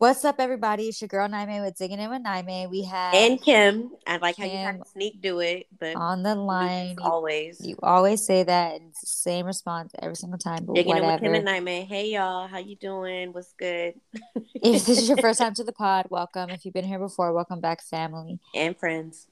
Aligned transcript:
What's 0.00 0.24
up, 0.24 0.36
everybody? 0.38 0.84
It's 0.84 1.00
your 1.00 1.08
girl 1.08 1.28
Niamey 1.28 1.60
with 1.64 1.76
Digging 1.76 1.98
In 1.98 2.08
with 2.08 2.22
Niamey. 2.22 2.70
We 2.70 2.84
have 2.84 3.14
and 3.14 3.42
Kim. 3.42 3.90
I 4.06 4.18
like 4.18 4.36
how 4.36 4.44
you 4.44 4.50
Kim 4.50 4.64
kind 4.64 4.80
of 4.80 4.86
sneak 4.86 5.20
do 5.20 5.40
it, 5.40 5.66
but 5.80 5.96
on 5.96 6.22
the 6.22 6.36
line. 6.36 6.90
You, 6.90 7.04
always 7.04 7.60
you 7.66 7.76
always 7.82 8.24
say 8.24 8.44
that, 8.44 8.80
and 8.80 8.94
same 8.94 9.44
response 9.44 9.92
every 10.00 10.14
single 10.14 10.38
time. 10.38 10.66
But 10.66 10.74
digging 10.76 10.96
in 10.98 11.04
with. 11.04 11.20
Kim 11.20 11.34
and 11.34 11.44
Naime. 11.44 11.84
Hey 11.84 12.10
y'all, 12.12 12.46
how 12.46 12.58
you 12.58 12.76
doing? 12.76 13.32
What's 13.32 13.52
good? 13.54 13.94
if 14.36 14.86
this 14.86 14.88
is 14.88 15.08
your 15.08 15.16
first 15.20 15.40
time 15.40 15.54
to 15.54 15.64
the 15.64 15.72
pod, 15.72 16.06
welcome. 16.10 16.50
If 16.50 16.64
you've 16.64 16.74
been 16.74 16.84
here 16.84 17.00
before, 17.00 17.32
welcome 17.32 17.60
back, 17.60 17.82
family. 17.82 18.38
and 18.54 18.76
friends. 18.78 19.26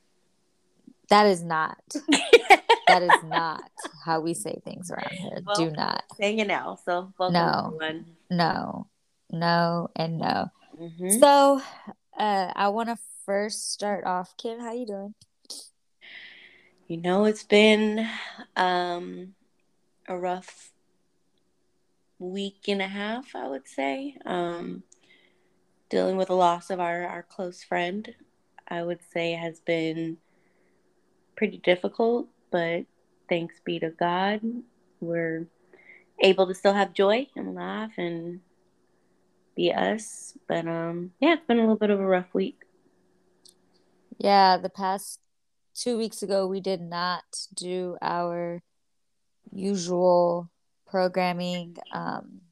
That 1.10 1.26
is 1.26 1.44
not. 1.44 1.78
that 2.88 3.02
is 3.04 3.22
not 3.24 3.62
how 4.04 4.18
we 4.18 4.34
say 4.34 4.60
things 4.64 4.90
around 4.90 5.12
here. 5.12 5.42
Well, 5.46 5.54
Do 5.54 5.70
not. 5.70 6.02
Saying 6.16 6.40
it 6.40 6.48
now, 6.48 6.76
so 6.84 7.12
welcome 7.16 7.34
No. 7.34 7.62
everyone. 7.78 8.06
No. 8.32 8.88
No 9.30 9.90
and 9.96 10.18
no. 10.18 10.50
Mhm. 10.78 11.20
So, 11.20 11.62
uh, 12.18 12.52
I 12.54 12.68
want 12.68 12.88
to 12.88 12.98
first 13.24 13.72
start 13.72 14.04
off. 14.04 14.36
Kim, 14.36 14.60
how 14.60 14.72
you 14.72 14.86
doing? 14.86 15.14
You 16.86 16.98
know, 16.98 17.24
it's 17.24 17.42
been 17.42 18.08
um 18.56 19.34
a 20.08 20.16
rough 20.16 20.72
week 22.18 22.68
and 22.68 22.80
a 22.80 22.88
half, 22.88 23.34
I 23.34 23.48
would 23.48 23.66
say. 23.68 24.16
Um, 24.24 24.84
dealing 25.88 26.16
with 26.16 26.28
the 26.28 26.36
loss 26.36 26.70
of 26.70 26.80
our 26.80 27.04
our 27.04 27.22
close 27.22 27.62
friend, 27.62 28.14
I 28.68 28.82
would 28.82 29.00
say 29.12 29.32
has 29.32 29.60
been 29.60 30.18
pretty 31.36 31.58
difficult, 31.58 32.28
but 32.50 32.84
thanks 33.28 33.60
be 33.64 33.78
to 33.80 33.90
God, 33.90 34.40
we're 35.00 35.46
able 36.20 36.46
to 36.46 36.54
still 36.54 36.72
have 36.72 36.94
joy 36.94 37.26
and 37.36 37.54
laugh 37.54 37.92
and 37.98 38.40
be 39.56 39.72
us. 39.72 40.36
But 40.46 40.66
um, 40.68 41.12
yeah, 41.20 41.34
it's 41.34 41.46
been 41.46 41.58
a 41.58 41.62
little 41.62 41.76
bit 41.76 41.90
of 41.90 41.98
a 41.98 42.06
rough 42.06 42.32
week. 42.32 42.60
Yeah, 44.18 44.58
the 44.58 44.70
past 44.70 45.20
two 45.74 45.98
weeks 45.98 46.22
ago, 46.22 46.46
we 46.46 46.60
did 46.60 46.80
not 46.80 47.24
do 47.54 47.96
our 48.00 48.62
usual 49.52 50.50
programming 50.86 51.76
um, 51.92 52.42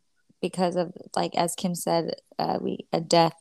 because 0.41 0.77
of, 0.77 0.93
like, 1.17 1.35
as 1.37 1.55
Kim 1.55 1.75
said, 1.75 2.15
uh, 2.39 2.59
we 2.61 2.87
a 2.93 3.01
death 3.01 3.41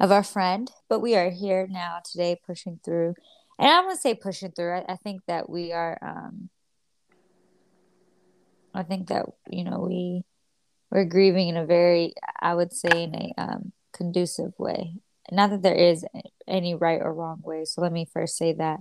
of 0.00 0.10
our 0.10 0.22
friend. 0.24 0.70
But 0.88 1.00
we 1.00 1.14
are 1.14 1.30
here 1.30 1.66
now 1.70 2.00
today, 2.04 2.38
pushing 2.44 2.80
through. 2.84 3.14
And 3.58 3.70
I 3.70 3.80
want 3.80 3.94
to 3.94 4.00
say 4.00 4.14
pushing 4.14 4.50
through. 4.50 4.72
I, 4.72 4.84
I 4.88 4.96
think 4.96 5.22
that 5.26 5.48
we 5.48 5.72
are. 5.72 5.98
Um, 6.02 6.50
I 8.74 8.82
think 8.82 9.08
that 9.08 9.24
you 9.48 9.64
know 9.64 9.86
we 9.88 10.22
we're 10.90 11.04
grieving 11.04 11.48
in 11.48 11.56
a 11.56 11.66
very, 11.66 12.14
I 12.40 12.54
would 12.54 12.72
say, 12.72 13.04
in 13.04 13.14
a 13.14 13.32
um, 13.38 13.72
conducive 13.92 14.52
way. 14.58 14.94
Not 15.30 15.50
that 15.50 15.62
there 15.62 15.74
is 15.74 16.04
any 16.46 16.74
right 16.74 17.00
or 17.02 17.12
wrong 17.12 17.40
way. 17.42 17.64
So 17.64 17.80
let 17.80 17.92
me 17.92 18.06
first 18.12 18.36
say 18.36 18.52
that. 18.52 18.80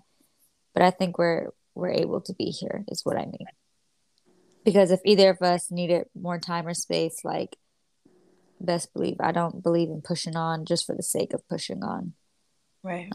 But 0.74 0.84
I 0.84 0.92
think 0.92 1.18
we're 1.18 1.50
we're 1.74 1.92
able 1.92 2.22
to 2.22 2.34
be 2.34 2.46
here 2.46 2.86
is 2.88 3.04
what 3.04 3.18
I 3.18 3.26
mean. 3.26 3.48
Because 4.64 4.92
if 4.92 5.00
either 5.06 5.30
of 5.30 5.42
us 5.42 5.72
needed 5.72 6.06
more 6.16 6.40
time 6.40 6.68
or 6.68 6.74
space, 6.74 7.22
like 7.24 7.58
best 8.60 8.94
believe 8.94 9.18
I 9.20 9.32
don't 9.32 9.64
believe 9.64 9.90
in 9.90 10.02
pushing 10.02 10.36
on 10.36 10.66
just 10.66 10.86
for 10.86 10.96
the 10.96 11.04
sake 11.04 11.34
of 11.34 11.48
pushing 11.48 11.84
on. 11.84 12.14
Right. 12.84 13.10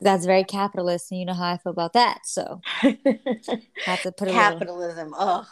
That's 0.00 0.26
very 0.26 0.44
capitalist, 0.44 1.10
and 1.10 1.18
you 1.18 1.26
know 1.26 1.34
how 1.34 1.52
I 1.52 1.58
feel 1.58 1.72
about 1.72 1.94
that. 1.94 2.20
So 2.24 2.60
have 2.82 4.02
to 4.02 4.12
put. 4.12 4.28
Capitalism. 4.28 5.12
Oh, 5.18 5.44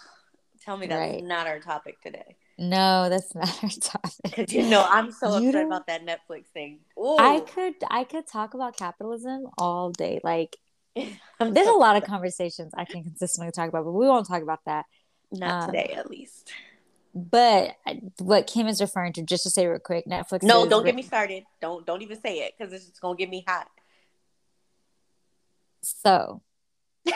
tell 0.67 0.77
me 0.77 0.87
that's 0.87 1.15
Right. 1.15 1.25
not 1.25 1.47
our 1.47 1.61
topic 1.61 2.01
today. 2.03 2.37
No, 2.59 3.09
that's 3.09 3.35
not 3.35 3.49
our 3.65 3.71
topic. 3.71 4.13
Because 4.25 4.53
you 4.53 4.65
know 4.69 4.85
I'm 4.87 5.11
so 5.13 5.39
You 5.39 5.49
upset 5.49 5.53
don't- 5.53 5.67
about 5.69 5.87
that 5.87 6.05
Netflix 6.05 6.47
thing. 6.53 6.81
Ooh, 6.99 7.17
I 7.19 7.41
could 7.41 7.75
I 7.91 8.05
could 8.05 8.27
talk 8.27 8.53
about 8.53 8.77
capitalism 8.77 9.47
all 9.57 9.91
day. 9.91 10.21
Like 10.23 10.57
there's 11.41 11.69
a 11.69 11.73
lot 11.73 11.97
of 11.97 12.05
conversations 12.05 12.73
I 12.77 12.85
can 12.85 13.03
consistently 13.03 13.51
talk 13.53 13.69
about, 13.71 13.85
but 13.85 13.93
we 13.93 14.07
won't 14.07 14.27
talk 14.27 14.43
about 14.43 14.61
that. 14.67 14.85
not 15.33 15.63
um, 15.65 15.67
today 15.71 15.95
at 15.97 16.11
least. 16.11 16.53
But 17.15 17.77
what 18.19 18.47
Kim 18.47 18.67
is 18.67 18.79
referring 18.81 19.15
to, 19.15 19.23
just 19.23 19.45
to 19.45 19.51
say 19.51 19.67
real 19.67 19.79
quick, 19.79 20.05
Netflix. 20.07 20.43
No, 20.43 20.67
don't 20.69 20.83
re- 20.85 20.89
get 20.91 20.95
me 20.97 21.03
started. 21.03 21.45
Don't 21.63 21.87
don't 21.87 22.03
even 22.03 22.21
say 22.21 22.41
it 22.41 22.53
because 22.59 22.73
it's 22.75 22.87
just 22.87 23.01
gonna 23.01 23.17
get 23.17 23.31
me 23.31 23.43
hot. 23.47 23.69
So. 25.83 26.43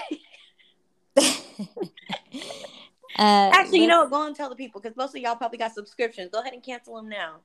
uh, 3.21 3.51
Actually, 3.53 3.83
you 3.83 3.87
know, 3.87 4.01
what? 4.05 4.11
go 4.11 4.27
and 4.27 4.35
tell 4.35 4.49
the 4.49 4.57
people 4.57 4.81
because 4.81 4.97
most 4.97 5.15
of 5.15 5.21
y'all 5.21 5.37
probably 5.37 5.59
got 5.59 5.75
subscriptions. 5.75 6.31
Go 6.33 6.41
ahead 6.41 6.55
and 6.55 6.63
cancel 6.63 6.97
them 6.97 7.11
now. 7.11 7.41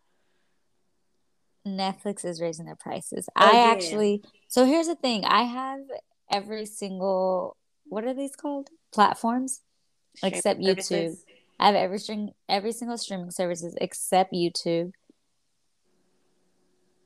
Netflix 1.68 2.24
is 2.24 2.40
raising 2.40 2.66
their 2.66 2.78
prices. 2.78 3.28
Oh, 3.36 3.46
I 3.46 3.56
yeah. 3.56 3.64
actually. 3.72 4.24
So 4.48 4.64
here's 4.64 4.88
the 4.88 4.96
thing: 4.96 5.26
I 5.26 5.44
have 5.44 5.82
every 6.32 6.66
single. 6.66 7.58
What 7.88 8.06
are 8.06 8.14
these 8.14 8.38
called? 8.38 8.70
Platforms. 8.94 9.62
Streaming 10.16 10.38
Except 10.38 10.60
YouTube. 10.62 10.82
services. 10.84 11.26
I 11.60 11.66
have 11.68 11.76
every 11.76 12.00
string, 12.00 12.32
every 12.48 12.72
single 12.72 12.98
streaming 12.98 13.32
services 13.32 13.76
except 13.82 14.32
YouTube. 14.32 14.94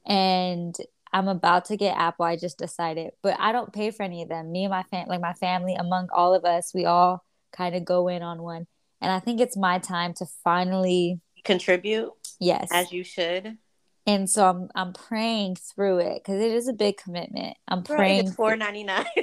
And 0.06 0.76
I'm 1.12 1.28
about 1.28 1.66
to 1.66 1.78
get 1.78 1.98
Apple. 1.98 2.26
I 2.26 2.36
just 2.36 2.60
decided, 2.60 3.14
but 3.24 3.36
I 3.40 3.52
don't 3.52 3.74
pay 3.74 3.90
for 3.90 4.04
any 4.04 4.22
of 4.22 4.30
them. 4.30 4.52
Me 4.52 4.66
and 4.66 4.72
my 4.72 4.84
fam, 4.84 5.08
like 5.08 5.22
my 5.22 5.34
family, 5.34 5.74
among 5.74 6.10
all 6.14 6.36
of 6.36 6.46
us, 6.46 6.72
we 6.72 6.86
all 6.86 7.24
kind 7.52 7.76
of 7.76 7.86
go 7.86 8.08
in 8.08 8.22
on 8.22 8.42
one. 8.42 8.68
And 9.02 9.12
I 9.12 9.20
think 9.20 9.40
it's 9.40 9.56
my 9.58 9.80
time 9.80 10.14
to 10.16 10.26
finally, 10.44 11.20
Contribute 11.44 12.12
yes. 12.40 12.68
as 12.72 12.92
you 12.92 13.04
should. 13.04 13.58
and 14.06 14.30
so 14.30 14.46
I'm 14.46 14.70
I'm 14.76 14.94
praying 14.94 15.56
through 15.56 16.00
it 16.00 16.22
because 16.22 16.42
it 16.42 16.52
is 16.52 16.68
a 16.68 16.74
big 16.74 16.98
commitment. 16.98 17.56
I'm 17.68 17.84
praying. 17.84 18.28
it's 18.28 18.36
four 18.36 18.56
ninety 18.58 18.84
nine. 18.84 19.06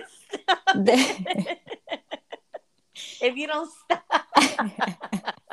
if 3.20 3.36
you 3.36 3.46
don't 3.46 3.70
stop, 3.84 4.02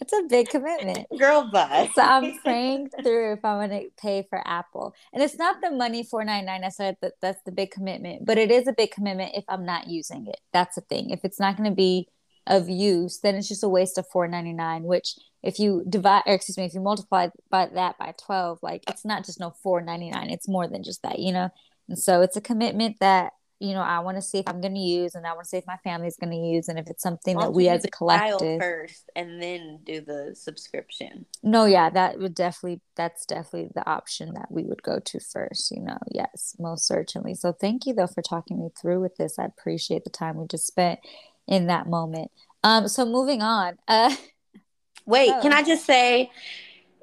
it's 0.00 0.12
a 0.12 0.22
big 0.28 0.48
commitment. 0.48 1.06
girl, 1.18 1.50
bye. 1.50 1.90
so 1.94 2.02
I'm 2.02 2.38
praying 2.44 2.90
through 3.02 3.34
if 3.34 3.44
I'm 3.44 3.68
going 3.68 3.82
to 3.82 3.88
pay 4.00 4.26
for 4.28 4.42
Apple. 4.46 4.94
And 5.12 5.22
it's 5.22 5.38
not 5.38 5.60
the 5.60 5.70
money 5.70 6.02
four 6.02 6.24
ninety 6.24 6.46
nine. 6.46 6.64
I 6.64 6.68
said 6.68 6.96
that 7.02 7.14
that's 7.20 7.42
the 7.44 7.52
big 7.52 7.70
commitment, 7.70 8.26
but 8.26 8.38
it 8.38 8.50
is 8.50 8.66
a 8.66 8.72
big 8.72 8.90
commitment 8.90 9.32
if 9.34 9.44
I'm 9.48 9.64
not 9.64 9.88
using 9.88 10.26
it. 10.26 10.40
That's 10.52 10.74
the 10.74 10.82
thing. 10.82 11.10
If 11.10 11.20
it's 11.24 11.40
not 11.40 11.56
going 11.56 11.68
to 11.68 11.76
be 11.76 12.08
of 12.46 12.68
use, 12.68 13.20
then 13.20 13.34
it's 13.34 13.48
just 13.48 13.62
a 13.62 13.68
waste 13.68 13.98
of 13.98 14.06
four 14.08 14.26
ninety 14.26 14.52
nine. 14.52 14.84
Which 14.84 15.14
if 15.42 15.58
you 15.58 15.84
divide, 15.88 16.22
or 16.26 16.34
excuse 16.34 16.56
me, 16.56 16.64
if 16.64 16.74
you 16.74 16.80
multiply 16.80 17.28
by 17.50 17.66
that 17.74 17.98
by 17.98 18.14
twelve, 18.18 18.58
like 18.62 18.84
it's 18.88 19.04
not 19.04 19.24
just 19.24 19.40
no 19.40 19.54
four 19.62 19.80
ninety 19.80 20.10
nine. 20.10 20.30
It's 20.30 20.48
more 20.48 20.66
than 20.66 20.82
just 20.82 21.02
that, 21.02 21.18
you 21.18 21.32
know. 21.32 21.50
And 21.88 21.98
so 21.98 22.20
it's 22.20 22.36
a 22.36 22.40
commitment 22.40 22.96
that 23.00 23.32
you 23.60 23.74
know 23.74 23.80
I 23.80 23.98
want 24.00 24.16
to 24.16 24.22
see 24.22 24.38
if 24.38 24.48
I'm 24.48 24.60
going 24.60 24.74
to 24.74 24.80
use, 24.80 25.14
and 25.14 25.26
I 25.26 25.32
want 25.32 25.44
to 25.44 25.48
see 25.48 25.56
if 25.56 25.66
my 25.66 25.78
family's 25.84 26.16
going 26.16 26.30
to 26.32 26.36
use, 26.36 26.68
and 26.68 26.78
if 26.78 26.86
it's 26.88 27.02
something 27.02 27.36
that 27.38 27.52
we 27.52 27.68
as 27.68 27.84
a 27.84 27.88
collective. 27.88 28.60
first 28.60 29.10
and 29.16 29.42
then 29.42 29.80
do 29.84 30.00
the 30.00 30.34
subscription. 30.34 31.26
No, 31.42 31.64
yeah, 31.64 31.90
that 31.90 32.18
would 32.18 32.34
definitely 32.34 32.80
that's 32.96 33.26
definitely 33.26 33.70
the 33.74 33.88
option 33.88 34.34
that 34.34 34.50
we 34.50 34.62
would 34.64 34.82
go 34.82 34.98
to 35.00 35.20
first, 35.20 35.70
you 35.70 35.80
know. 35.82 35.98
Yes, 36.10 36.56
most 36.58 36.86
certainly. 36.86 37.34
So 37.34 37.52
thank 37.52 37.86
you 37.86 37.94
though 37.94 38.06
for 38.06 38.22
talking 38.22 38.60
me 38.60 38.68
through 38.80 39.00
with 39.00 39.16
this. 39.16 39.38
I 39.38 39.44
appreciate 39.44 40.04
the 40.04 40.10
time 40.10 40.36
we 40.36 40.46
just 40.46 40.66
spent 40.66 41.00
in 41.46 41.66
that 41.66 41.86
moment. 41.86 42.30
Um 42.64 42.88
so 42.88 43.04
moving 43.04 43.42
on. 43.42 43.78
Uh 43.88 44.14
Wait, 45.06 45.30
Oh. 45.34 45.40
can 45.40 45.52
I 45.54 45.62
just 45.62 45.86
say, 45.86 46.30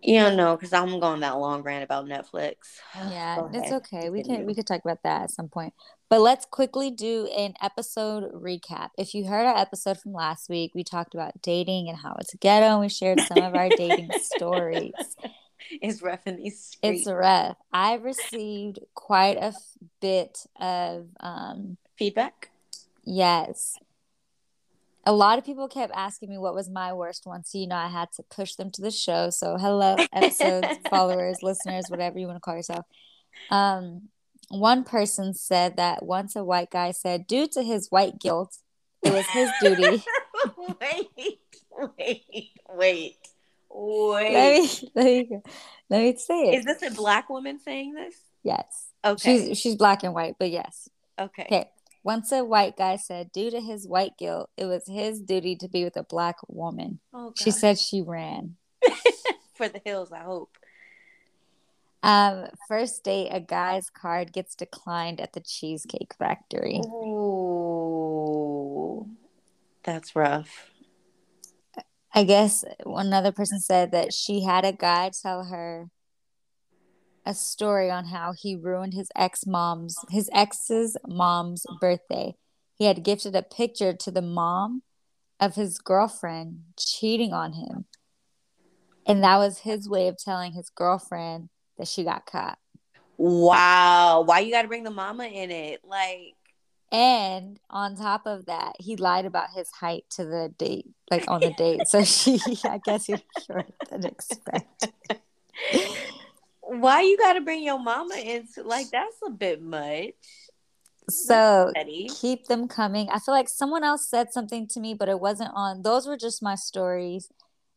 you 0.03 0.19
don't 0.19 0.37
know, 0.37 0.55
because 0.55 0.73
I'm 0.73 0.99
going 0.99 1.21
that 1.21 1.39
long 1.39 1.63
rant 1.63 1.83
about 1.83 2.05
Netflix. 2.05 2.55
yeah, 2.95 3.47
it's 3.51 3.71
okay. 3.71 4.09
We 4.11 4.23
can 4.23 4.45
we 4.45 4.53
could 4.53 4.67
talk 4.67 4.81
about 4.85 5.01
that 5.03 5.23
at 5.23 5.31
some 5.31 5.49
point. 5.49 5.73
But 6.09 6.21
let's 6.21 6.45
quickly 6.45 6.91
do 6.91 7.27
an 7.35 7.55
episode 7.61 8.31
recap. 8.31 8.89
If 8.97 9.15
you 9.15 9.25
heard 9.25 9.45
our 9.45 9.57
episode 9.57 9.99
from 9.99 10.13
last 10.13 10.49
week, 10.49 10.71
we 10.75 10.83
talked 10.83 11.15
about 11.15 11.41
dating 11.41 11.89
and 11.89 11.97
how 11.97 12.15
it's 12.19 12.35
ghetto 12.35 12.65
and 12.67 12.81
we 12.81 12.89
shared 12.89 13.19
some 13.21 13.39
of 13.39 13.55
our 13.55 13.69
dating 13.69 14.11
stories. 14.21 14.93
It's 15.81 15.99
rough 16.01 16.27
in 16.27 16.37
these 16.37 16.59
streets. 16.63 17.01
It's 17.01 17.11
rough. 17.11 17.57
I 17.73 17.95
received 17.95 18.79
quite 18.93 19.37
a 19.37 19.45
f- 19.45 19.77
bit 19.99 20.45
of 20.59 21.07
um 21.19 21.77
Feedback? 21.97 22.51
yes. 23.03 23.75
A 25.07 25.11
lot 25.11 25.39
of 25.39 25.45
people 25.45 25.67
kept 25.67 25.91
asking 25.95 26.29
me 26.29 26.37
what 26.37 26.53
was 26.53 26.69
my 26.69 26.93
worst 26.93 27.25
one, 27.25 27.43
so 27.43 27.57
you 27.57 27.65
know 27.67 27.75
I 27.75 27.87
had 27.87 28.11
to 28.13 28.23
push 28.23 28.53
them 28.55 28.69
to 28.71 28.81
the 28.83 28.91
show. 28.91 29.31
So 29.31 29.57
hello, 29.57 29.95
episodes, 30.13 30.67
followers, 30.89 31.37
listeners, 31.41 31.85
whatever 31.89 32.19
you 32.19 32.27
want 32.27 32.37
to 32.37 32.41
call 32.41 32.55
yourself. 32.55 32.85
Um, 33.49 34.09
one 34.49 34.83
person 34.83 35.33
said 35.33 35.77
that 35.77 36.03
once 36.05 36.35
a 36.35 36.43
white 36.43 36.69
guy 36.71 36.91
said, 36.91 37.27
due 37.27 37.47
to 37.49 37.61
his 37.63 37.87
white 37.89 38.19
guilt, 38.19 38.57
it 39.03 39.11
was 39.13 39.25
his 39.27 39.49
duty. 39.61 40.03
wait, 40.81 41.09
wait, 41.97 42.49
wait, 42.69 43.17
wait. 43.69 44.33
let 44.33 44.61
me 44.61 44.89
let 44.95 45.05
me 45.05 45.39
let 45.89 46.01
me 46.01 46.15
say 46.17 46.41
it. 46.51 46.59
Is 46.59 46.65
this 46.65 46.81
a 46.83 46.93
black 46.95 47.29
woman 47.29 47.59
saying 47.59 47.93
this? 47.93 48.15
yes, 48.43 48.87
Okay. 49.03 49.47
she's 49.47 49.57
she's 49.59 49.75
black 49.75 50.03
and 50.03 50.13
white, 50.13 50.35
but 50.39 50.51
yes. 50.51 50.89
okay. 51.19 51.43
Okay. 51.43 51.69
Once 52.03 52.31
a 52.31 52.43
white 52.45 52.77
guy 52.77 52.97
said, 52.97 53.31
due 53.31 53.49
to 53.49 53.59
his 53.59 53.87
white 53.87 54.15
guilt, 54.19 54.47
it 54.57 54.65
was 54.65 54.83
his 54.87 55.19
duty 55.21 55.55
to 55.55 55.67
be 55.67 55.83
with 55.83 55.97
a 55.97 56.03
black 56.03 56.35
woman. 56.47 56.99
Oh, 57.11 57.33
She 57.35 57.49
said 57.49 57.79
she 57.79 58.03
ran. 58.03 58.57
for 59.55 59.67
the 59.67 59.81
hills, 59.83 60.11
I 60.11 60.19
hope. 60.19 60.55
Um, 62.05 62.47
first 62.67 63.03
date, 63.03 63.29
a 63.31 63.39
guy's 63.39 63.89
card 63.89 64.31
gets 64.31 64.53
declined 64.53 65.19
at 65.19 65.33
the 65.33 65.39
Cheesecake 65.39 66.13
Factory. 66.19 66.79
Ooh, 66.85 67.09
that's 69.83 70.15
rough. 70.15 70.69
I 72.13 72.23
guess 72.23 72.63
another 72.85 73.31
person 73.31 73.59
said 73.59 73.91
that 73.91 74.13
she 74.13 74.43
had 74.43 74.65
a 74.65 74.71
guy 74.71 75.09
tell 75.19 75.45
her 75.45 75.89
a 77.25 77.33
story 77.33 77.89
on 77.89 78.05
how 78.05 78.33
he 78.37 78.55
ruined 78.55 78.93
his 78.93 79.09
ex 79.15 79.47
mom's 79.47 79.97
his 80.11 80.29
ex's 80.31 80.95
mom's 81.07 81.65
birthday. 81.81 82.35
He 82.75 82.85
had 82.85 83.03
gifted 83.03 83.35
a 83.35 83.41
picture 83.41 83.93
to 83.93 84.11
the 84.11 84.21
mom 84.21 84.83
of 85.39 85.55
his 85.55 85.79
girlfriend 85.79 86.65
cheating 86.77 87.33
on 87.33 87.53
him. 87.53 87.85
And 89.07 89.23
that 89.23 89.37
was 89.37 89.61
his 89.61 89.89
way 89.89 90.07
of 90.07 90.19
telling 90.19 90.51
his 90.51 90.69
girlfriend 90.69 91.49
that 91.77 91.87
she 91.87 92.03
got 92.03 92.25
caught. 92.25 92.57
Wow. 93.17 94.21
Why 94.21 94.39
you 94.39 94.51
got 94.51 94.63
to 94.63 94.67
bring 94.67 94.83
the 94.83 94.91
mama 94.91 95.25
in 95.25 95.51
it? 95.51 95.81
Like, 95.83 96.35
and 96.91 97.59
on 97.69 97.95
top 97.95 98.25
of 98.25 98.45
that, 98.45 98.75
he 98.79 98.95
lied 98.95 99.25
about 99.25 99.49
his 99.55 99.69
height 99.71 100.05
to 100.11 100.25
the 100.25 100.53
date, 100.57 100.87
like 101.09 101.25
on 101.27 101.41
the 101.41 101.51
date. 101.51 101.87
So 101.87 102.03
she, 102.03 102.39
I 102.63 102.79
guess, 102.83 103.09
you're 103.09 103.21
shorter 103.45 103.67
than 103.89 104.05
expected. 104.05 104.93
Why 106.61 107.01
you 107.01 107.17
got 107.17 107.33
to 107.33 107.41
bring 107.41 107.63
your 107.63 107.79
mama 107.79 108.15
into 108.15 108.63
like 108.63 108.89
that's 108.89 109.17
a 109.25 109.29
bit 109.29 109.61
much. 109.61 110.13
So 111.09 111.71
keep 112.19 112.45
them 112.47 112.67
coming. 112.67 113.09
I 113.09 113.19
feel 113.19 113.35
like 113.35 113.49
someone 113.49 113.83
else 113.83 114.09
said 114.09 114.33
something 114.33 114.67
to 114.69 114.79
me, 114.79 114.93
but 114.93 115.07
it 115.09 115.19
wasn't 115.19 115.51
on. 115.53 115.83
Those 115.83 116.07
were 116.07 116.17
just 116.17 116.41
my 116.41 116.55
stories. 116.55 117.29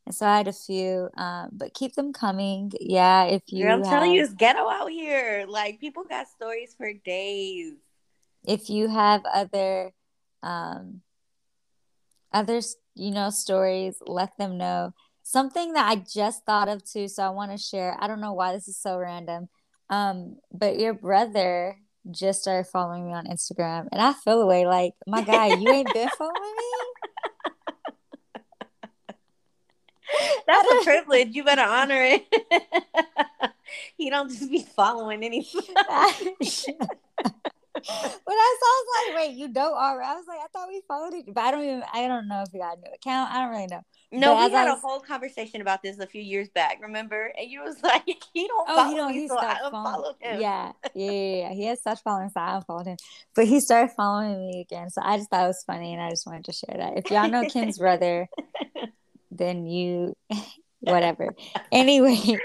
And 0.08 0.14
so 0.14 0.25
I 0.25 0.38
had 0.38 0.49
a 0.49 0.55
few, 0.55 1.10
um, 1.19 1.50
but 1.52 1.75
keep 1.75 1.94
them 1.94 2.14
coming. 2.14 2.72
Yeah, 2.81 3.25
if 3.25 3.43
you. 3.49 3.64
Girl, 3.64 3.75
I'm 3.75 3.82
have, 3.82 3.90
telling 3.90 4.12
you, 4.12 4.22
it's 4.22 4.32
ghetto 4.32 4.66
out 4.66 4.90
here. 4.90 5.44
Like 5.46 5.81
people 5.81 6.02
got 6.02 6.28
stories 6.28 6.75
for 6.75 6.90
days. 7.05 7.75
If 8.46 8.70
you 8.70 8.88
have 8.88 9.20
other, 9.26 9.93
um, 10.43 11.02
others, 12.32 12.76
you 12.94 13.10
know, 13.10 13.28
stories, 13.28 13.96
let 14.00 14.31
them 14.38 14.56
know. 14.56 14.94
Something 15.25 15.75
that 15.75 15.87
I 15.90 15.96
just 15.96 16.46
thought 16.46 16.69
of 16.69 16.82
too, 16.90 17.06
so 17.06 17.22
I 17.22 17.28
want 17.28 17.50
to 17.50 17.58
share. 17.58 17.94
I 18.00 18.06
don't 18.06 18.22
know 18.22 18.32
why 18.32 18.54
this 18.54 18.66
is 18.66 18.78
so 18.78 18.96
random, 18.96 19.50
um, 19.90 20.38
but 20.50 20.81
your 20.81 20.94
brother 20.94 21.76
just 22.11 22.40
started 22.40 22.70
following 22.70 23.06
me 23.06 23.12
on 23.12 23.26
Instagram, 23.26 23.88
and 23.93 24.00
I 24.00 24.14
feel 24.14 24.40
away 24.40 24.66
like 24.66 24.94
my 25.06 25.20
guy, 25.20 25.49
you 25.49 25.69
ain't 25.69 25.93
been 25.93 26.08
following 26.16 26.54
me. 26.56 26.77
That's 30.49 30.69
a 30.73 30.81
privilege. 30.85 31.29
You 31.37 31.45
better 31.45 31.62
honor 31.62 32.03
it. 32.03 32.27
you 33.99 34.11
don't 34.11 34.31
just 34.31 34.50
be 34.50 34.62
following 34.75 35.23
anything. 35.23 35.61
when 35.75 35.77
I 37.85 38.56
saw, 38.61 38.67
I 38.67 38.83
was 38.83 38.87
like, 38.97 39.17
"Wait, 39.17 39.37
you 39.37 39.49
don't 39.49 39.75
already?" 39.75 40.09
I 40.09 40.15
was 40.15 40.25
like, 40.27 40.39
"I 40.43 40.47
thought 40.53 40.69
we 40.69 40.83
followed 40.89 41.12
it, 41.12 41.27
but 41.29 41.45
I 41.45 41.50
don't 41.50 41.65
even. 41.65 41.85
I 41.93 42.09
don't 42.09 42.29
know 42.29 42.43
if 42.43 42.53
you 42.55 42.61
got 42.61 42.79
a 42.79 42.81
new 42.81 42.91
account. 42.95 43.31
I 43.31 43.43
don't 43.43 43.50
really 43.50 43.67
know." 43.67 43.83
No, 44.11 44.35
but 44.35 44.50
we 44.50 44.56
had 44.56 44.71
was, 44.71 44.79
a 44.79 44.81
whole 44.81 45.00
conversation 45.00 45.61
about 45.61 45.83
this 45.83 45.99
a 45.99 46.06
few 46.06 46.23
years 46.23 46.49
back. 46.49 46.79
Remember? 46.81 47.31
And 47.39 47.50
you 47.50 47.61
was 47.61 47.83
like, 47.83 48.06
"He 48.33 48.49
don't 48.49 48.67
oh, 48.71 48.75
follow 48.75 48.89
he 48.89 48.97
don't, 48.97 49.12
me, 49.12 49.21
he 49.21 49.29
so 49.29 49.39
I 49.39 49.59
unfollowed 49.62 50.17
him." 50.19 50.41
Yeah, 50.41 50.73
yeah, 50.95 51.11
yeah, 51.11 51.37
yeah. 51.37 51.53
He 51.53 51.65
has 51.67 51.83
such 51.83 52.03
following, 52.03 52.31
so 52.31 52.41
I 52.41 52.56
unfollowed 52.56 52.87
him. 52.87 52.97
But 53.35 53.47
he 53.47 53.61
started 53.61 53.95
following 53.95 54.47
me 54.47 54.62
again, 54.62 54.89
so 54.89 55.03
I 55.05 55.19
just 55.19 55.29
thought 55.29 55.45
it 55.45 55.49
was 55.49 55.62
funny, 55.67 55.93
and 55.93 56.03
I 56.03 56.09
just 56.09 56.27
wanted 56.27 56.47
to 56.47 56.53
share 56.53 56.79
that. 56.79 56.97
If 56.97 57.11
y'all 57.11 57.29
know 57.29 57.45
Kim's 57.50 57.79
brother, 57.79 58.29
then 59.38 59.67
you 59.67 60.14
whatever. 60.81 61.35
anyway. 61.73 62.38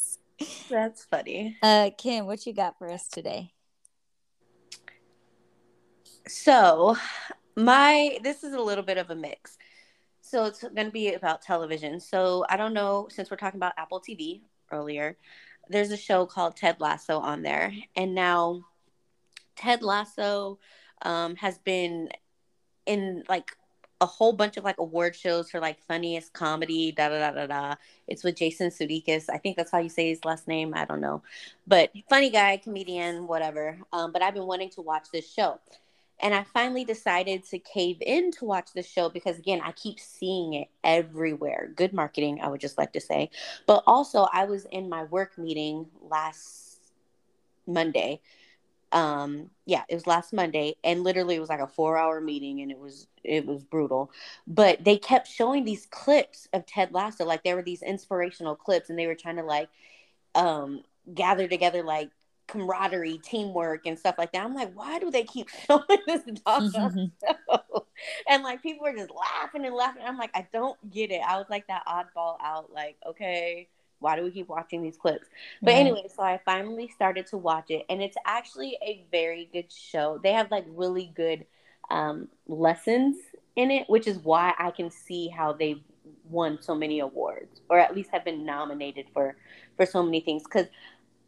That's 0.70 1.04
funny. 1.04 1.56
Uh 1.62 1.90
Kim, 1.96 2.26
what 2.26 2.46
you 2.46 2.52
got 2.52 2.78
for 2.78 2.90
us 2.90 3.08
today? 3.08 3.52
So, 6.28 6.96
my 7.56 8.18
this 8.22 8.42
is 8.42 8.52
a 8.52 8.60
little 8.60 8.84
bit 8.84 8.98
of 8.98 9.10
a 9.10 9.14
mix. 9.14 9.56
So 10.20 10.44
it's 10.44 10.60
going 10.60 10.86
to 10.86 10.90
be 10.90 11.14
about 11.14 11.40
television. 11.40 12.00
So 12.00 12.44
I 12.48 12.56
don't 12.56 12.74
know 12.74 13.06
since 13.10 13.30
we're 13.30 13.36
talking 13.36 13.58
about 13.58 13.74
Apple 13.78 14.00
TV 14.00 14.40
earlier. 14.72 15.16
There's 15.68 15.92
a 15.92 15.96
show 15.96 16.26
called 16.26 16.56
Ted 16.56 16.80
Lasso 16.80 17.20
on 17.20 17.42
there, 17.42 17.72
and 17.94 18.14
now 18.14 18.62
Ted 19.54 19.82
Lasso 19.82 20.58
um, 21.02 21.36
has 21.36 21.58
been 21.58 22.08
in 22.86 23.22
like 23.28 23.56
a 24.00 24.06
whole 24.06 24.32
bunch 24.32 24.56
of 24.56 24.64
like 24.64 24.78
award 24.78 25.16
shows 25.16 25.50
for 25.50 25.60
like 25.60 25.78
funniest 25.86 26.32
comedy, 26.32 26.92
da 26.92 27.08
da 27.08 27.18
da 27.18 27.30
da 27.30 27.46
da. 27.46 27.74
It's 28.06 28.22
with 28.24 28.36
Jason 28.36 28.70
Sudeikis. 28.70 29.30
I 29.30 29.38
think 29.38 29.56
that's 29.56 29.70
how 29.70 29.78
you 29.78 29.88
say 29.88 30.10
his 30.10 30.24
last 30.24 30.46
name. 30.46 30.74
I 30.74 30.84
don't 30.84 31.00
know, 31.00 31.22
but 31.66 31.90
funny 32.08 32.30
guy, 32.30 32.56
comedian, 32.58 33.26
whatever. 33.26 33.78
Um, 33.92 34.12
but 34.12 34.22
I've 34.22 34.34
been 34.34 34.46
wanting 34.46 34.70
to 34.70 34.82
watch 34.82 35.08
this 35.12 35.30
show, 35.30 35.60
and 36.20 36.34
I 36.34 36.44
finally 36.44 36.84
decided 36.84 37.44
to 37.44 37.58
cave 37.58 37.98
in 38.00 38.30
to 38.32 38.44
watch 38.44 38.72
this 38.74 38.86
show 38.86 39.08
because 39.08 39.38
again, 39.38 39.60
I 39.62 39.72
keep 39.72 39.98
seeing 39.98 40.54
it 40.54 40.68
everywhere. 40.84 41.70
Good 41.74 41.92
marketing, 41.92 42.40
I 42.42 42.48
would 42.48 42.60
just 42.60 42.78
like 42.78 42.92
to 42.92 43.00
say. 43.00 43.30
But 43.66 43.82
also, 43.86 44.28
I 44.32 44.44
was 44.44 44.66
in 44.66 44.88
my 44.88 45.04
work 45.04 45.38
meeting 45.38 45.86
last 46.02 46.80
Monday 47.66 48.20
um 48.96 49.50
yeah 49.66 49.82
it 49.90 49.94
was 49.94 50.06
last 50.06 50.32
monday 50.32 50.74
and 50.82 51.04
literally 51.04 51.34
it 51.34 51.40
was 51.40 51.50
like 51.50 51.60
a 51.60 51.66
four 51.66 51.98
hour 51.98 52.18
meeting 52.18 52.62
and 52.62 52.70
it 52.70 52.78
was 52.78 53.08
it 53.22 53.46
was 53.46 53.62
brutal. 53.62 54.10
But 54.46 54.84
they 54.84 54.96
kept 54.96 55.28
showing 55.28 55.64
these 55.64 55.86
clips 55.86 56.48
of 56.52 56.64
ted 56.64 56.92
lasso 56.92 57.24
like 57.24 57.42
there 57.44 57.56
were 57.56 57.62
these 57.62 57.82
inspirational 57.82 58.56
clips 58.56 58.88
and 58.88 58.98
they 58.98 59.06
were 59.06 59.14
trying 59.14 59.36
to 59.36 59.42
like 59.42 59.68
um 60.34 60.82
gather 61.12 61.46
together 61.46 61.82
like 61.82 62.10
camaraderie 62.46 63.18
teamwork 63.18 63.86
and 63.86 63.98
stuff 63.98 64.14
like 64.16 64.32
that. 64.32 64.44
I'm 64.44 64.54
like 64.54 64.72
why 64.74 64.98
do 64.98 65.10
they 65.10 65.24
keep 65.24 65.48
showing 65.66 65.84
this 66.06 66.22
dog 66.46 66.72
and 68.28 68.42
like 68.42 68.62
people 68.62 68.84
were 68.84 68.96
just 68.96 69.10
laughing 69.10 69.66
and 69.66 69.74
laughing. 69.74 70.02
I'm 70.06 70.16
like 70.16 70.30
i 70.34 70.46
don't 70.52 70.78
get 70.90 71.10
it. 71.10 71.20
I 71.26 71.36
was 71.36 71.46
like 71.50 71.66
that 71.66 71.84
oddball 71.86 72.36
out 72.40 72.72
like 72.72 72.96
okay 73.06 73.68
why 73.98 74.16
do 74.16 74.22
we 74.22 74.30
keep 74.30 74.48
watching 74.48 74.82
these 74.82 74.96
clips? 74.96 75.26
But 75.62 75.72
mm-hmm. 75.72 75.80
anyway, 75.80 76.04
so 76.14 76.22
I 76.22 76.40
finally 76.44 76.88
started 76.88 77.26
to 77.28 77.36
watch 77.36 77.70
it, 77.70 77.84
and 77.88 78.02
it's 78.02 78.16
actually 78.24 78.76
a 78.82 79.04
very 79.10 79.48
good 79.52 79.72
show. 79.72 80.20
They 80.22 80.32
have 80.32 80.50
like 80.50 80.64
really 80.68 81.12
good 81.14 81.46
um, 81.90 82.28
lessons 82.46 83.16
in 83.54 83.70
it, 83.70 83.88
which 83.88 84.06
is 84.06 84.18
why 84.18 84.54
I 84.58 84.70
can 84.70 84.90
see 84.90 85.28
how 85.28 85.52
they've 85.52 85.82
won 86.28 86.58
so 86.60 86.74
many 86.74 87.00
awards, 87.00 87.60
or 87.68 87.78
at 87.78 87.94
least 87.94 88.10
have 88.12 88.24
been 88.24 88.44
nominated 88.44 89.06
for 89.12 89.36
for 89.76 89.86
so 89.86 90.02
many 90.02 90.20
things. 90.20 90.42
Because 90.44 90.66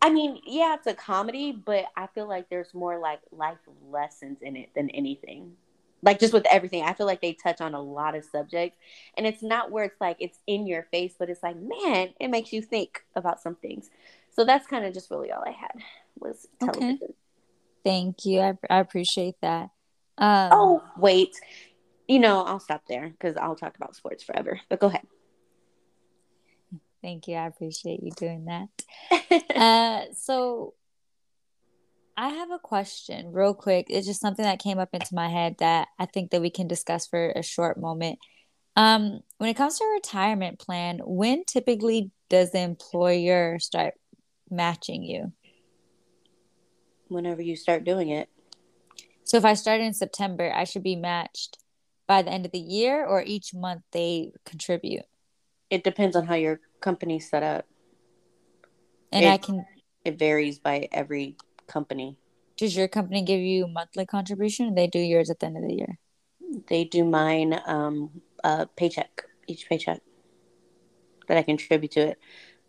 I 0.00 0.10
mean, 0.10 0.40
yeah, 0.46 0.75
it's 0.75 0.87
a 0.87 0.94
comedy, 0.94 1.52
but 1.52 1.87
I 1.96 2.06
feel 2.08 2.28
like 2.28 2.48
there's 2.48 2.72
more 2.75 2.98
like 2.98 3.20
life 3.32 3.58
lessons 3.90 4.38
in 4.42 4.56
it 4.56 4.70
than 4.75 4.90
anything 4.90 5.52
like 6.02 6.18
just 6.18 6.32
with 6.32 6.46
everything 6.50 6.82
i 6.82 6.92
feel 6.92 7.06
like 7.06 7.20
they 7.20 7.32
touch 7.32 7.60
on 7.60 7.74
a 7.74 7.80
lot 7.80 8.14
of 8.14 8.24
subjects 8.24 8.78
and 9.16 9.26
it's 9.26 9.42
not 9.42 9.70
where 9.70 9.84
it's 9.84 10.00
like 10.00 10.16
it's 10.20 10.38
in 10.46 10.66
your 10.66 10.84
face 10.90 11.14
but 11.18 11.28
it's 11.28 11.42
like 11.42 11.56
man 11.56 12.10
it 12.20 12.28
makes 12.28 12.52
you 12.52 12.62
think 12.62 13.04
about 13.16 13.40
some 13.40 13.54
things. 13.56 13.90
So 14.30 14.44
that's 14.44 14.66
kind 14.68 14.84
of 14.84 14.94
just 14.94 15.10
really 15.10 15.32
all 15.32 15.42
i 15.44 15.50
had 15.50 15.72
was 16.18 16.46
television. 16.60 16.98
Okay. 17.02 17.14
thank 17.84 18.24
you. 18.24 18.40
I, 18.40 18.54
I 18.70 18.78
appreciate 18.78 19.34
that. 19.42 19.70
Um, 20.16 20.50
oh 20.52 20.82
wait. 20.96 21.34
You 22.06 22.18
know 22.20 22.44
i'll 22.44 22.60
stop 22.60 22.82
there 22.88 23.08
because 23.08 23.36
i'll 23.36 23.56
talk 23.56 23.76
about 23.76 23.96
sports 23.96 24.22
forever 24.22 24.60
but 24.68 24.80
go 24.80 24.86
ahead. 24.86 25.06
Thank 27.00 27.28
you. 27.28 27.36
I 27.36 27.46
appreciate 27.46 28.02
you 28.02 28.10
doing 28.12 28.46
that. 28.46 28.68
Uh, 29.54 30.04
so 30.14 30.74
I 32.18 32.30
have 32.30 32.50
a 32.50 32.58
question 32.58 33.30
real 33.30 33.54
quick. 33.54 33.87
It's 33.88 34.04
just 34.04 34.20
something 34.20 34.44
that 34.44 34.58
came 34.58 34.80
up 34.80 34.88
into 34.92 35.14
my 35.14 35.28
head 35.28 35.54
that 35.60 35.87
I 36.00 36.06
think 36.06 36.32
that 36.32 36.40
we 36.40 36.50
can 36.50 36.66
discuss 36.66 37.06
for 37.06 37.30
a 37.30 37.44
short 37.44 37.80
moment. 37.80 38.18
Um, 38.75 39.20
when 39.37 39.48
it 39.48 39.54
comes 39.54 39.78
to 39.78 39.84
a 39.84 39.92
retirement 39.92 40.58
plan, 40.58 40.98
when 41.04 41.44
typically 41.44 42.10
does 42.28 42.50
the 42.50 42.58
employer 42.58 43.60
start 43.60 43.94
matching 44.50 45.04
you? 45.04 45.32
Whenever 47.06 47.40
you 47.40 47.54
start 47.54 47.84
doing 47.84 48.08
it. 48.08 48.28
So 49.22 49.37
if 49.37 49.44
I 49.44 49.54
start 49.54 49.80
in 49.80 49.94
September, 49.94 50.52
I 50.52 50.64
should 50.64 50.82
be 50.82 50.96
matched 50.96 51.58
by 52.08 52.22
the 52.22 52.32
end 52.32 52.44
of 52.44 52.50
the 52.50 52.58
year 52.58 53.06
or 53.06 53.22
each 53.22 53.54
month 53.54 53.82
they 53.92 54.32
contribute? 54.44 55.04
It 55.70 55.84
depends 55.84 56.16
on 56.16 56.26
how 56.26 56.34
your 56.34 56.58
company's 56.80 57.30
set 57.30 57.44
up. 57.44 57.64
And 59.12 59.25
it, 59.25 59.28
I 59.28 59.37
can 59.37 59.64
it 60.04 60.18
varies 60.18 60.58
by 60.58 60.88
every 60.90 61.37
company. 61.68 62.18
Does 62.56 62.76
your 62.76 62.88
company 62.88 63.22
give 63.22 63.40
you 63.40 63.68
monthly 63.68 64.04
contribution? 64.04 64.75
they 64.75 64.88
do 64.88 64.98
yours 64.98 65.30
at 65.30 65.38
the 65.38 65.46
end 65.46 65.56
of 65.56 65.62
the 65.62 65.75
year? 65.75 65.98
They 66.68 66.84
do 66.84 67.04
mine 67.04 67.60
um, 67.66 68.10
paycheck, 68.76 69.22
each 69.46 69.68
paycheck 69.68 70.00
that 71.28 71.37
I 71.37 71.42
contribute 71.42 71.92
to 71.92 72.00
it. 72.00 72.18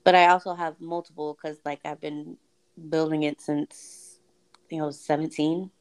But 0.03 0.15
I 0.15 0.27
also 0.27 0.53
have 0.53 0.79
multiple 0.79 1.36
because, 1.36 1.58
like, 1.65 1.79
I've 1.84 2.00
been 2.00 2.38
building 2.89 3.24
it 3.24 3.41
since 3.41 4.20
I 4.56 4.60
think 4.70 4.82
I 4.82 4.86
was 4.86 5.00
17 5.00 5.72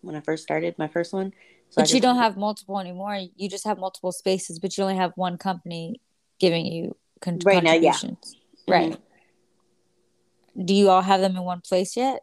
when 0.00 0.16
I 0.16 0.20
first 0.20 0.42
started 0.42 0.76
my 0.78 0.88
first 0.88 1.12
one. 1.12 1.32
So 1.70 1.82
but 1.82 1.92
you 1.92 2.00
don't 2.00 2.16
have 2.16 2.36
multiple 2.36 2.78
anymore. 2.80 3.20
You 3.36 3.48
just 3.48 3.64
have 3.64 3.78
multiple 3.78 4.12
spaces, 4.12 4.58
but 4.58 4.76
you 4.76 4.84
only 4.84 4.96
have 4.96 5.12
one 5.16 5.36
company 5.36 6.00
giving 6.40 6.66
you 6.66 6.96
con- 7.20 7.38
right 7.44 7.62
contributions. 7.62 8.36
Now, 8.66 8.74
yeah. 8.74 8.80
Right. 8.80 8.92
Mm-hmm. 8.92 10.64
do 10.64 10.74
you 10.74 10.88
all 10.88 11.02
have 11.02 11.20
them 11.20 11.36
in 11.36 11.42
one 11.42 11.60
place 11.60 11.96
yet? 11.96 12.22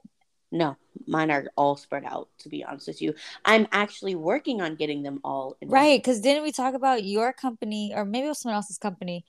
No, 0.51 0.77
mine 1.07 1.31
are 1.31 1.45
all 1.57 1.75
spread 1.75 2.05
out. 2.05 2.29
To 2.39 2.49
be 2.49 2.63
honest 2.63 2.87
with 2.87 3.01
you, 3.01 3.13
I'm 3.43 3.67
actually 3.71 4.15
working 4.15 4.61
on 4.61 4.75
getting 4.75 5.03
them 5.03 5.19
all. 5.23 5.57
right, 5.63 5.99
because 5.99 6.21
didn't 6.21 6.43
we 6.43 6.51
talk 6.51 6.73
about 6.73 7.03
your 7.03 7.33
company, 7.33 7.93
or 7.95 8.05
maybe 8.05 8.25
it 8.25 8.29
was 8.29 8.41
someone 8.41 8.55
else's 8.55 8.77
company? 8.77 9.25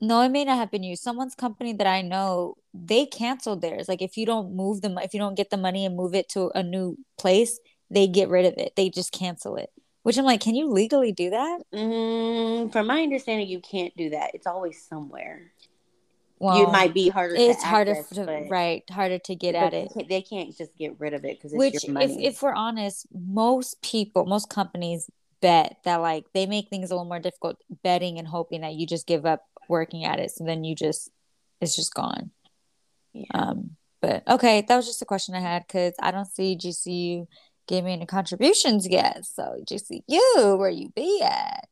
No, 0.00 0.20
it 0.22 0.28
may 0.28 0.44
not 0.44 0.58
have 0.58 0.70
been 0.70 0.84
you. 0.84 0.94
Someone's 0.94 1.34
company 1.34 1.72
that 1.72 1.86
I 1.86 2.02
know, 2.02 2.54
they 2.72 3.04
canceled 3.04 3.62
theirs. 3.62 3.88
Like 3.88 4.00
if 4.00 4.16
you 4.16 4.26
don't 4.26 4.54
move 4.54 4.80
them, 4.80 4.96
if 4.98 5.12
you 5.12 5.18
don't 5.18 5.34
get 5.34 5.50
the 5.50 5.56
money 5.56 5.84
and 5.84 5.96
move 5.96 6.14
it 6.14 6.28
to 6.30 6.50
a 6.54 6.62
new 6.62 6.96
place, 7.18 7.58
they 7.90 8.06
get 8.06 8.28
rid 8.28 8.46
of 8.46 8.54
it. 8.58 8.74
They 8.76 8.90
just 8.90 9.10
cancel 9.10 9.56
it. 9.56 9.70
Which 10.04 10.16
I'm 10.16 10.24
like, 10.24 10.40
can 10.40 10.54
you 10.54 10.70
legally 10.70 11.12
do 11.12 11.30
that? 11.30 11.60
Mm, 11.74 12.72
from 12.72 12.86
my 12.86 13.02
understanding, 13.02 13.48
you 13.48 13.60
can't 13.60 13.94
do 13.96 14.10
that. 14.10 14.30
It's 14.34 14.46
always 14.46 14.80
somewhere. 14.80 15.52
Well, 16.40 16.62
it 16.62 16.72
might 16.72 16.94
be 16.94 17.08
harder. 17.08 17.34
It's 17.36 17.62
harder 17.62 17.96
access, 17.96 18.10
to 18.10 18.46
right, 18.48 18.88
harder 18.90 19.18
to 19.18 19.34
get 19.34 19.54
at 19.54 19.74
it. 19.74 19.90
They 20.08 20.22
can't 20.22 20.56
just 20.56 20.76
get 20.76 20.94
rid 20.98 21.14
of 21.14 21.24
it 21.24 21.38
because 21.38 21.52
Which, 21.52 21.84
If, 21.84 22.34
if 22.34 22.42
we're 22.42 22.54
honest, 22.54 23.06
most 23.12 23.82
people, 23.82 24.24
most 24.24 24.48
companies 24.48 25.10
bet 25.40 25.78
that 25.84 25.96
like 25.96 26.24
they 26.34 26.46
make 26.46 26.68
things 26.68 26.90
a 26.90 26.94
little 26.94 27.08
more 27.08 27.20
difficult 27.20 27.56
betting 27.82 28.18
and 28.18 28.26
hoping 28.26 28.62
that 28.62 28.74
you 28.74 28.86
just 28.86 29.06
give 29.06 29.24
up 29.24 29.44
working 29.68 30.04
at 30.04 30.18
it 30.18 30.30
so 30.30 30.44
then 30.44 30.64
you 30.64 30.74
just 30.74 31.10
it's 31.60 31.76
just 31.76 31.94
gone 31.94 32.30
yeah. 33.12 33.24
um 33.34 33.70
but 34.00 34.26
okay 34.28 34.64
that 34.66 34.76
was 34.76 34.86
just 34.86 35.02
a 35.02 35.06
question 35.06 35.34
i 35.34 35.40
had 35.40 35.64
because 35.66 35.94
i 36.00 36.10
don't 36.10 36.26
see 36.26 36.56
gcu 36.56 37.26
giving 37.66 37.92
any 37.92 38.06
contributions 38.06 38.88
yet 38.88 39.24
so 39.24 39.62
gcu 39.68 40.58
where 40.58 40.70
you 40.70 40.90
be 40.96 41.20
at 41.22 41.68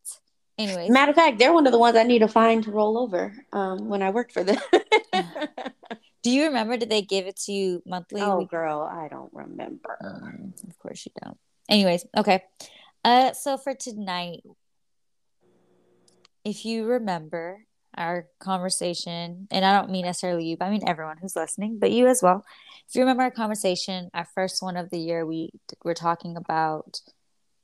Anyways. 0.58 0.90
Matter 0.90 1.10
of 1.10 1.16
fact, 1.16 1.38
they're 1.38 1.52
one 1.52 1.66
of 1.66 1.72
the 1.72 1.78
ones 1.78 1.96
I 1.96 2.02
need 2.02 2.20
to 2.20 2.28
find 2.28 2.64
to 2.64 2.70
roll 2.70 2.96
over 2.98 3.34
um, 3.52 3.88
when 3.88 4.02
I 4.02 4.10
worked 4.10 4.32
for 4.32 4.42
them. 4.42 4.58
Do 6.22 6.30
you 6.30 6.46
remember? 6.46 6.76
Did 6.76 6.90
they 6.90 7.02
give 7.02 7.26
it 7.26 7.36
to 7.44 7.52
you 7.52 7.82
monthly? 7.86 8.22
Oh, 8.22 8.44
girl, 8.44 8.80
I 8.80 9.08
don't 9.08 9.32
remember. 9.32 9.96
Um, 10.02 10.54
of 10.68 10.78
course 10.78 11.06
you 11.06 11.12
don't. 11.22 11.38
Anyways, 11.68 12.06
okay. 12.16 12.42
Uh, 13.04 13.32
so 13.32 13.56
for 13.56 13.74
tonight, 13.74 14.42
if 16.44 16.64
you 16.64 16.84
remember 16.84 17.66
our 17.96 18.26
conversation, 18.40 19.48
and 19.50 19.64
I 19.64 19.78
don't 19.78 19.90
mean 19.90 20.04
necessarily 20.04 20.46
you, 20.46 20.56
but 20.56 20.66
I 20.66 20.70
mean 20.70 20.86
everyone 20.86 21.18
who's 21.18 21.36
listening, 21.36 21.78
but 21.78 21.92
you 21.92 22.06
as 22.08 22.22
well. 22.22 22.44
If 22.88 22.94
you 22.94 23.02
remember 23.02 23.22
our 23.22 23.30
conversation, 23.30 24.10
our 24.14 24.26
first 24.34 24.62
one 24.62 24.76
of 24.76 24.90
the 24.90 24.98
year, 24.98 25.24
we 25.26 25.50
were 25.84 25.94
talking 25.94 26.36
about 26.36 27.00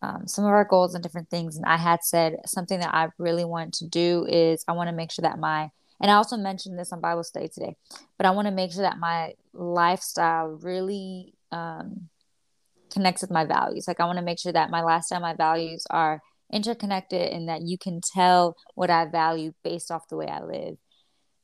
um, 0.02 0.26
some 0.26 0.44
of 0.44 0.50
our 0.50 0.64
goals 0.64 0.94
and 0.94 1.02
different 1.02 1.30
things. 1.30 1.56
And 1.56 1.64
I 1.64 1.76
had 1.76 2.02
said 2.02 2.36
something 2.44 2.80
that 2.80 2.94
I 2.94 3.08
really 3.18 3.44
want 3.44 3.74
to 3.74 3.86
do 3.86 4.26
is 4.28 4.64
I 4.66 4.72
want 4.72 4.88
to 4.88 4.94
make 4.94 5.12
sure 5.12 5.22
that 5.22 5.38
my, 5.38 5.70
and 6.00 6.10
I 6.10 6.14
also 6.14 6.36
mentioned 6.36 6.78
this 6.78 6.92
on 6.92 7.00
Bible 7.00 7.22
study 7.22 7.48
today, 7.48 7.76
but 8.18 8.26
I 8.26 8.32
want 8.32 8.46
to 8.48 8.52
make 8.52 8.72
sure 8.72 8.82
that 8.82 8.98
my 8.98 9.34
lifestyle 9.54 10.58
really 10.60 11.34
um, 11.52 12.08
connects 12.90 13.22
with 13.22 13.30
my 13.30 13.44
values. 13.44 13.86
Like 13.86 14.00
I 14.00 14.06
want 14.06 14.18
to 14.18 14.24
make 14.24 14.40
sure 14.40 14.52
that 14.52 14.70
my 14.70 14.82
lifestyle, 14.82 15.20
my 15.20 15.34
values 15.34 15.86
are 15.88 16.20
interconnected 16.52 17.32
and 17.32 17.48
that 17.48 17.62
you 17.62 17.78
can 17.78 18.00
tell 18.00 18.56
what 18.74 18.90
I 18.90 19.06
value 19.06 19.52
based 19.62 19.90
off 19.90 20.08
the 20.08 20.16
way 20.16 20.26
I 20.26 20.42
live. 20.42 20.76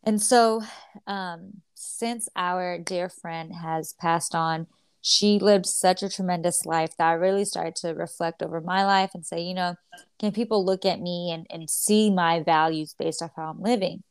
And 0.05 0.21
so, 0.21 0.62
um, 1.07 1.62
since 1.75 2.29
our 2.37 2.79
dear 2.79 3.09
friend 3.09 3.53
has 3.55 3.95
passed 4.00 4.35
on, 4.35 4.67
she 5.00 5.38
lived 5.38 5.67
such 5.67 6.02
a 6.02 6.09
tremendous 6.09 6.67
life 6.67 6.97
that 6.99 7.09
I 7.09 7.12
really 7.12 7.45
started 7.45 7.76
to 7.76 7.95
reflect 7.95 8.43
over 8.43 8.61
my 8.61 8.85
life 8.85 9.11
and 9.14 9.25
say, 9.25 9.40
you 9.40 9.55
know, 9.55 9.76
can 10.19 10.33
people 10.33 10.64
look 10.64 10.85
at 10.85 11.00
me 11.00 11.31
and, 11.33 11.47
and 11.50 11.71
see 11.71 12.11
my 12.11 12.43
values 12.43 12.95
based 12.99 13.23
off 13.23 13.33
how 13.37 13.50
I'm 13.50 13.62
living? 13.62 14.02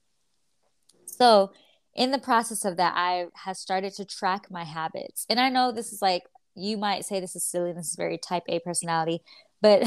So, 1.06 1.52
in 1.96 2.12
the 2.12 2.20
process 2.20 2.64
of 2.64 2.78
that, 2.78 2.94
I 2.96 3.26
have 3.34 3.58
started 3.58 3.94
to 3.96 4.06
track 4.06 4.52
my 4.52 4.64
habits. 4.64 5.26
And 5.30 5.40
I 5.40 5.50
know 5.50 5.72
this 5.72 5.92
is 5.92 6.02
like, 6.02 6.24
you 6.56 6.78
might 6.78 7.06
say 7.06 7.20
this 7.20 7.36
is 7.36 7.44
silly, 7.44 7.74
this 7.74 7.90
is 7.90 7.96
very 7.96 8.18
type 8.18 8.44
A 8.48 8.60
personality, 8.60 9.22
but 9.62 9.84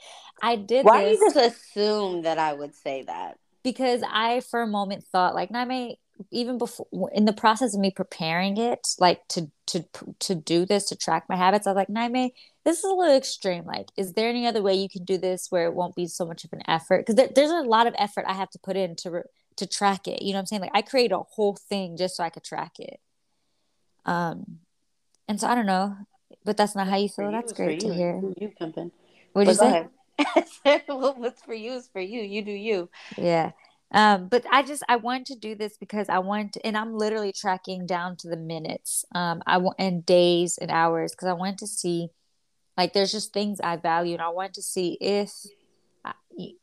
I 0.42 0.56
did 0.56 0.84
Why 0.84 1.04
do 1.04 1.10
you 1.10 1.30
just 1.32 1.36
assume 1.36 2.22
that 2.22 2.38
I 2.38 2.52
would 2.52 2.74
say 2.74 3.04
that? 3.04 3.38
Because 3.64 4.02
I, 4.06 4.40
for 4.40 4.62
a 4.62 4.66
moment, 4.66 5.04
thought 5.04 5.34
like, 5.34 5.50
Niamey, 5.50 5.96
even 6.30 6.58
before 6.58 6.86
in 7.12 7.24
the 7.24 7.32
process 7.32 7.74
of 7.74 7.80
me 7.80 7.90
preparing 7.90 8.56
it 8.56 8.88
like 8.98 9.26
to 9.28 9.50
to 9.66 9.84
to 10.18 10.34
do 10.34 10.64
this 10.64 10.88
to 10.88 10.96
track 10.96 11.24
my 11.28 11.36
habits 11.36 11.66
i 11.66 11.70
was 11.70 11.76
like 11.76 11.88
niamey 11.88 12.32
this 12.66 12.78
is 12.78 12.84
a 12.84 12.88
little 12.88 13.16
extreme 13.16 13.64
like 13.64 13.88
is 13.96 14.14
there 14.14 14.28
any 14.28 14.44
other 14.44 14.60
way 14.60 14.74
you 14.74 14.88
can 14.88 15.04
do 15.04 15.16
this 15.16 15.46
where 15.50 15.66
it 15.66 15.74
won't 15.74 15.94
be 15.94 16.06
so 16.06 16.26
much 16.26 16.44
of 16.44 16.52
an 16.52 16.62
effort? 16.66 16.98
Because 16.98 17.14
there, 17.14 17.28
there's 17.32 17.50
a 17.50 17.62
lot 17.62 17.86
of 17.86 17.94
effort 17.96 18.24
i 18.28 18.34
have 18.34 18.50
to 18.50 18.58
put 18.58 18.76
in 18.76 18.96
to 18.96 19.22
to 19.54 19.66
track 19.66 20.08
it 20.08 20.20
you 20.20 20.32
know 20.32 20.38
what 20.38 20.40
i'm 20.40 20.46
saying? 20.46 20.62
Like 20.62 20.72
i 20.74 20.82
create 20.82 21.12
a 21.12 21.18
whole 21.18 21.54
thing 21.54 21.96
just 21.96 22.16
so 22.16 22.24
i 22.24 22.28
could 22.28 22.42
track 22.42 22.80
it. 22.80 22.98
Um 24.04 24.58
and 25.28 25.40
so 25.40 25.46
i 25.46 25.54
don't 25.54 25.66
know 25.66 25.96
but 26.44 26.56
that's 26.56 26.74
not 26.74 26.88
how 26.88 26.96
you 26.96 27.08
feel 27.08 27.30
that's 27.30 27.52
great 27.52 27.80
to 27.80 27.94
hear. 27.94 28.20
you 28.36 28.52
pumping 28.58 28.90
what 29.32 29.44
did 29.44 29.50
you 29.50 29.54
say? 29.54 29.86
what's 30.88 31.42
for 31.42 31.54
you 31.54 31.74
is 31.74 31.88
for 31.88 32.00
you 32.00 32.20
you 32.20 32.42
do 32.42 32.50
you. 32.50 32.90
Yeah 33.16 33.52
um 33.96 34.28
but 34.28 34.44
i 34.52 34.62
just 34.62 34.84
i 34.88 34.96
want 34.96 35.26
to 35.26 35.34
do 35.34 35.56
this 35.56 35.76
because 35.78 36.08
i 36.08 36.18
want 36.18 36.52
to, 36.52 36.64
and 36.64 36.76
i'm 36.76 36.94
literally 36.96 37.32
tracking 37.32 37.86
down 37.86 38.16
to 38.16 38.28
the 38.28 38.36
minutes 38.36 39.04
um 39.14 39.42
i 39.46 39.56
want 39.56 39.76
and 39.78 40.06
days 40.06 40.58
and 40.58 40.70
hours 40.70 41.12
because 41.12 41.28
i 41.28 41.32
want 41.32 41.58
to 41.58 41.66
see 41.66 42.08
like 42.76 42.92
there's 42.92 43.10
just 43.10 43.32
things 43.32 43.60
i 43.60 43.76
value 43.76 44.12
and 44.12 44.22
i 44.22 44.28
want 44.28 44.54
to 44.54 44.62
see 44.62 44.96
if 45.00 45.32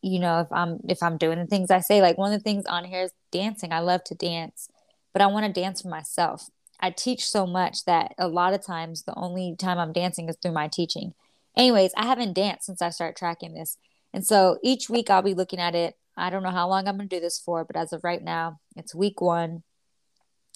you 0.02 0.20
know 0.20 0.42
if 0.42 0.52
i'm 0.52 0.80
if 0.88 1.02
i'm 1.02 1.18
doing 1.18 1.40
the 1.40 1.46
things 1.46 1.72
i 1.72 1.80
say. 1.80 2.02
Like 2.02 2.18
one 2.18 2.32
of 2.32 2.40
the 2.40 2.44
things 2.44 2.66
on 2.66 2.86
here 2.86 3.04
is 3.04 3.12
dancing. 3.32 3.74
I 3.74 3.80
love 3.80 4.04
to 4.06 4.16
dance 4.16 4.70
but 5.12 5.22
i 5.22 5.28
want 5.28 5.46
to 5.46 5.62
dance 5.62 5.82
for 5.82 5.90
myself. 5.90 6.50
I 6.80 6.90
teach 6.90 7.28
so 7.28 7.46
much 7.46 7.86
that 7.86 8.14
a 8.18 8.28
lot 8.28 8.54
of 8.54 8.66
times 8.66 9.04
the 9.04 9.16
only 9.16 9.56
time 9.58 9.80
i'm 9.80 9.94
dancing 9.94 10.30
is 10.30 10.38
through 10.42 10.54
my 10.54 10.68
teaching. 10.68 11.14
Anyways 11.58 11.92
i 11.98 12.06
haven't 12.06 12.34
danced 12.34 12.66
since 12.66 12.82
i 12.82 12.90
started 12.90 13.16
tracking 13.18 13.54
this 13.54 13.78
and 14.14 14.26
so 14.26 14.60
each 14.64 14.90
week 14.90 15.10
i'll 15.10 15.22
be 15.22 15.34
looking 15.34 15.60
at 15.60 15.76
it 15.76 15.96
I 16.16 16.30
don't 16.30 16.44
know 16.44 16.52
how 16.52 16.68
long 16.70 16.88
I'm 16.88 16.98
going 16.98 17.10
to 17.10 17.16
do 17.16 17.22
this 17.22 17.40
for, 17.40 17.66
but 17.66 17.76
as 17.76 17.94
of 17.94 18.04
right 18.04 18.24
now, 18.24 18.60
it's 18.76 18.94
week 18.94 19.22
one 19.22 19.64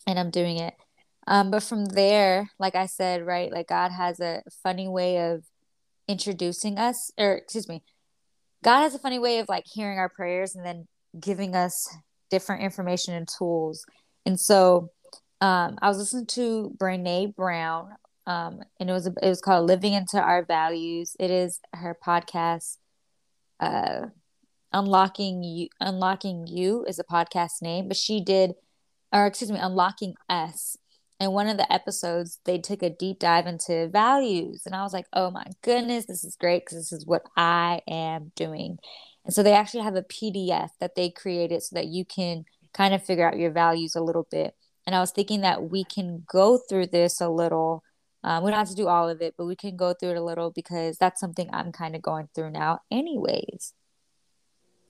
and 0.06 0.20
I'm 0.20 0.32
doing 0.32 0.58
it. 0.58 0.74
Um, 1.28 1.52
but 1.52 1.64
from 1.64 1.86
there, 1.86 2.50
like 2.58 2.76
I 2.76 2.86
said, 2.86 3.26
right, 3.26 3.52
like 3.52 3.68
God 3.68 3.92
has 3.92 4.20
a 4.20 4.44
funny 4.64 4.88
way 4.88 5.32
of 5.32 5.44
introducing 6.08 6.78
us, 6.78 7.12
or 7.18 7.34
excuse 7.34 7.68
me, 7.68 7.84
God 8.64 8.82
has 8.82 8.96
a 8.96 9.00
funny 9.00 9.20
way 9.20 9.40
of 9.40 9.50
like 9.50 9.66
hearing 9.66 10.00
our 10.00 10.10
prayers 10.10 10.56
and 10.56 10.66
then 10.66 10.88
giving 11.20 11.56
us 11.56 11.88
different 12.30 12.64
information 12.64 13.14
and 13.14 13.28
tools. 13.28 13.86
And 14.26 14.40
so 14.40 14.92
um, 15.42 15.78
I 15.82 15.90
was 15.90 15.98
listening 15.98 16.28
to 16.28 16.74
Brene 16.78 17.36
Brown, 17.36 17.90
um, 18.26 18.62
and 18.80 18.90
it 18.90 18.94
was 18.94 19.08
it 19.08 19.18
was 19.22 19.42
called 19.42 19.68
"Living 19.68 19.94
into 19.94 20.20
Our 20.20 20.44
Values." 20.46 21.16
It 21.20 21.30
is 21.30 21.60
her 21.74 21.98
podcast. 22.06 22.78
Uh, 23.60 24.08
unlocking 24.74 25.44
you 25.44 25.68
unlocking 25.80 26.46
you 26.48 26.84
is 26.88 27.00
a 27.00 27.04
podcast 27.04 27.62
name 27.62 27.88
but 27.88 27.98
she 27.98 28.22
did 28.22 28.54
or 29.12 29.26
excuse 29.26 29.52
me 29.52 29.60
unlocking 29.60 30.16
us. 30.30 30.78
And 31.20 31.34
one 31.34 31.48
of 31.48 31.58
the 31.58 31.72
episodes 31.72 32.40
they 32.46 32.60
took 32.60 32.84
a 32.84 32.90
deep 32.92 33.20
dive 33.20 33.48
into 33.48 33.88
values 33.90 34.64
and 34.66 34.76
i 34.76 34.84
was 34.84 34.94
like 34.94 35.08
oh 35.14 35.32
my 35.32 35.46
goodness 35.64 36.06
this 36.06 36.24
is 36.24 36.36
great 36.36 36.64
because 36.66 36.78
this 36.78 36.92
is 36.92 37.06
what 37.06 37.24
i 37.36 37.82
am 37.88 38.32
doing. 38.36 38.78
And 39.26 39.34
so 39.34 39.44
they 39.44 39.54
actually 39.54 39.84
have 39.84 39.96
a 39.96 40.04
pdf 40.04 40.70
that 40.80 40.96
they 40.96 41.10
created 41.10 41.64
so 41.64 41.76
that 41.76 41.88
you 41.88 42.06
can 42.06 42.46
kind 42.74 42.94
of 42.94 43.04
figure 43.04 43.28
out 43.28 43.40
your 43.40 43.52
values 43.52 43.96
a 43.96 44.02
little 44.02 44.28
bit. 44.30 44.56
And 44.86 44.96
i 44.96 45.00
was 45.00 45.12
thinking 45.12 45.42
that 45.42 45.70
we 45.70 45.84
can 45.84 46.24
go 46.28 46.58
through 46.58 46.88
this 46.88 47.20
a 47.22 47.30
little 47.30 47.84
um, 48.24 48.44
we 48.44 48.52
don't 48.52 48.58
have 48.60 48.70
to 48.70 48.76
do 48.76 48.88
all 48.88 49.10
of 49.10 49.22
it 49.22 49.36
but 49.38 49.46
we 49.46 49.56
can 49.56 49.76
go 49.76 49.94
through 49.94 50.12
it 50.12 50.18
a 50.18 50.24
little 50.24 50.52
because 50.52 50.98
that's 50.98 51.20
something 51.20 51.50
i'm 51.54 51.72
kind 51.72 51.96
of 51.96 52.02
going 52.02 52.28
through 52.36 52.52
now 52.52 52.80
anyways 52.92 53.74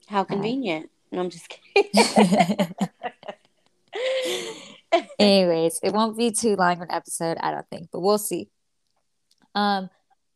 how 0.08 0.24
convenient. 0.24 0.90
No, 1.12 1.20
I'm 1.20 1.30
just 1.30 1.48
kidding. 1.48 1.90
Anyways, 5.18 5.80
it 5.82 5.92
won't 5.92 6.16
be 6.16 6.30
too 6.30 6.56
long 6.56 6.72
of 6.76 6.82
an 6.82 6.90
episode, 6.90 7.36
I 7.40 7.50
don't 7.50 7.68
think, 7.68 7.88
but 7.92 8.00
we'll 8.00 8.18
see. 8.18 8.48
Um, 9.54 9.90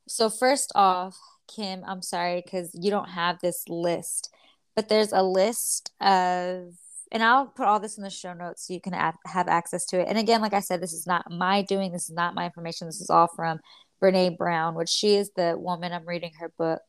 so 0.09 0.29
first 0.29 0.73
off, 0.75 1.17
Kim, 1.49 1.83
I'm 1.87 2.03
sorry 2.03 2.43
because 2.43 2.71
you 2.75 2.91
don't 2.91 3.11
have 3.11 3.41
this 3.41 3.65
list, 3.69 4.33
but 4.75 4.89
there's 4.89 5.13
a 5.13 5.23
list 5.23 5.93
of, 6.01 6.75
and 7.11 7.23
I'll 7.23 7.47
put 7.47 7.67
all 7.67 7.81
this 7.81 7.99
in 7.99 8.05
the 8.05 8.11
show 8.11 8.33
notes 8.33 8.67
so 8.67 8.75
you 8.75 8.81
can 8.81 8.95
have, 8.95 9.17
have 9.27 9.49
access 9.49 9.85
to 9.87 10.01
it. 10.01 10.09
And 10.09 10.19
again, 10.19 10.41
like 10.41 10.55
I 10.55 10.61
said, 10.61 10.81
this 10.81 10.93
is 10.93 11.07
not 11.07 11.31
my 11.31 11.63
doing. 11.63 11.93
This 11.93 12.09
is 12.09 12.17
not 12.17 12.35
my 12.35 12.47
information. 12.47 12.89
This 12.89 13.01
is 13.01 13.11
all 13.11 13.29
from 13.29 13.61
Brene 14.03 14.37
Brown, 14.37 14.75
which 14.75 14.89
she 14.89 15.15
is 15.15 15.31
the 15.37 15.57
woman 15.59 15.93
I'm 15.93 16.07
reading 16.07 16.33
her 16.41 16.51
book. 16.59 16.83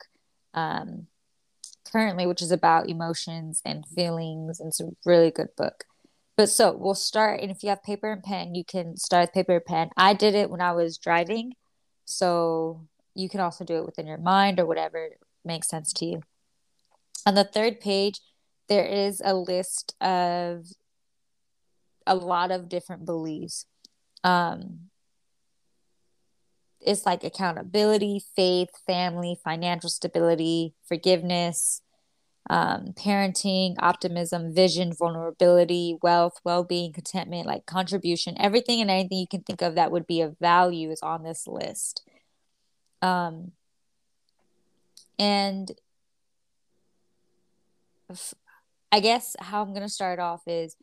Um, 0.53 1.07
currently, 1.91 2.25
which 2.25 2.41
is 2.41 2.51
about 2.51 2.89
emotions 2.89 3.61
and 3.65 3.85
feelings. 3.85 4.59
And 4.59 4.69
it's 4.69 4.79
a 4.79 4.91
really 5.05 5.31
good 5.31 5.49
book. 5.55 5.85
But 6.35 6.49
so 6.49 6.75
we'll 6.75 6.95
start, 6.95 7.41
and 7.41 7.51
if 7.51 7.61
you 7.61 7.69
have 7.69 7.83
paper 7.83 8.11
and 8.11 8.23
pen, 8.23 8.55
you 8.55 8.65
can 8.65 8.97
start 8.97 9.23
with 9.23 9.33
paper 9.33 9.55
and 9.55 9.65
pen. 9.65 9.89
I 9.95 10.15
did 10.15 10.33
it 10.33 10.49
when 10.49 10.61
I 10.61 10.71
was 10.71 10.97
driving, 10.97 11.53
so 12.05 12.87
you 13.13 13.29
can 13.29 13.39
also 13.39 13.63
do 13.63 13.77
it 13.77 13.85
within 13.85 14.07
your 14.07 14.17
mind 14.17 14.59
or 14.59 14.65
whatever 14.65 15.09
makes 15.45 15.69
sense 15.69 15.93
to 15.93 16.05
you. 16.05 16.21
On 17.27 17.35
the 17.35 17.43
third 17.43 17.79
page, 17.79 18.19
there 18.67 18.85
is 18.85 19.21
a 19.23 19.35
list 19.35 19.95
of 20.01 20.65
a 22.07 22.15
lot 22.15 22.49
of 22.49 22.67
different 22.67 23.05
beliefs. 23.05 23.65
Um, 24.23 24.89
it's 26.85 27.05
like 27.05 27.23
accountability, 27.23 28.21
faith, 28.35 28.69
family, 28.85 29.37
financial 29.43 29.89
stability, 29.89 30.73
forgiveness, 30.87 31.81
um, 32.49 32.93
parenting, 32.93 33.75
optimism, 33.79 34.53
vision, 34.53 34.93
vulnerability, 34.93 35.97
wealth, 36.01 36.39
well 36.43 36.63
being, 36.63 36.91
contentment, 36.91 37.45
like 37.45 37.65
contribution, 37.65 38.35
everything 38.39 38.81
and 38.81 38.91
anything 38.91 39.17
you 39.17 39.27
can 39.27 39.43
think 39.43 39.61
of 39.61 39.75
that 39.75 39.91
would 39.91 40.05
be 40.05 40.21
of 40.21 40.37
value 40.39 40.91
is 40.91 41.01
on 41.01 41.23
this 41.23 41.47
list. 41.47 42.03
Um, 43.01 43.53
and 45.17 45.71
I 48.91 48.99
guess 48.99 49.35
how 49.39 49.61
I'm 49.61 49.69
going 49.69 49.81
to 49.81 49.89
start 49.89 50.19
off 50.19 50.41
is 50.47 50.75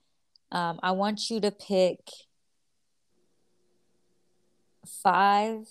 um, 0.51 0.81
I 0.83 0.93
want 0.93 1.31
you 1.31 1.41
to 1.41 1.51
pick 1.51 2.01
five. 5.03 5.67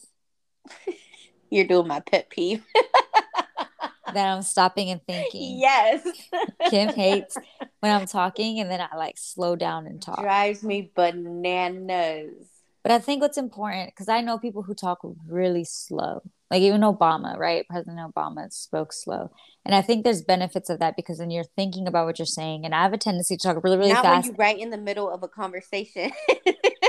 You're 1.49 1.65
doing 1.65 1.87
my 1.87 1.99
pet 1.99 2.29
peeve. 2.29 2.63
that 4.13 4.27
I'm 4.27 4.41
stopping 4.41 4.89
and 4.89 5.01
thinking. 5.05 5.59
Yes. 5.59 6.07
Kim 6.69 6.89
hates 6.89 7.37
when 7.79 7.91
I'm 7.93 8.07
talking 8.07 8.59
and 8.59 8.69
then 8.69 8.81
I 8.81 8.95
like 8.95 9.17
slow 9.17 9.55
down 9.55 9.87
and 9.87 10.01
talk. 10.01 10.21
Drives 10.21 10.63
me 10.63 10.91
bananas. 10.95 12.47
But 12.83 12.91
I 12.93 12.99
think 12.99 13.21
what's 13.21 13.37
important 13.37 13.91
because 13.93 14.09
I 14.09 14.21
know 14.21 14.37
people 14.37 14.63
who 14.63 14.73
talk 14.73 14.99
really 15.27 15.63
slow. 15.63 16.21
Like 16.49 16.61
even 16.61 16.81
Obama, 16.81 17.37
right? 17.37 17.67
President 17.67 17.99
Obama 17.99 18.51
spoke 18.51 18.91
slow. 18.93 19.29
And 19.65 19.75
I 19.75 19.81
think 19.81 20.03
there's 20.03 20.23
benefits 20.23 20.69
of 20.69 20.79
that 20.79 20.95
because 20.95 21.19
then 21.19 21.29
you're 21.29 21.43
thinking 21.43 21.87
about 21.87 22.07
what 22.07 22.17
you're 22.17 22.25
saying. 22.25 22.65
And 22.65 22.73
I 22.73 22.81
have 22.81 22.93
a 22.93 22.97
tendency 22.97 23.37
to 23.37 23.47
talk 23.47 23.63
really, 23.63 23.77
really 23.77 23.93
Not 23.93 24.03
fast. 24.03 24.27
when 24.27 24.35
you're 24.35 24.45
right 24.45 24.57
in 24.57 24.69
the 24.71 24.77
middle 24.77 25.09
of 25.09 25.21
a 25.21 25.27
conversation. 25.27 26.11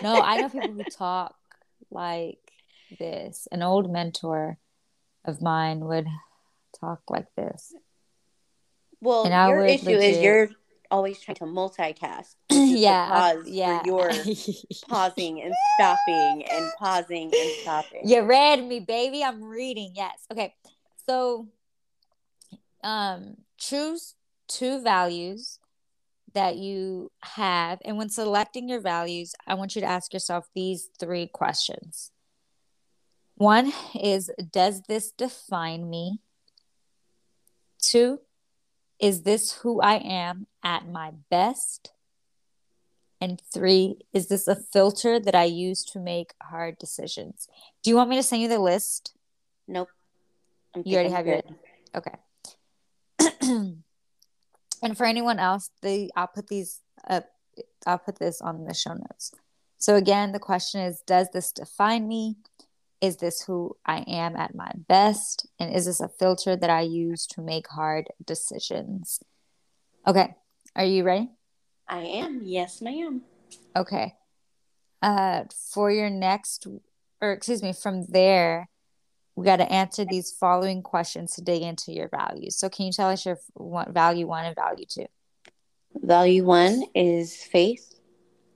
no, 0.03 0.21
I 0.21 0.41
know 0.41 0.49
people 0.49 0.73
who 0.73 0.85
talk 0.85 1.35
like 1.91 2.50
this. 2.99 3.49
An 3.53 3.63
old 3.63 3.91
mentor 3.91 4.59
of 5.25 5.43
mine 5.43 5.81
would 5.81 6.07
talk 6.81 7.03
like 7.09 7.27
this. 7.37 7.75
Well, 9.01 9.27
your 9.27 9.65
issue 9.65 9.87
legit... 9.87 10.03
is 10.03 10.19
you're 10.19 10.51
always 10.91 11.21
trying 11.21 11.37
to 11.37 11.45
multitask. 11.45 12.35
yeah, 12.51 13.09
pause 13.09 13.47
yeah. 13.47 13.81
For 13.81 13.87
your 13.87 14.11
pausing 14.89 15.43
and 15.43 15.55
stopping 15.79 16.45
and 16.51 16.71
pausing 16.79 17.31
and 17.35 17.51
stopping. 17.63 18.03
You 18.05 18.23
read 18.23 18.63
me, 18.63 18.81
baby. 18.81 19.23
I'm 19.23 19.45
reading. 19.45 19.93
Yes. 19.95 20.27
Okay. 20.31 20.55
So, 21.09 21.49
um, 22.83 23.37
choose 23.59 24.15
two 24.49 24.83
values 24.83 25.59
that 26.35 26.57
you 26.57 27.11
have, 27.23 27.81
and 27.85 27.99
when 27.99 28.09
selecting 28.09 28.69
your 28.69 28.81
values, 28.81 29.35
I 29.47 29.55
want 29.55 29.75
you 29.75 29.81
to 29.81 29.87
ask 29.87 30.13
yourself 30.13 30.47
these 30.55 30.89
three 30.99 31.27
questions. 31.27 32.13
One 33.41 33.73
is, 33.99 34.31
does 34.53 34.83
this 34.83 35.13
define 35.13 35.89
me? 35.89 36.21
Two, 37.81 38.21
is 39.01 39.23
this 39.23 39.53
who 39.63 39.81
I 39.81 39.95
am 39.95 40.47
at 40.63 40.87
my 40.87 41.13
best? 41.31 41.91
And 43.19 43.41
three, 43.41 43.97
is 44.13 44.29
this 44.29 44.47
a 44.47 44.55
filter 44.55 45.19
that 45.19 45.35
I 45.35 45.45
use 45.45 45.83
to 45.87 45.99
make 45.99 46.35
hard 46.43 46.77
decisions? 46.77 47.49
Do 47.83 47.89
you 47.89 47.97
want 47.97 48.11
me 48.11 48.17
to 48.17 48.23
send 48.23 48.43
you 48.43 48.49
the 48.49 48.59
list? 48.59 49.15
Nope. 49.67 49.89
You 50.85 50.97
already 50.97 51.09
have 51.09 51.25
good. 51.25 51.43
your 51.95 52.03
okay. 52.03 52.17
and 54.83 54.99
for 54.99 55.07
anyone 55.07 55.39
else, 55.39 55.71
the 55.81 56.13
I'll 56.15 56.27
put 56.27 56.49
these 56.49 56.81
up. 57.09 57.25
I'll 57.87 57.97
put 57.97 58.19
this 58.19 58.43
on 58.43 58.65
the 58.65 58.75
show 58.75 58.93
notes. 58.93 59.33
So 59.79 59.97
again, 59.97 60.33
the 60.33 60.39
question 60.39 60.83
is: 60.83 61.01
Does 61.07 61.31
this 61.33 61.53
define 61.53 62.07
me? 62.07 62.37
Is 63.01 63.17
this 63.17 63.43
who 63.43 63.77
I 63.87 64.01
am 64.01 64.37
at 64.37 64.55
my 64.55 64.71
best? 64.89 65.47
And 65.59 65.75
is 65.75 65.87
this 65.87 66.01
a 66.01 66.09
filter 66.09 66.55
that 66.57 66.71
I 66.71 66.83
use 66.83 67.27
to 67.29 67.41
make 67.41 67.69
hard 67.69 68.09
decisions? 68.25 69.21
Okay. 70.07 70.35
Are 70.77 70.85
you 70.85 71.03
ready? 71.03 71.31
I 71.89 72.01
am. 72.01 72.43
Yes, 72.45 72.81
ma'am. 72.81 73.23
Okay. 73.75 74.15
Uh, 75.03 75.45
for 75.73 75.91
your 75.91 76.11
next, 76.11 76.67
or 77.21 77.33
excuse 77.33 77.63
me, 77.63 77.73
from 77.73 78.05
there, 78.07 78.69
we 79.35 79.45
got 79.45 79.57
to 79.57 79.73
answer 79.73 80.05
these 80.05 80.31
following 80.31 80.83
questions 80.83 81.35
to 81.35 81.43
dig 81.43 81.63
into 81.63 81.93
your 81.93 82.09
values. 82.09 82.57
So, 82.57 82.69
can 82.69 82.87
you 82.87 82.93
tell 82.93 83.09
us 83.09 83.25
your 83.25 83.39
value 83.89 84.27
one 84.27 84.45
and 84.45 84.55
value 84.55 84.85
two? 84.87 85.07
Value 85.95 86.45
one 86.45 86.85
is 86.95 87.35
faith, 87.35 87.95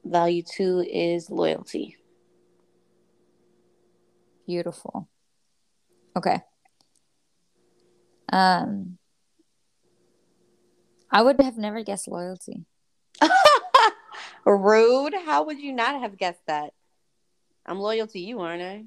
value 0.04 0.42
two 0.42 0.80
is 0.80 1.30
loyalty. 1.30 1.96
Beautiful. 4.46 5.08
Okay. 6.16 6.40
Um, 8.32 8.98
I 11.10 11.22
would 11.22 11.40
have 11.40 11.56
never 11.56 11.82
guessed 11.82 12.08
loyalty. 12.08 12.64
Rude. 14.46 15.14
How 15.24 15.44
would 15.44 15.60
you 15.60 15.72
not 15.72 16.00
have 16.00 16.18
guessed 16.18 16.44
that? 16.46 16.72
I'm 17.66 17.78
loyal 17.78 18.06
to 18.08 18.18
you, 18.18 18.40
aren't 18.40 18.62
I? 18.62 18.84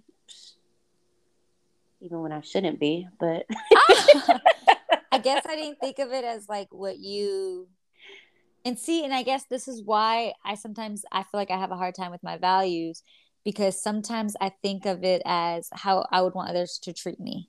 Even 2.01 2.21
when 2.21 2.31
I 2.31 2.41
shouldn't 2.41 2.79
be, 2.79 3.07
but 3.19 3.47
I 5.11 5.19
guess 5.23 5.45
I 5.47 5.55
didn't 5.55 5.79
think 5.79 5.97
of 5.99 6.11
it 6.11 6.23
as 6.23 6.47
like 6.47 6.67
what 6.71 6.99
you 6.99 7.67
and 8.65 8.77
see, 8.77 9.05
and 9.05 9.13
I 9.13 9.23
guess 9.23 9.45
this 9.49 9.67
is 9.67 9.81
why 9.81 10.33
I 10.43 10.55
sometimes 10.55 11.05
I 11.11 11.23
feel 11.23 11.39
like 11.39 11.51
I 11.51 11.57
have 11.57 11.71
a 11.71 11.77
hard 11.77 11.95
time 11.95 12.11
with 12.11 12.21
my 12.21 12.37
values 12.37 13.01
because 13.47 13.81
sometimes 13.81 14.35
I 14.41 14.51
think 14.61 14.85
of 14.85 15.05
it 15.05 15.21
as 15.25 15.69
how 15.71 16.05
I 16.11 16.21
would 16.21 16.33
want 16.33 16.49
others 16.49 16.79
to 16.83 16.91
treat 16.91 17.17
me. 17.17 17.47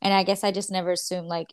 And 0.00 0.14
I 0.14 0.22
guess 0.22 0.42
I 0.42 0.52
just 0.52 0.70
never 0.70 0.92
assume 0.92 1.26
like 1.26 1.52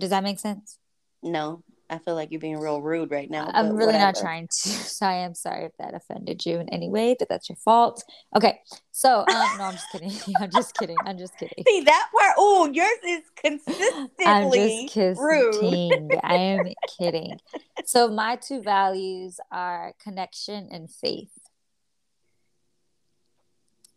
does 0.00 0.08
that 0.08 0.22
make 0.22 0.38
sense? 0.38 0.78
No. 1.22 1.62
I 1.90 1.98
feel 1.98 2.14
like 2.14 2.30
you're 2.30 2.40
being 2.40 2.58
real 2.58 2.80
rude 2.80 3.10
right 3.10 3.28
now. 3.30 3.50
I'm 3.52 3.74
really 3.74 3.92
whatever. 3.92 4.04
not 4.04 4.16
trying 4.16 4.48
to. 4.48 4.68
So 4.92 5.04
I 5.04 5.16
am 5.16 5.34
sorry 5.34 5.66
if 5.66 5.72
that 5.78 5.92
offended 5.92 6.46
you 6.46 6.58
in 6.58 6.70
any 6.70 6.88
way, 6.88 7.14
but 7.18 7.28
that's 7.28 7.50
your 7.50 7.56
fault. 7.56 8.02
Okay. 8.34 8.60
So 8.92 9.18
um, 9.18 9.26
no, 9.58 9.64
I'm 9.64 9.74
just 9.74 9.92
kidding. 9.92 10.12
I'm 10.40 10.50
just 10.50 10.74
kidding. 10.74 10.96
I'm 11.04 11.18
just 11.18 11.36
kidding. 11.36 11.64
See 11.68 11.82
that 11.82 12.08
part? 12.18 12.34
Oh, 12.38 12.70
yours 12.72 12.98
is 13.06 13.24
consistently 13.36 14.24
I'm 14.24 14.50
just 14.50 14.94
kidding. 14.94 15.18
rude. 15.18 16.18
I 16.22 16.34
am 16.36 16.66
kidding. 16.98 17.38
So 17.84 18.08
my 18.08 18.36
two 18.36 18.62
values 18.62 19.38
are 19.50 19.92
connection 20.02 20.68
and 20.70 20.90
faith. 20.90 21.41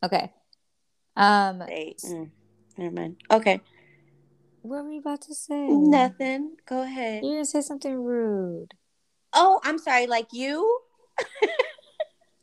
Okay. 0.04 0.32
Um 1.16 1.60
Wait. 1.68 2.02
Mm, 2.06 2.32
never 2.78 2.92
mind. 2.92 3.18
Okay. 3.32 3.62
What 4.62 4.84
were 4.84 4.92
you 4.92 5.00
about 5.00 5.22
to 5.22 5.36
say? 5.36 5.68
Nothing. 5.68 6.56
Go 6.68 6.82
ahead. 6.82 7.24
You're 7.24 7.36
gonna 7.36 7.46
say 7.46 7.62
something 7.62 8.04
rude. 8.04 8.74
Oh, 9.34 9.60
I'm 9.64 9.78
sorry. 9.78 10.08
Like 10.08 10.28
you? 10.32 10.80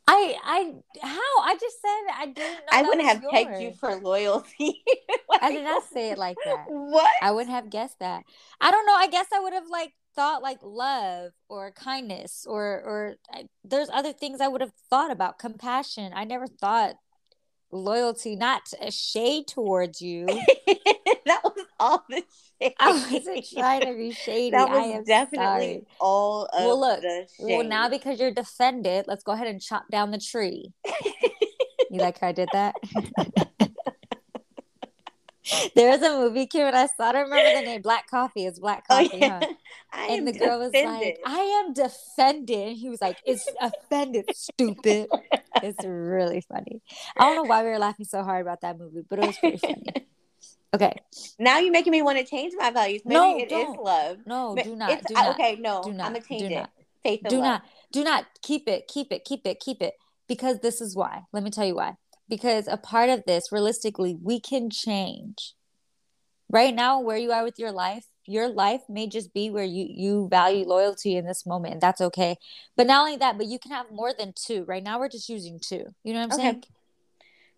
I 0.07 0.35
I 0.43 0.73
how 1.01 1.41
I 1.41 1.55
just 1.59 1.81
said 1.81 2.13
I 2.15 2.25
didn't. 2.27 2.59
I 2.71 2.81
wouldn't 2.83 3.07
have 3.07 3.21
yours. 3.21 3.31
pegged 3.33 3.61
you 3.61 3.73
for 3.79 3.95
loyalty. 3.95 4.83
I 5.41 5.51
did 5.51 5.63
not 5.63 5.83
say 5.91 6.11
it 6.11 6.17
like 6.17 6.37
that. 6.45 6.65
What? 6.67 7.11
I 7.21 7.31
wouldn't 7.31 7.53
have 7.53 7.69
guessed 7.69 7.99
that. 7.99 8.23
I 8.59 8.71
don't 8.71 8.85
know. 8.85 8.95
I 8.95 9.07
guess 9.07 9.27
I 9.33 9.39
would 9.39 9.53
have 9.53 9.67
like 9.69 9.93
thought 10.15 10.43
like 10.43 10.59
love 10.61 11.31
or 11.49 11.71
kindness 11.71 12.45
or 12.47 12.63
or 12.63 13.15
I, 13.33 13.45
there's 13.63 13.89
other 13.91 14.13
things 14.13 14.41
I 14.41 14.47
would 14.47 14.61
have 14.61 14.73
thought 14.89 15.11
about 15.11 15.39
compassion. 15.39 16.11
I 16.15 16.25
never 16.25 16.47
thought 16.47 16.95
loyalty, 17.73 18.35
not 18.35 18.61
a 18.81 18.91
shade 18.91 19.47
towards 19.47 20.01
you. 20.01 20.25
that 21.25 21.41
was 21.43 21.65
all 21.79 22.03
the 22.09 22.23
shade. 22.61 22.73
I 22.79 22.91
wasn't 22.91 23.45
trying 23.53 23.81
to 23.81 23.93
be 23.93 24.11
shady. 24.11 24.51
That 24.51 24.69
was 24.69 25.05
definitely 25.05 25.37
sorry. 25.37 25.87
all 25.99 26.45
of 26.45 26.65
well, 26.65 26.79
look, 26.79 27.01
the 27.01 27.27
shade. 27.37 27.57
Well, 27.57 27.63
now 27.63 27.89
because 27.89 28.19
you're 28.19 28.31
defended, 28.31 29.05
let's 29.07 29.23
go 29.23 29.31
ahead 29.33 29.47
and 29.47 29.61
chop 29.61 29.85
down 29.91 30.11
the 30.11 30.19
tree. 30.19 30.71
you 31.89 31.99
like 31.99 32.19
how 32.19 32.27
I 32.27 32.31
did 32.31 32.49
that? 32.53 32.75
there 35.75 35.89
was 35.91 36.01
a 36.01 36.17
movie, 36.17 36.45
Kim, 36.45 36.67
and 36.67 36.75
I 36.75 36.87
saw. 36.87 37.11
I 37.11 37.21
remember 37.21 37.59
the 37.59 37.65
name 37.65 37.81
Black 37.81 38.09
Coffee. 38.09 38.45
It's 38.45 38.59
Black 38.59 38.85
oh, 38.89 38.95
Coffee, 38.95 39.09
oh, 39.13 39.17
yeah. 39.17 39.39
huh? 39.91 40.07
and 40.09 40.27
the 40.27 40.31
girl 40.31 40.59
defended. 40.59 40.73
was 40.73 41.01
like, 41.01 41.19
"I 41.25 41.39
am 41.39 41.73
defended." 41.73 42.77
He 42.77 42.89
was 42.89 43.01
like, 43.01 43.17
"It's 43.25 43.47
offended, 43.61 44.25
stupid." 44.33 45.07
It's 45.61 45.83
really 45.85 46.41
funny. 46.41 46.81
I 47.17 47.25
don't 47.25 47.35
know 47.35 47.43
why 47.43 47.63
we 47.63 47.69
were 47.69 47.79
laughing 47.79 48.05
so 48.05 48.23
hard 48.23 48.41
about 48.41 48.61
that 48.61 48.77
movie, 48.77 49.01
but 49.07 49.19
it 49.19 49.27
was 49.27 49.37
pretty 49.37 49.57
funny. 49.57 50.07
Okay. 50.73 50.95
Now 51.37 51.59
you're 51.59 51.71
making 51.71 51.91
me 51.91 52.01
want 52.01 52.17
to 52.17 52.25
change 52.25 52.53
my 52.57 52.71
values. 52.71 53.01
Maybe 53.05 53.15
no, 53.15 53.37
it 53.37 53.49
don't. 53.49 53.73
is 53.73 53.79
love. 53.79 54.17
No, 54.25 54.55
do 54.55 54.75
not. 54.75 54.91
It's, 54.91 55.05
do 55.05 55.13
not. 55.13 55.35
Okay, 55.35 55.57
no, 55.59 55.83
do 55.83 55.93
not, 55.93 56.07
I'm 56.07 56.13
gonna 56.13 56.25
change 56.25 56.41
do 56.41 56.47
it. 56.47 56.55
Not, 56.55 56.71
Faith 57.03 57.21
do 57.27 57.35
love. 57.35 57.43
not. 57.43 57.63
Do 57.91 58.03
not 58.03 58.25
keep 58.41 58.67
it. 58.67 58.87
Keep 58.87 59.11
it. 59.11 59.23
Keep 59.23 59.45
it. 59.45 59.59
Keep 59.59 59.81
it. 59.81 59.93
Because 60.27 60.59
this 60.61 60.81
is 60.81 60.95
why. 60.95 61.23
Let 61.31 61.43
me 61.43 61.51
tell 61.51 61.65
you 61.65 61.75
why. 61.75 61.95
Because 62.29 62.67
a 62.67 62.77
part 62.77 63.09
of 63.09 63.23
this, 63.25 63.51
realistically, 63.51 64.17
we 64.21 64.39
can 64.39 64.69
change. 64.69 65.53
Right 66.49 66.73
now, 66.73 66.99
where 66.99 67.17
you 67.17 67.31
are 67.31 67.43
with 67.43 67.59
your 67.59 67.71
life, 67.71 68.05
your 68.25 68.47
life 68.47 68.81
may 68.89 69.07
just 69.07 69.33
be 69.33 69.49
where 69.49 69.63
you 69.63 69.87
you 69.89 70.27
value 70.29 70.65
loyalty 70.65 71.15
in 71.15 71.25
this 71.25 71.45
moment 71.45 71.73
and 71.73 71.81
that's 71.81 72.01
okay 72.01 72.37
but 72.75 72.87
not 72.87 73.01
only 73.01 73.17
that 73.17 73.37
but 73.37 73.47
you 73.47 73.59
can 73.59 73.71
have 73.71 73.91
more 73.91 74.13
than 74.17 74.33
two 74.35 74.63
right 74.65 74.83
now 74.83 74.99
we're 74.99 75.09
just 75.09 75.29
using 75.29 75.59
two 75.59 75.85
you 76.03 76.13
know 76.13 76.19
what 76.19 76.33
i'm 76.33 76.39
okay. 76.39 76.41
saying 76.41 76.63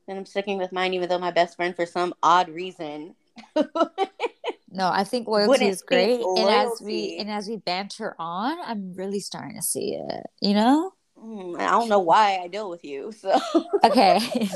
and 0.08 0.18
i'm 0.18 0.26
sticking 0.26 0.58
with 0.58 0.72
mine 0.72 0.94
even 0.94 1.10
though 1.10 1.20
my 1.20 1.32
best 1.32 1.56
friend 1.56 1.76
for 1.76 1.86
some 1.86 2.14
odd 2.24 2.50
reason 2.50 3.16
no 3.56 4.90
i 4.90 5.04
think 5.04 5.28
loyalty 5.28 5.50
Wouldn't 5.50 5.70
is 5.70 5.82
great 5.82 6.20
loyalty. 6.22 6.42
and 6.42 6.50
as 6.50 6.82
we 6.82 7.18
and 7.20 7.30
as 7.30 7.48
we 7.48 7.58
banter 7.58 8.16
on 8.18 8.58
i'm 8.66 8.94
really 8.94 9.20
starting 9.20 9.56
to 9.56 9.62
see 9.62 9.96
it 9.96 10.24
you 10.42 10.54
know 10.54 10.92
mm, 11.26 11.60
i 11.60 11.72
don't 11.72 11.90
know 11.90 12.00
why 12.00 12.38
i 12.38 12.48
deal 12.48 12.70
with 12.70 12.84
you 12.84 13.12
so. 13.12 13.40
Okay. 13.84 14.20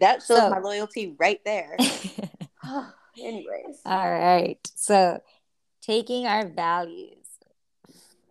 That 0.00 0.22
shows 0.26 0.38
so, 0.38 0.50
my 0.50 0.58
loyalty 0.58 1.14
right 1.18 1.40
there. 1.44 1.76
Anyways. 3.20 3.80
All 3.84 4.10
right. 4.10 4.58
So 4.74 5.20
taking 5.82 6.26
our 6.26 6.48
values 6.48 7.26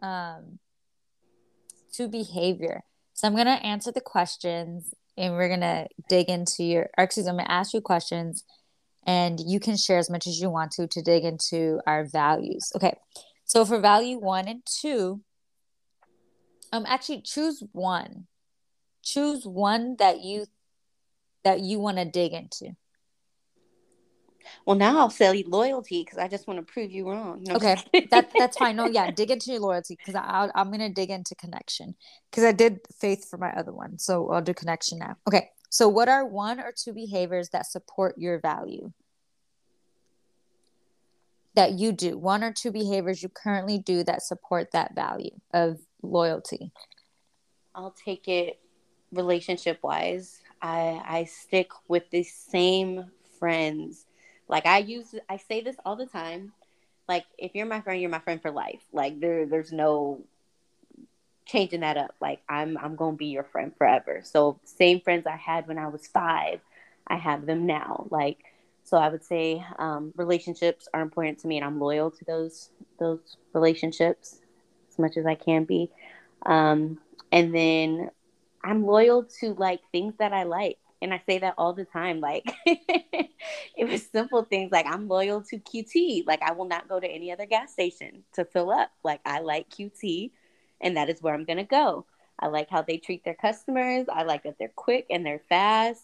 um 0.02 0.60
to 1.94 2.08
behavior. 2.08 2.84
So 3.14 3.28
i'm 3.28 3.34
going 3.34 3.48
to 3.48 3.66
answer 3.66 3.92
the 3.92 4.02
questions 4.02 4.94
and 5.18 5.34
we're 5.34 5.48
going 5.48 5.62
to 5.62 5.88
dig 6.08 6.30
into 6.30 6.64
your 6.64 6.90
or 6.98 7.04
excuse 7.04 7.26
me, 7.26 7.32
i'm 7.32 7.38
going 7.38 7.48
to 7.48 7.52
ask 7.52 7.74
you 7.74 7.82
questions 7.82 8.44
and 9.08 9.40
you 9.40 9.60
can 9.60 9.76
share 9.76 9.98
as 9.98 10.10
much 10.10 10.28
as 10.28 10.40
you 10.40 10.52
want 10.52 10.72
to 10.74 10.86
to 10.86 11.02
dig 11.02 11.24
into 11.24 11.80
our 11.88 12.06
values. 12.06 12.72
Okay. 12.76 12.96
So 13.46 13.66
for 13.66 13.80
value 13.80 14.20
one 14.20 14.48
and 14.48 14.62
two 14.66 15.22
um 16.72 16.86
actually 16.88 17.22
choose 17.22 17.64
one 17.72 18.28
choose 19.04 19.46
one 19.46 19.96
that 19.98 20.22
you 20.22 20.46
that 21.44 21.62
you 21.62 21.80
want 21.80 21.98
to 21.98 22.06
dig 22.06 22.34
into 22.34 22.76
well, 24.66 24.76
now 24.76 25.00
I'll 25.00 25.10
sell 25.10 25.34
you 25.34 25.46
loyalty 25.48 26.04
because 26.04 26.18
I 26.18 26.28
just 26.28 26.48
want 26.48 26.60
to 26.60 26.74
prove 26.74 26.92
you 26.92 27.10
wrong. 27.10 27.44
No, 27.44 27.56
okay, 27.56 27.78
that 28.12 28.32
that's 28.38 28.58
fine. 28.58 28.76
No, 28.76 28.86
yeah, 28.86 29.12
dig 29.12 29.32
into 29.32 29.52
your 29.52 29.62
loyalty 29.62 29.96
because 29.96 30.16
i 30.16 30.50
I'm 30.56 30.72
gonna 30.72 30.90
dig 30.90 31.10
into 31.10 31.36
connection 31.36 31.96
because 32.30 32.44
I 32.44 32.52
did 32.52 32.80
faith 33.00 33.30
for 33.30 33.38
my 33.38 33.52
other 33.52 33.74
one, 33.74 33.98
so 33.98 34.30
I'll 34.30 34.42
do 34.42 34.54
connection 34.54 35.00
now. 35.00 35.18
Okay, 35.28 35.50
so 35.70 35.88
what 35.88 36.10
are 36.10 36.26
one 36.26 36.60
or 36.60 36.74
two 36.76 36.94
behaviors 36.94 37.50
that 37.50 37.66
support 37.66 38.18
your 38.18 38.40
value? 38.40 38.92
That 41.56 41.74
you 41.74 41.92
do 41.92 42.18
one 42.18 42.44
or 42.44 42.54
two 42.54 42.72
behaviors 42.72 43.24
you 43.24 43.30
currently 43.30 43.80
do 43.80 44.04
that 44.04 44.22
support 44.22 44.72
that 44.72 44.96
value 44.96 45.32
of 45.54 45.80
loyalty. 46.02 46.72
I'll 47.76 47.96
take 48.06 48.28
it 48.28 48.60
relationship 49.12 49.80
wise. 49.84 50.40
I 50.62 51.02
I 51.06 51.24
stick 51.26 51.70
with 51.88 52.10
the 52.10 52.24
same 52.24 53.06
friends 53.40 54.06
like 54.48 54.66
I 54.66 54.80
use 54.80 55.14
I 55.30 55.38
say 55.38 55.62
this 55.62 55.76
all 55.86 55.96
the 55.96 56.06
time. 56.06 56.54
Like 57.08 57.26
if 57.38 57.56
you're 57.56 57.66
my 57.66 57.82
friend, 57.82 58.02
you're 58.02 58.10
my 58.10 58.20
friend 58.20 58.42
for 58.42 58.52
life. 58.52 58.82
Like 58.94 59.20
there 59.20 59.46
there's 59.46 59.72
no 59.72 60.22
changing 61.46 61.82
that 61.82 61.98
up. 61.98 62.16
Like 62.22 62.42
I'm 62.48 62.78
I'm 62.78 62.96
to 62.98 63.12
be 63.14 63.28
your 63.28 63.44
friend 63.44 63.72
forever. 63.78 64.22
So 64.24 64.60
same 64.64 65.02
friends 65.02 65.26
I 65.26 65.36
had 65.36 65.68
when 65.68 65.78
I 65.78 65.88
was 65.88 66.08
5, 66.08 66.60
I 67.08 67.16
have 67.16 67.46
them 67.46 67.66
now. 67.66 68.08
Like 68.10 68.40
so 68.84 68.98
I 68.98 69.10
would 69.10 69.24
say 69.24 69.64
um, 69.80 70.14
relationships 70.16 70.88
are 70.94 71.02
important 71.02 71.40
to 71.40 71.48
me 71.48 71.58
and 71.58 71.66
I'm 71.66 71.80
loyal 71.80 72.12
to 72.12 72.26
those 72.26 72.70
those 73.00 73.38
relationships 73.54 74.40
much 75.00 75.18
as 75.18 75.26
I 75.26 75.36
can 75.36 75.66
be. 75.66 75.90
Um, 76.46 77.00
and 77.32 77.54
then 77.54 78.10
I'm 78.64 78.86
loyal 78.86 79.24
to 79.40 79.54
like 79.54 79.82
things 79.92 80.14
that 80.20 80.34
I 80.34 80.44
like 80.44 80.78
and 81.02 81.14
I 81.14 81.22
say 81.26 81.40
that 81.40 81.56
all 81.58 81.74
the 81.74 81.86
time. 81.86 82.20
Like 82.20 82.46
it 82.66 83.88
was 83.88 84.06
simple 84.08 84.44
things 84.44 84.72
like 84.72 84.86
I'm 84.86 85.08
loyal 85.08 85.42
to 85.44 85.58
QT. 85.58 86.26
Like 86.26 86.42
I 86.42 86.54
will 86.54 86.66
not 86.66 86.88
go 86.88 87.00
to 87.00 87.08
any 87.08 87.32
other 87.32 87.46
gas 87.46 87.74
station 87.74 88.24
to 88.34 88.46
fill 88.46 88.72
up. 88.72 88.92
Like 89.04 89.22
I 89.26 89.40
like 89.40 89.70
QT 89.70 90.32
and 90.82 90.98
that 90.98 91.10
is 91.10 91.22
where 91.22 91.34
I'm 91.34 91.46
gonna 91.46 91.64
go. 91.64 92.06
I 92.40 92.48
like 92.48 92.70
how 92.70 92.82
they 92.82 92.98
treat 92.98 93.24
their 93.24 93.36
customers. 93.36 94.08
I 94.12 94.24
like 94.24 94.44
that 94.44 94.58
they're 94.60 94.72
quick 94.76 95.08
and 95.10 95.26
they're 95.26 95.42
fast. 95.50 96.04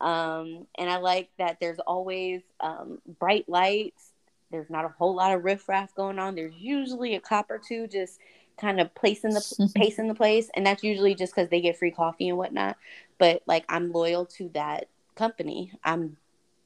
Um, 0.00 0.66
and 0.78 0.90
I 0.90 0.96
like 0.96 1.30
that 1.38 1.58
there's 1.60 1.78
always 1.80 2.42
um, 2.60 2.98
bright 3.18 3.48
lights. 3.48 4.12
There's 4.50 4.70
not 4.70 4.84
a 4.84 4.94
whole 4.98 5.14
lot 5.14 5.32
of 5.34 5.44
riffraff 5.44 5.94
going 5.94 6.18
on. 6.18 6.34
There's 6.34 6.54
usually 6.56 7.14
a 7.14 7.20
cop 7.20 7.50
or 7.50 7.58
two 7.58 7.86
just 7.86 8.18
kind 8.58 8.80
of 8.80 8.94
placing 8.94 9.30
the 9.30 9.70
pacing 9.74 10.08
the 10.08 10.14
place, 10.14 10.50
and 10.54 10.66
that's 10.66 10.82
usually 10.82 11.14
just 11.14 11.34
because 11.34 11.48
they 11.50 11.60
get 11.60 11.78
free 11.78 11.90
coffee 11.90 12.28
and 12.28 12.38
whatnot 12.38 12.76
but 13.20 13.42
like 13.46 13.64
I'm 13.68 13.92
loyal 13.92 14.24
to 14.38 14.48
that 14.54 14.88
company. 15.14 15.72
I'm 15.84 16.16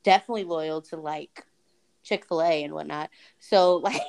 definitely 0.05 0.45
loyal 0.45 0.81
to 0.83 0.97
like 0.97 1.45
Chick 2.05 2.27
fil 2.27 2.43
A 2.43 2.63
and 2.63 2.73
whatnot. 2.73 3.11
So 3.41 3.77
like 3.83 4.01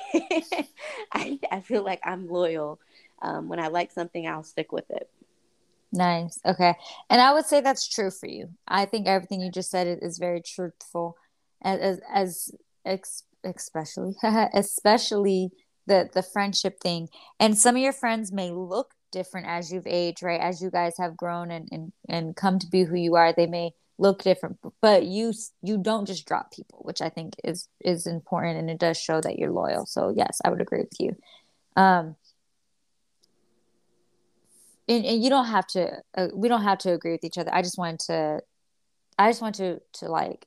I, 1.12 1.38
I 1.50 1.60
feel 1.60 1.84
like 1.84 2.00
I'm 2.04 2.28
loyal. 2.28 2.78
Um, 3.20 3.48
when 3.48 3.58
I 3.58 3.66
like 3.66 3.90
something, 3.90 4.26
I'll 4.26 4.44
stick 4.44 4.72
with 4.72 4.88
it. 4.90 5.10
Nice. 5.92 6.38
Okay. 6.46 6.74
And 7.10 7.20
I 7.20 7.32
would 7.32 7.46
say 7.46 7.60
that's 7.60 7.88
true 7.88 8.10
for 8.10 8.28
you. 8.28 8.50
I 8.68 8.84
think 8.84 9.08
everything 9.08 9.40
you 9.40 9.50
just 9.50 9.70
said 9.70 9.98
is 10.02 10.18
very 10.18 10.42
truthful 10.42 11.16
as, 11.62 12.00
as, 12.12 12.52
as 12.84 13.22
especially, 13.54 14.14
especially 14.54 15.50
the, 15.86 16.08
the 16.12 16.22
friendship 16.22 16.80
thing. 16.80 17.08
And 17.38 17.56
some 17.56 17.76
of 17.76 17.82
your 17.82 17.92
friends 17.92 18.32
may 18.32 18.50
look 18.50 18.92
different 19.12 19.46
as 19.46 19.72
you've 19.72 19.86
aged, 19.86 20.22
right? 20.22 20.40
As 20.40 20.60
you 20.60 20.70
guys 20.70 20.94
have 20.98 21.16
grown 21.16 21.50
and, 21.50 21.68
and, 21.70 21.92
and 22.08 22.36
come 22.36 22.58
to 22.58 22.66
be 22.66 22.84
who 22.84 22.96
you 22.96 23.14
are, 23.14 23.32
they 23.32 23.46
may 23.46 23.70
look 23.98 24.22
different, 24.22 24.58
but 24.82 25.06
you, 25.06 25.32
you 25.62 25.78
don't 25.78 26.06
just 26.06 26.26
drop 26.26 26.52
people, 26.52 26.80
which 26.82 27.00
I 27.00 27.08
think 27.08 27.34
is, 27.44 27.68
is 27.80 28.06
important. 28.06 28.58
And 28.58 28.68
it 28.68 28.78
does 28.78 28.98
show 28.98 29.20
that 29.20 29.38
you're 29.38 29.52
loyal. 29.52 29.86
So 29.86 30.12
yes, 30.14 30.40
I 30.44 30.50
would 30.50 30.60
agree 30.60 30.80
with 30.80 31.00
you. 31.00 31.16
Um, 31.76 32.16
and, 34.88 35.04
and 35.04 35.22
you 35.22 35.30
don't 35.30 35.46
have 35.46 35.66
to, 35.68 36.02
uh, 36.16 36.28
we 36.34 36.48
don't 36.48 36.62
have 36.62 36.78
to 36.78 36.92
agree 36.92 37.12
with 37.12 37.24
each 37.24 37.38
other. 37.38 37.52
I 37.52 37.62
just 37.62 37.78
wanted 37.78 38.00
to, 38.00 38.40
I 39.18 39.30
just 39.30 39.40
want 39.40 39.56
to, 39.56 39.80
to 39.94 40.08
like 40.08 40.46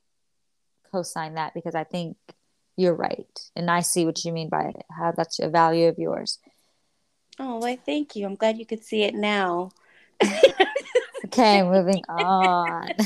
co-sign 0.92 1.34
that 1.34 1.54
because 1.54 1.74
I 1.74 1.84
think 1.84 2.16
you're 2.80 2.94
right. 2.94 3.38
And 3.54 3.70
I 3.70 3.80
see 3.80 4.06
what 4.06 4.24
you 4.24 4.32
mean 4.32 4.48
by 4.48 4.64
it, 4.64 4.84
how 4.90 5.12
that's 5.12 5.38
a 5.38 5.48
value 5.48 5.86
of 5.88 5.98
yours. 5.98 6.38
Oh, 7.38 7.58
why, 7.58 7.76
thank 7.76 8.16
you. 8.16 8.26
I'm 8.26 8.36
glad 8.36 8.58
you 8.58 8.66
could 8.66 8.82
see 8.84 9.02
it 9.02 9.14
now. 9.14 9.70
okay, 11.26 11.62
moving 11.62 12.02
on. 12.08 12.88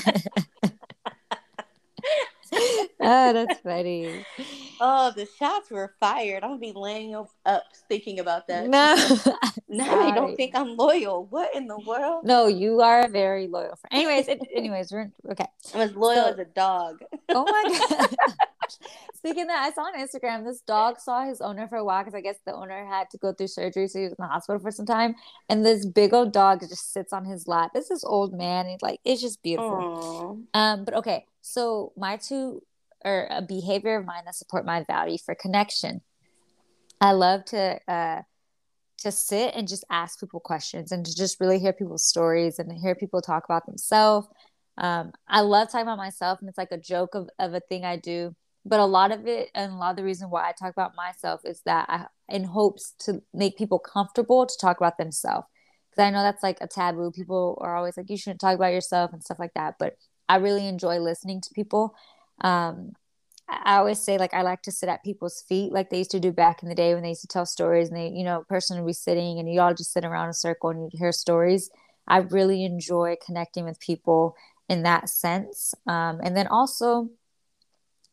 oh, 3.00 3.32
that's 3.32 3.60
funny. 3.60 4.24
Oh, 4.80 5.12
the 5.14 5.26
shots 5.38 5.70
were 5.70 5.94
fired. 5.98 6.44
I'm 6.44 6.50
gonna 6.50 6.60
be 6.60 6.72
laying 6.72 7.14
up, 7.14 7.64
thinking 7.88 8.20
about 8.20 8.46
that. 8.48 8.66
No, 8.68 8.96
now 9.68 10.00
I 10.00 10.12
don't 10.12 10.36
think 10.36 10.54
I'm 10.54 10.76
loyal. 10.76 11.26
What 11.30 11.54
in 11.54 11.66
the 11.66 11.78
world? 11.78 12.24
No, 12.24 12.46
you 12.46 12.80
are 12.80 13.04
a 13.06 13.08
very 13.08 13.46
loyal 13.46 13.76
friend. 13.76 13.92
Anyways, 13.92 14.28
it, 14.28 14.40
anyways, 14.54 14.92
we're 14.92 15.10
okay. 15.30 15.46
I'm 15.74 15.80
as 15.80 15.94
loyal 15.94 16.24
so, 16.24 16.32
as 16.32 16.38
a 16.38 16.44
dog. 16.44 17.00
oh 17.28 17.44
my 17.44 17.88
god. 17.88 18.16
Speaking 19.14 19.46
that, 19.46 19.62
I 19.62 19.72
saw 19.72 19.82
on 19.82 19.98
Instagram 19.98 20.44
this 20.44 20.60
dog 20.60 20.98
saw 20.98 21.24
his 21.24 21.40
owner 21.40 21.68
for 21.68 21.76
a 21.76 21.84
while 21.84 22.02
because 22.02 22.14
I 22.14 22.20
guess 22.20 22.36
the 22.44 22.54
owner 22.54 22.84
had 22.86 23.10
to 23.10 23.18
go 23.18 23.32
through 23.32 23.48
surgery, 23.48 23.88
so 23.88 23.98
he 23.98 24.04
was 24.04 24.12
in 24.12 24.16
the 24.18 24.26
hospital 24.26 24.60
for 24.60 24.70
some 24.70 24.86
time. 24.86 25.14
And 25.48 25.64
this 25.64 25.86
big 25.86 26.12
old 26.12 26.32
dog 26.32 26.60
just 26.60 26.92
sits 26.92 27.12
on 27.12 27.24
his 27.24 27.48
lap. 27.48 27.72
It's 27.74 27.88
this 27.88 28.04
old 28.04 28.32
man. 28.32 28.66
He's 28.66 28.82
like, 28.82 29.00
it's 29.04 29.22
just 29.22 29.42
beautiful. 29.42 30.46
Aww. 30.54 30.58
Um, 30.58 30.84
but 30.84 30.94
okay, 30.94 31.26
so 31.40 31.92
my 31.96 32.16
two 32.16 32.62
or 33.04 33.26
a 33.30 33.42
behavior 33.42 33.96
of 33.96 34.06
mine 34.06 34.24
that 34.24 34.34
support 34.34 34.64
my 34.64 34.84
value 34.84 35.18
for 35.18 35.34
connection. 35.34 36.00
I 37.00 37.12
love 37.12 37.44
to 37.46 37.78
uh 37.86 38.22
to 38.98 39.12
sit 39.12 39.54
and 39.54 39.68
just 39.68 39.84
ask 39.90 40.18
people 40.18 40.40
questions 40.40 40.90
and 40.90 41.04
to 41.04 41.14
just 41.14 41.38
really 41.40 41.58
hear 41.58 41.72
people's 41.72 42.06
stories 42.06 42.58
and 42.58 42.72
hear 42.72 42.94
people 42.94 43.20
talk 43.20 43.44
about 43.44 43.66
themselves. 43.66 44.26
Um, 44.78 45.12
I 45.28 45.42
love 45.42 45.68
talking 45.68 45.82
about 45.82 45.98
myself, 45.98 46.40
and 46.40 46.48
it's 46.48 46.58
like 46.58 46.72
a 46.72 46.78
joke 46.78 47.14
of, 47.14 47.28
of 47.38 47.54
a 47.54 47.60
thing 47.60 47.84
I 47.84 47.96
do 47.96 48.34
but 48.64 48.80
a 48.80 48.84
lot 48.84 49.12
of 49.12 49.26
it 49.26 49.50
and 49.54 49.72
a 49.72 49.76
lot 49.76 49.90
of 49.90 49.96
the 49.96 50.04
reason 50.04 50.30
why 50.30 50.48
I 50.48 50.52
talk 50.52 50.72
about 50.72 50.96
myself 50.96 51.42
is 51.44 51.60
that 51.66 51.86
I 51.88 52.06
in 52.28 52.44
hopes 52.44 52.94
to 53.00 53.22
make 53.34 53.58
people 53.58 53.78
comfortable 53.78 54.46
to 54.46 54.54
talk 54.60 54.78
about 54.78 54.96
themselves 54.96 55.46
because 55.90 56.02
I 56.02 56.10
know 56.10 56.22
that's 56.22 56.42
like 56.42 56.58
a 56.60 56.66
taboo. 56.66 57.10
People 57.10 57.58
are 57.60 57.76
always 57.76 57.96
like 57.96 58.10
you 58.10 58.16
shouldn't 58.16 58.40
talk 58.40 58.54
about 58.54 58.72
yourself 58.72 59.12
and 59.12 59.22
stuff 59.22 59.38
like 59.38 59.54
that, 59.54 59.74
but 59.78 59.96
I 60.28 60.36
really 60.36 60.66
enjoy 60.66 60.98
listening 60.98 61.40
to 61.42 61.50
people. 61.54 61.94
Um, 62.40 62.92
I 63.48 63.76
always 63.76 64.00
say 64.00 64.16
like 64.16 64.32
I 64.32 64.42
like 64.42 64.62
to 64.62 64.72
sit 64.72 64.88
at 64.88 65.04
people's 65.04 65.42
feet 65.46 65.70
like 65.70 65.90
they 65.90 65.98
used 65.98 66.10
to 66.12 66.20
do 66.20 66.32
back 66.32 66.62
in 66.62 66.70
the 66.70 66.74
day 66.74 66.94
when 66.94 67.02
they 67.02 67.10
used 67.10 67.20
to 67.20 67.28
tell 67.28 67.44
stories 67.44 67.88
and 67.88 67.96
they 67.96 68.08
you 68.08 68.24
know 68.24 68.44
person 68.48 68.78
would 68.78 68.86
be 68.86 68.94
sitting 68.94 69.38
and 69.38 69.52
you 69.52 69.60
all 69.60 69.74
just 69.74 69.92
sit 69.92 70.04
around 70.04 70.30
a 70.30 70.34
circle 70.34 70.70
and 70.70 70.80
you 70.80 70.98
hear 70.98 71.12
stories. 71.12 71.70
I 72.08 72.18
really 72.18 72.64
enjoy 72.64 73.16
connecting 73.24 73.64
with 73.64 73.80
people 73.80 74.34
in 74.68 74.82
that 74.84 75.10
sense, 75.10 75.74
um, 75.86 76.20
and 76.22 76.34
then 76.36 76.46
also 76.46 77.10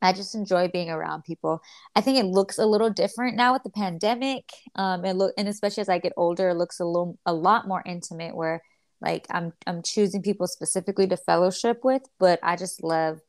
I 0.02 0.14
just 0.14 0.36
enjoy 0.36 0.68
being 0.68 0.90
around 0.90 1.24
people. 1.24 1.62
I 1.96 2.02
think 2.02 2.18
it 2.18 2.26
looks 2.26 2.58
a 2.58 2.66
little 2.66 2.90
different 2.90 3.36
now 3.36 3.54
with 3.54 3.64
the 3.64 3.70
pandemic. 3.70 4.50
Um, 4.76 5.06
and 5.06 5.18
look, 5.18 5.34
and 5.38 5.48
especially 5.48 5.82
as 5.82 5.90
I 5.90 6.00
get 6.00 6.14
older, 6.18 6.50
it 6.50 6.56
looks 6.56 6.80
a 6.80 6.86
little, 6.86 7.18
a 7.26 7.34
lot 7.34 7.68
more 7.68 7.84
intimate. 7.86 8.36
Where 8.36 8.62
like 9.02 9.28
I'm, 9.30 9.54
I'm 9.68 9.82
choosing 9.82 10.22
people 10.22 10.48
specifically 10.48 11.08
to 11.08 11.18
fellowship 11.18 11.84
with, 11.84 12.04
but 12.20 12.40
I 12.44 12.56
just 12.56 12.84
love 12.84 13.22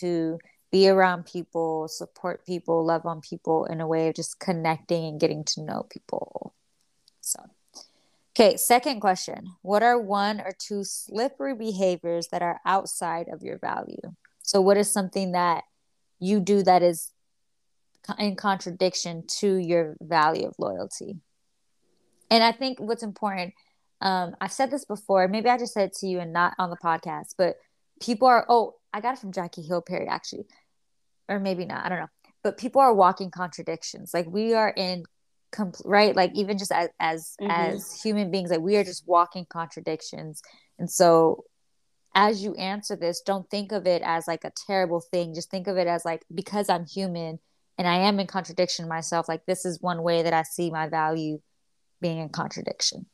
to 0.00 0.38
be 0.70 0.88
around 0.88 1.24
people, 1.26 1.88
support 1.88 2.44
people, 2.44 2.84
love 2.84 3.06
on 3.06 3.20
people 3.20 3.64
in 3.66 3.80
a 3.80 3.86
way 3.86 4.08
of 4.08 4.14
just 4.14 4.38
connecting 4.38 5.06
and 5.06 5.20
getting 5.20 5.44
to 5.44 5.62
know 5.62 5.86
people. 5.88 6.54
So, 7.20 7.42
okay, 8.32 8.56
second 8.56 9.00
question 9.00 9.54
What 9.62 9.82
are 9.82 9.98
one 9.98 10.40
or 10.40 10.52
two 10.58 10.84
slippery 10.84 11.54
behaviors 11.54 12.28
that 12.28 12.42
are 12.42 12.60
outside 12.66 13.28
of 13.28 13.42
your 13.42 13.58
value? 13.58 14.14
So, 14.42 14.60
what 14.60 14.76
is 14.76 14.90
something 14.90 15.32
that 15.32 15.64
you 16.18 16.40
do 16.40 16.62
that 16.62 16.82
is 16.82 17.12
in 18.18 18.36
contradiction 18.36 19.24
to 19.38 19.56
your 19.56 19.96
value 20.00 20.46
of 20.46 20.54
loyalty? 20.58 21.16
And 22.30 22.42
I 22.44 22.52
think 22.52 22.78
what's 22.80 23.02
important, 23.02 23.54
um, 24.00 24.36
I've 24.40 24.52
said 24.52 24.70
this 24.70 24.84
before, 24.84 25.28
maybe 25.28 25.48
I 25.48 25.58
just 25.58 25.74
said 25.74 25.90
it 25.90 25.96
to 25.96 26.06
you 26.06 26.20
and 26.20 26.32
not 26.32 26.54
on 26.58 26.70
the 26.70 26.76
podcast, 26.76 27.34
but 27.36 27.56
people 28.00 28.28
are, 28.28 28.46
oh, 28.48 28.74
I 28.92 29.00
got 29.00 29.14
it 29.14 29.20
from 29.20 29.32
Jackie 29.32 29.62
Hill 29.62 29.82
Perry 29.82 30.06
actually, 30.06 30.46
or 31.28 31.38
maybe 31.38 31.64
not. 31.64 31.84
I 31.84 31.88
don't 31.88 32.00
know. 32.00 32.08
But 32.42 32.58
people 32.58 32.80
are 32.80 32.94
walking 32.94 33.30
contradictions. 33.30 34.12
Like 34.14 34.26
we 34.26 34.54
are 34.54 34.72
in 34.74 35.04
complete 35.50 35.88
right. 35.88 36.14
Like 36.16 36.32
even 36.34 36.58
just 36.58 36.72
as 36.72 36.88
as 37.00 37.36
mm-hmm. 37.40 37.50
as 37.50 38.00
human 38.00 38.30
beings, 38.30 38.50
like 38.50 38.60
we 38.60 38.76
are 38.76 38.84
just 38.84 39.06
walking 39.06 39.46
contradictions. 39.48 40.42
And 40.78 40.90
so, 40.90 41.44
as 42.18 42.42
you 42.42 42.52
answer 42.56 42.96
this, 42.96 43.20
don't 43.20 43.48
think 43.48 43.70
of 43.70 43.86
it 43.86 44.02
as 44.04 44.26
like 44.26 44.42
a 44.42 44.52
terrible 44.66 45.00
thing. 45.00 45.34
Just 45.34 45.52
think 45.52 45.68
of 45.68 45.76
it 45.76 45.86
as 45.86 46.04
like 46.04 46.24
because 46.34 46.68
I'm 46.68 46.84
human 46.84 47.38
and 47.78 47.86
I 47.86 47.94
am 47.94 48.18
in 48.18 48.26
contradiction 48.26 48.88
myself. 48.88 49.28
Like 49.28 49.46
this 49.46 49.64
is 49.64 49.80
one 49.80 50.02
way 50.02 50.22
that 50.22 50.32
I 50.32 50.42
see 50.42 50.68
my 50.68 50.88
value 50.88 51.40
being 52.00 52.18
in 52.18 52.28
contradiction. 52.30 53.06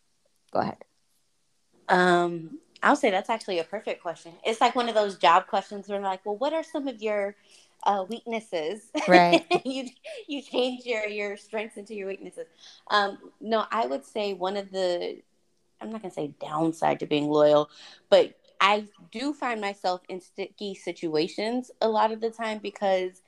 Go 0.55 0.61
ahead. 0.61 0.79
Um, 1.91 2.59
I'll 2.83 2.97
say 2.97 3.11
that's 3.11 3.29
actually 3.29 3.59
a 3.59 3.65
perfect 3.65 4.01
question. 4.01 4.33
It's 4.43 4.63
like 4.63 4.75
one 4.75 4.89
of 4.89 4.95
those 4.95 5.19
job 5.19 5.49
questions 5.49 5.87
where 5.87 5.99
I'm 5.99 6.03
like, 6.03 6.25
well, 6.25 6.39
what 6.39 6.55
are 6.55 6.65
some 6.65 6.89
of 6.89 7.03
your 7.03 7.37
uh, 7.83 8.07
weaknesses? 8.09 8.85
Right. 9.07 9.45
you 9.67 9.91
you 10.29 10.41
change 10.41 10.87
your 10.87 11.07
your 11.07 11.37
strengths 11.37 11.77
into 11.77 11.95
your 11.95 12.09
weaknesses. 12.09 12.47
Um, 12.91 13.19
no, 13.39 13.67
I 13.71 13.87
would 13.87 14.07
say 14.07 14.33
one 14.33 14.57
of 14.57 14.73
the 14.73 15.21
I'm 15.83 15.93
not 15.93 16.01
gonna 16.01 16.15
say 16.15 16.33
downside 16.41 17.01
to 17.01 17.07
being 17.07 17.29
loyal, 17.29 17.69
but 18.09 18.35
I 18.65 18.87
do 19.13 19.35
find 19.35 19.61
myself 19.61 20.01
in 20.09 20.23
sticky 20.23 20.75
situations 20.75 21.71
a 21.83 21.89
lot 21.89 22.13
of 22.13 22.23
the 22.23 22.31
time 22.31 22.61
because 22.63 23.21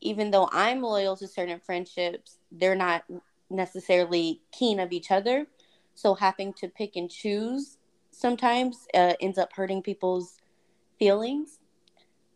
even 0.00 0.32
though 0.32 0.48
I'm 0.50 0.82
loyal 0.82 1.16
to 1.18 1.28
certain 1.28 1.60
friendships, 1.60 2.38
they're 2.50 2.74
not 2.74 3.04
necessarily 3.48 4.40
keen 4.50 4.80
of 4.80 4.90
each 4.90 5.12
other. 5.12 5.46
So 5.94 6.14
having 6.14 6.52
to 6.54 6.66
pick 6.66 6.96
and 6.96 7.08
choose 7.08 7.78
sometimes 8.10 8.88
uh, 8.94 9.14
ends 9.20 9.38
up 9.38 9.52
hurting 9.52 9.82
people's 9.82 10.38
feelings. 10.98 11.60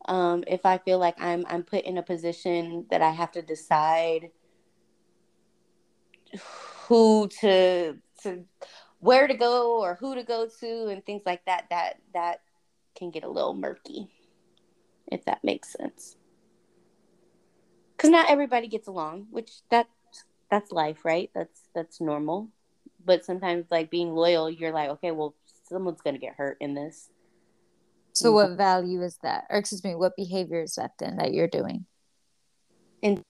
Um, 0.06 0.44
if 0.46 0.64
I 0.64 0.78
feel 0.78 1.00
like 1.00 1.20
I'm 1.20 1.44
I'm 1.48 1.64
put 1.64 1.84
in 1.84 1.98
a 1.98 2.04
position 2.04 2.86
that 2.88 3.02
I 3.02 3.10
have 3.10 3.32
to 3.32 3.42
decide 3.42 4.30
who 6.86 7.26
to 7.40 7.96
to 8.22 8.44
where 9.00 9.28
to 9.28 9.34
go 9.34 9.80
or 9.80 9.94
who 9.94 10.14
to 10.14 10.22
go 10.22 10.48
to 10.60 10.88
and 10.88 11.04
things 11.04 11.22
like 11.24 11.44
that, 11.46 11.66
that 11.70 11.98
that 12.14 12.40
can 12.96 13.10
get 13.10 13.24
a 13.24 13.28
little 13.28 13.54
murky, 13.54 14.08
if 15.06 15.24
that 15.24 15.44
makes 15.44 15.72
sense. 15.72 16.16
Because 17.96 18.10
not 18.10 18.30
everybody 18.30 18.68
gets 18.68 18.88
along, 18.88 19.26
which 19.30 19.50
that 19.70 19.88
that's 20.50 20.72
life, 20.72 21.04
right? 21.04 21.30
That's 21.34 21.60
that's 21.74 22.00
normal. 22.00 22.48
But 23.04 23.24
sometimes, 23.24 23.66
like 23.70 23.90
being 23.90 24.14
loyal, 24.14 24.50
you're 24.50 24.72
like, 24.72 24.90
okay, 24.90 25.12
well, 25.12 25.34
someone's 25.68 26.00
going 26.00 26.14
to 26.14 26.20
get 26.20 26.34
hurt 26.34 26.58
in 26.60 26.74
this. 26.74 27.10
So, 28.12 28.28
mm-hmm. 28.28 28.34
what 28.34 28.56
value 28.56 29.02
is 29.02 29.18
that? 29.22 29.44
Or, 29.48 29.58
excuse 29.58 29.84
me, 29.84 29.94
what 29.94 30.16
behavior 30.16 30.62
is 30.62 30.74
that 30.74 30.92
then 30.98 31.16
that 31.16 31.32
you're 31.32 31.48
doing? 31.48 31.86
And 33.02 33.22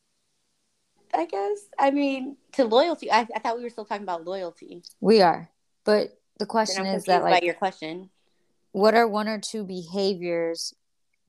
I 1.14 1.26
guess, 1.26 1.58
I 1.78 1.90
mean, 1.90 2.36
to 2.52 2.64
loyalty, 2.64 3.10
I, 3.10 3.26
I 3.34 3.38
thought 3.38 3.56
we 3.56 3.62
were 3.62 3.70
still 3.70 3.84
talking 3.84 4.02
about 4.02 4.24
loyalty. 4.24 4.82
We 5.00 5.20
are. 5.20 5.50
But 5.88 6.18
the 6.38 6.44
question 6.44 6.84
is 6.84 7.04
that, 7.04 7.22
like, 7.22 7.42
your 7.42 7.54
question, 7.54 8.10
what 8.72 8.92
are 8.92 9.08
one 9.08 9.26
or 9.26 9.38
two 9.38 9.64
behaviors 9.64 10.74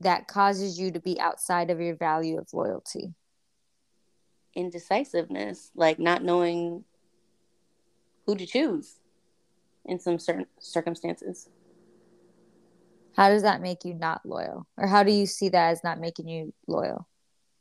that 0.00 0.28
causes 0.28 0.78
you 0.78 0.90
to 0.90 1.00
be 1.00 1.18
outside 1.18 1.70
of 1.70 1.80
your 1.80 1.96
value 1.96 2.36
of 2.36 2.52
loyalty? 2.52 3.14
Indecisiveness, 4.54 5.70
like 5.74 5.98
not 5.98 6.22
knowing 6.22 6.84
who 8.26 8.36
to 8.36 8.44
choose 8.44 8.96
in 9.86 9.98
some 9.98 10.18
certain 10.18 10.44
circumstances. 10.58 11.48
How 13.16 13.30
does 13.30 13.44
that 13.44 13.62
make 13.62 13.86
you 13.86 13.94
not 13.94 14.26
loyal? 14.26 14.66
Or 14.76 14.86
how 14.86 15.04
do 15.04 15.10
you 15.10 15.24
see 15.24 15.48
that 15.48 15.70
as 15.70 15.82
not 15.82 15.98
making 15.98 16.28
you 16.28 16.52
loyal? 16.66 17.08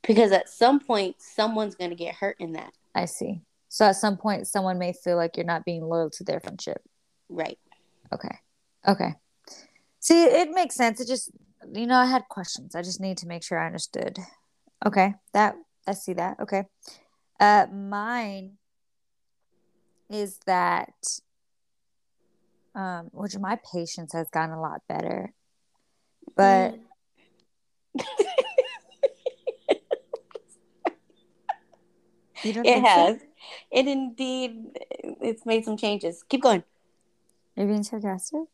Because 0.06 0.34
at 0.34 0.50
some 0.50 0.82
point, 0.82 1.16
someone's 1.20 1.76
going 1.76 1.92
to 1.92 1.96
get 1.96 2.16
hurt 2.16 2.36
in 2.40 2.52
that. 2.54 2.74
I 2.94 3.06
see. 3.06 3.40
So 3.70 3.86
at 3.86 3.96
some 3.96 4.18
point, 4.18 4.48
someone 4.48 4.80
may 4.80 4.94
feel 4.94 5.16
like 5.16 5.38
you're 5.38 5.46
not 5.46 5.64
being 5.64 5.84
loyal 5.84 6.10
to 6.12 6.24
their 6.24 6.40
friendship. 6.40 6.82
Right. 7.30 7.60
Okay. 8.12 8.36
Okay. 8.88 9.16
See, 10.00 10.24
it 10.24 10.50
makes 10.52 10.76
sense. 10.76 11.00
It 11.00 11.08
just, 11.08 11.32
you 11.74 11.86
know, 11.86 11.98
I 11.98 12.06
had 12.06 12.24
questions. 12.30 12.76
I 12.76 12.82
just 12.82 13.00
need 13.00 13.18
to 13.20 13.28
make 13.28 13.44
sure 13.44 13.60
I 13.60 13.68
understood. 13.68 14.18
Okay. 14.86 15.14
That, 15.34 15.56
I 15.88 15.94
see 15.94 16.14
that. 16.14 16.40
Okay. 16.40 16.64
Uh, 17.40 17.68
mine 17.72 18.58
is 20.10 20.40
that 20.48 20.94
um, 22.76 23.10
which 23.12 23.38
my 23.38 23.60
patience 23.72 24.14
has 24.14 24.30
gotten 24.30 24.56
a 24.56 24.62
lot 24.62 24.82
better. 24.88 25.34
But 26.36 26.76
mm. 26.76 28.06
it 32.44 32.84
has. 32.84 33.20
So? 33.20 33.26
It 33.72 33.88
indeed 33.88 34.78
it's 35.22 35.46
made 35.46 35.66
some 35.66 35.78
changes. 35.78 36.24
Keep 36.28 36.44
going. 36.44 36.64
Are 37.58 37.64
you 37.64 37.68
being 37.68 37.84
sarcastic? 37.84 38.48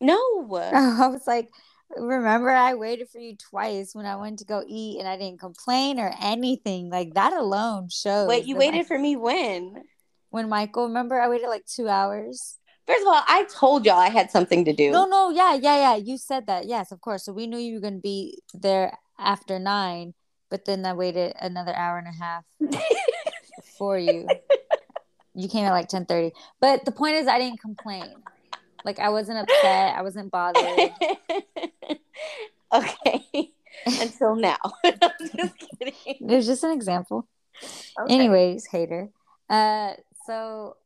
No. 0.00 0.16
Oh, 0.16 0.58
I 1.02 1.08
was 1.08 1.26
like, 1.26 1.50
remember 1.96 2.50
I 2.50 2.74
waited 2.74 3.08
for 3.08 3.18
you 3.18 3.36
twice 3.36 3.94
when 3.94 4.06
I 4.06 4.16
went 4.16 4.38
to 4.38 4.44
go 4.44 4.62
eat 4.66 4.98
and 4.98 5.08
I 5.08 5.16
didn't 5.16 5.40
complain 5.40 5.98
or 5.98 6.12
anything. 6.20 6.90
Like 6.90 7.14
that 7.14 7.32
alone 7.32 7.88
shows. 7.90 8.28
Wait, 8.28 8.46
you 8.46 8.56
waited 8.56 8.86
for 8.86 8.98
me 8.98 9.16
when? 9.16 9.82
When 10.30 10.48
Michael, 10.48 10.86
remember 10.86 11.20
I 11.20 11.28
waited 11.28 11.48
like 11.48 11.66
two 11.66 11.88
hours. 11.88 12.58
First 12.86 13.02
of 13.02 13.08
all, 13.08 13.22
I 13.26 13.44
told 13.44 13.84
y'all 13.84 13.98
I 13.98 14.08
had 14.08 14.30
something 14.30 14.64
to 14.64 14.72
do. 14.72 14.90
No, 14.90 15.06
no, 15.06 15.30
yeah, 15.30 15.54
yeah, 15.54 15.76
yeah. 15.76 15.96
You 15.96 16.16
said 16.16 16.46
that. 16.46 16.66
Yes, 16.66 16.90
of 16.90 17.00
course. 17.00 17.24
So 17.24 17.32
we 17.32 17.46
knew 17.46 17.58
you 17.58 17.74
were 17.74 17.80
going 17.80 17.94
to 17.94 18.00
be 18.00 18.40
there 18.54 18.98
after 19.18 19.58
nine, 19.58 20.14
but 20.50 20.64
then 20.64 20.84
I 20.84 20.94
waited 20.94 21.34
another 21.40 21.74
hour 21.74 21.98
and 21.98 22.08
a 22.08 22.24
half 22.24 22.44
for 23.80 23.98
you. 23.98 24.28
You 25.34 25.48
came 25.48 25.64
at 25.64 25.70
like 25.70 25.88
ten 25.88 26.04
thirty. 26.04 26.32
But 26.60 26.84
the 26.84 26.92
point 26.92 27.16
is, 27.16 27.26
I 27.26 27.38
didn't 27.38 27.60
complain. 27.60 28.14
Like 28.84 28.98
I 28.98 29.08
wasn't 29.08 29.38
upset. 29.38 29.96
I 29.96 30.02
wasn't 30.02 30.30
bothered. 30.30 30.64
okay. 32.74 33.50
Until 33.86 34.36
now. 34.36 34.58
I'm 34.84 34.92
just 35.34 35.54
kidding. 35.78 35.94
It 36.04 36.20
was 36.20 36.46
just 36.46 36.62
an 36.62 36.72
example. 36.72 37.26
Okay. 37.98 38.14
Anyways, 38.14 38.66
hater. 38.66 39.08
Uh, 39.48 39.94
so 40.26 40.76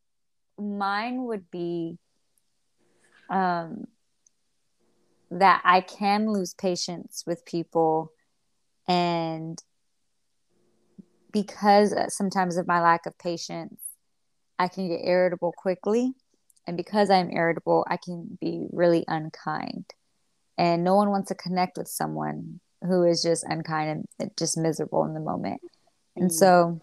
mine 0.57 1.25
would 1.25 1.51
be 1.51 1.97
um, 3.29 3.87
that 5.31 5.61
I 5.65 5.81
can 5.81 6.31
lose 6.31 6.53
patience 6.53 7.23
with 7.27 7.45
people 7.45 8.11
and 8.87 9.61
because 11.35 11.91
uh, 11.91 12.07
sometimes 12.07 12.55
of 12.55 12.65
my 12.65 12.81
lack 12.81 13.05
of 13.05 13.17
patience 13.17 13.81
I 14.57 14.69
can 14.69 14.87
get 14.87 15.01
irritable 15.03 15.51
quickly 15.51 16.13
and 16.65 16.77
because 16.77 17.09
I'm 17.09 17.29
irritable 17.29 17.85
I 17.89 17.97
can 17.97 18.37
be 18.39 18.67
really 18.71 19.03
unkind 19.07 19.85
and 20.57 20.85
no 20.85 20.95
one 20.95 21.09
wants 21.09 21.27
to 21.27 21.35
connect 21.35 21.77
with 21.77 21.89
someone 21.89 22.61
who 22.81 23.03
is 23.03 23.21
just 23.21 23.43
unkind 23.43 24.07
and 24.17 24.31
just 24.37 24.57
miserable 24.57 25.03
in 25.03 25.13
the 25.13 25.19
moment 25.19 25.61
mm. 25.61 25.69
and 26.21 26.33
so 26.33 26.79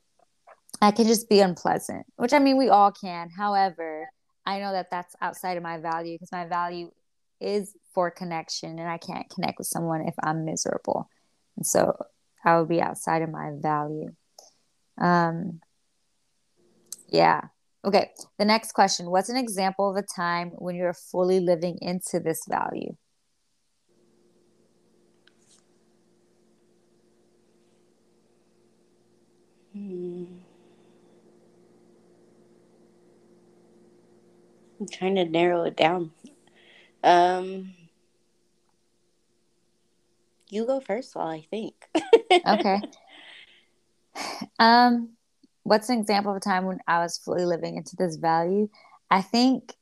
I 0.83 0.91
can 0.91 1.07
just 1.07 1.29
be 1.29 1.39
unpleasant, 1.39 2.07
which 2.17 2.33
I 2.33 2.41
mean, 2.41 2.57
we 2.57 2.69
all 2.69 2.91
can. 2.91 3.31
However, 3.31 4.09
I 4.45 4.59
know 4.59 4.73
that 4.73 4.91
that's 4.91 5.15
outside 5.21 5.57
of 5.57 5.63
my 5.63 5.79
value 5.79 6.15
because 6.15 6.33
my 6.33 6.45
value 6.45 6.91
is 7.41 7.77
for 7.95 8.11
connection 8.11 8.81
and 8.81 8.89
I 8.89 8.99
can't 8.99 9.31
connect 9.31 9.59
with 9.59 9.69
someone 9.69 10.03
if 10.09 10.15
I'm 10.23 10.45
miserable. 10.45 11.09
And 11.57 11.65
so 11.65 11.97
I 12.45 12.59
would 12.59 12.69
be 12.69 12.81
outside 12.81 13.23
of 13.23 13.31
my 13.31 13.51
value. 13.55 14.15
Um, 15.03 15.61
yeah. 17.09 17.43
Okay. 17.85 18.11
The 18.39 18.45
next 18.45 18.73
question 18.73 19.11
What's 19.11 19.29
an 19.29 19.37
example 19.37 19.91
of 19.91 19.97
a 19.97 20.03
time 20.03 20.53
when 20.55 20.77
you're 20.77 20.95
fully 20.95 21.41
living 21.41 21.79
into 21.83 22.21
this 22.21 22.47
value? 22.49 22.97
Hmm. 29.75 30.25
I'm 34.81 34.89
trying 34.89 35.15
to 35.17 35.25
narrow 35.25 35.65
it 35.65 35.77
down. 35.77 36.13
Um, 37.05 37.75
you 40.51 40.67
go 40.67 40.81
first 40.81 41.15
while 41.15 41.29
I 41.29 41.47
think. 41.51 41.75
okay. 42.47 42.81
Um, 44.59 45.11
what's 45.63 45.89
an 45.89 45.99
example 45.99 46.33
of 46.33 46.37
a 46.37 46.41
time 46.41 46.67
when 46.67 46.79
I 46.87 46.99
was 47.01 47.19
fully 47.19 47.45
living 47.45 47.77
into 47.77 47.97
this 47.97 48.17
value? 48.17 48.69
I 49.11 49.23
think 49.23 49.75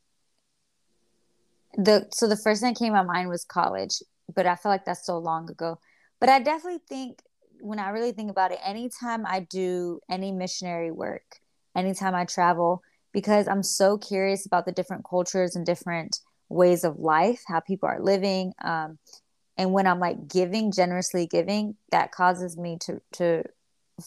the 1.76 2.08
so 2.12 2.28
the 2.28 2.36
first 2.36 2.60
thing 2.60 2.72
that 2.72 2.78
came 2.78 2.92
to 2.92 3.02
my 3.02 3.12
mind 3.14 3.28
was 3.28 3.44
college, 3.44 4.02
but 4.34 4.46
I 4.46 4.56
feel 4.56 4.72
like 4.72 4.84
that's 4.84 5.06
so 5.06 5.18
long 5.18 5.50
ago. 5.50 5.78
But 6.18 6.28
I 6.28 6.40
definitely 6.40 6.82
think 6.88 7.22
when 7.60 7.78
I 7.78 7.90
really 7.90 8.12
think 8.12 8.30
about 8.30 8.52
it, 8.52 8.58
anytime 8.64 9.24
I 9.26 9.40
do 9.40 10.00
any 10.10 10.32
missionary 10.32 10.90
work, 10.90 11.40
anytime 11.76 12.14
I 12.14 12.24
travel, 12.24 12.82
because 13.12 13.48
I'm 13.48 13.62
so 13.62 13.98
curious 13.98 14.46
about 14.46 14.66
the 14.66 14.72
different 14.72 15.04
cultures 15.08 15.56
and 15.56 15.64
different 15.64 16.20
ways 16.48 16.84
of 16.84 16.98
life, 16.98 17.42
how 17.46 17.60
people 17.60 17.88
are 17.88 18.00
living. 18.00 18.52
Um, 18.64 18.98
and 19.56 19.72
when 19.72 19.86
I'm 19.86 20.00
like 20.00 20.28
giving, 20.28 20.72
generously 20.72 21.26
giving, 21.26 21.76
that 21.90 22.12
causes 22.12 22.56
me 22.56 22.78
to 22.82 23.00
to 23.12 23.44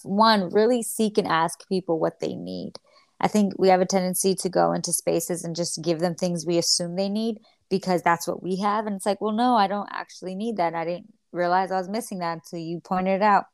one 0.04 0.50
really 0.50 0.84
seek 0.84 1.18
and 1.18 1.28
ask 1.28 1.68
people 1.68 2.00
what 2.00 2.20
they 2.20 2.36
need. 2.36 2.74
I 3.20 3.28
think 3.28 3.54
we 3.58 3.70
have 3.70 3.82
a 3.82 3.86
tendency 3.86 4.36
to 4.36 4.50
go 4.50 4.74
into 4.74 4.92
spaces 4.92 5.44
and 5.44 5.56
just 5.56 5.82
give 5.82 6.00
them 6.00 6.16
things 6.16 6.46
we 6.46 6.58
assume 6.58 6.96
they 6.96 7.10
need 7.10 7.38
because 7.70 8.02
that's 8.02 8.28
what 8.28 8.44
we 8.44 8.58
have. 8.58 8.86
And 8.86 8.98
it's 8.98 9.06
like, 9.06 9.22
well, 9.22 9.32
no, 9.32 9.56
I 9.56 9.68
don't 9.68 9.90
actually 9.92 10.36
need 10.36 10.58
that. 10.58 10.76
I 10.76 10.84
didn't 10.84 11.14
realize 11.32 11.72
I 11.72 11.78
was 11.78 11.90
missing 11.90 12.20
that 12.20 12.34
until 12.34 12.60
you 12.60 12.82
pointed 12.82 13.16
it 13.16 13.22
out. 13.22 13.46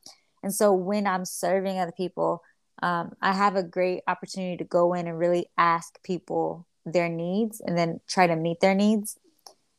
And 0.41 0.53
so 0.53 0.73
when 0.73 1.05
I'm 1.05 1.25
serving 1.25 1.79
other 1.79 1.93
people, 1.95 2.41
um, 2.81 3.11
I 3.21 3.33
have 3.33 3.55
a 3.55 3.63
great 3.63 4.01
opportunity 4.07 4.57
to 4.57 4.63
go 4.63 4.93
in 4.93 5.07
and 5.07 5.19
really 5.19 5.47
ask 5.57 6.01
people 6.03 6.65
their 6.85 7.09
needs 7.09 7.61
and 7.61 7.77
then 7.77 7.99
try 8.07 8.27
to 8.27 8.35
meet 8.35 8.61
their 8.61 8.75
needs. 8.75 9.17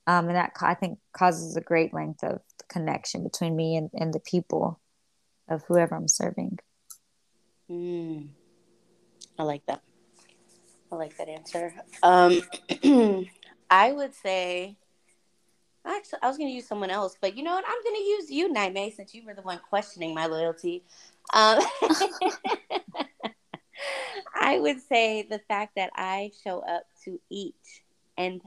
Um, 0.06 0.28
and 0.28 0.36
that 0.36 0.52
I 0.60 0.74
think 0.74 0.98
causes 1.12 1.56
a 1.56 1.60
great 1.60 1.94
length 1.94 2.22
of 2.24 2.40
connection 2.68 3.22
between 3.22 3.54
me 3.56 3.76
and, 3.76 3.90
and 3.94 4.12
the 4.12 4.20
people 4.20 4.80
of 5.50 5.62
whoever 5.68 5.94
I'm 5.94 6.08
serving. 6.08 6.58
Mm. 7.70 8.28
I 9.38 9.42
like 9.42 9.66
that. 9.66 9.82
I 10.92 10.96
like 10.96 11.16
that 11.18 11.28
answer. 11.28 11.74
Um, 12.02 12.40
I 13.70 13.92
would 13.92 14.14
say, 14.14 14.76
actually, 15.86 16.18
I 16.22 16.28
was 16.28 16.36
going 16.36 16.48
to 16.48 16.54
use 16.54 16.66
someone 16.66 16.90
else, 16.90 17.16
but 17.20 17.36
you 17.36 17.44
know 17.44 17.54
what? 17.54 17.64
I'm 17.66 17.82
going 17.82 17.96
to 17.96 18.02
use 18.02 18.30
you, 18.30 18.52
Niamey, 18.52 18.94
since 18.94 19.14
you 19.14 19.24
were 19.24 19.34
the 19.34 19.42
one 19.42 19.60
questioning 19.68 20.14
my 20.14 20.26
loyalty. 20.26 20.82
Um, 21.32 21.60
I 24.34 24.58
would 24.58 24.80
say 24.80 25.22
the 25.22 25.38
fact 25.46 25.76
that 25.76 25.90
I 25.94 26.32
show 26.42 26.60
up 26.60 26.84
to 27.04 27.20
eat 27.30 27.54
and 28.18 28.40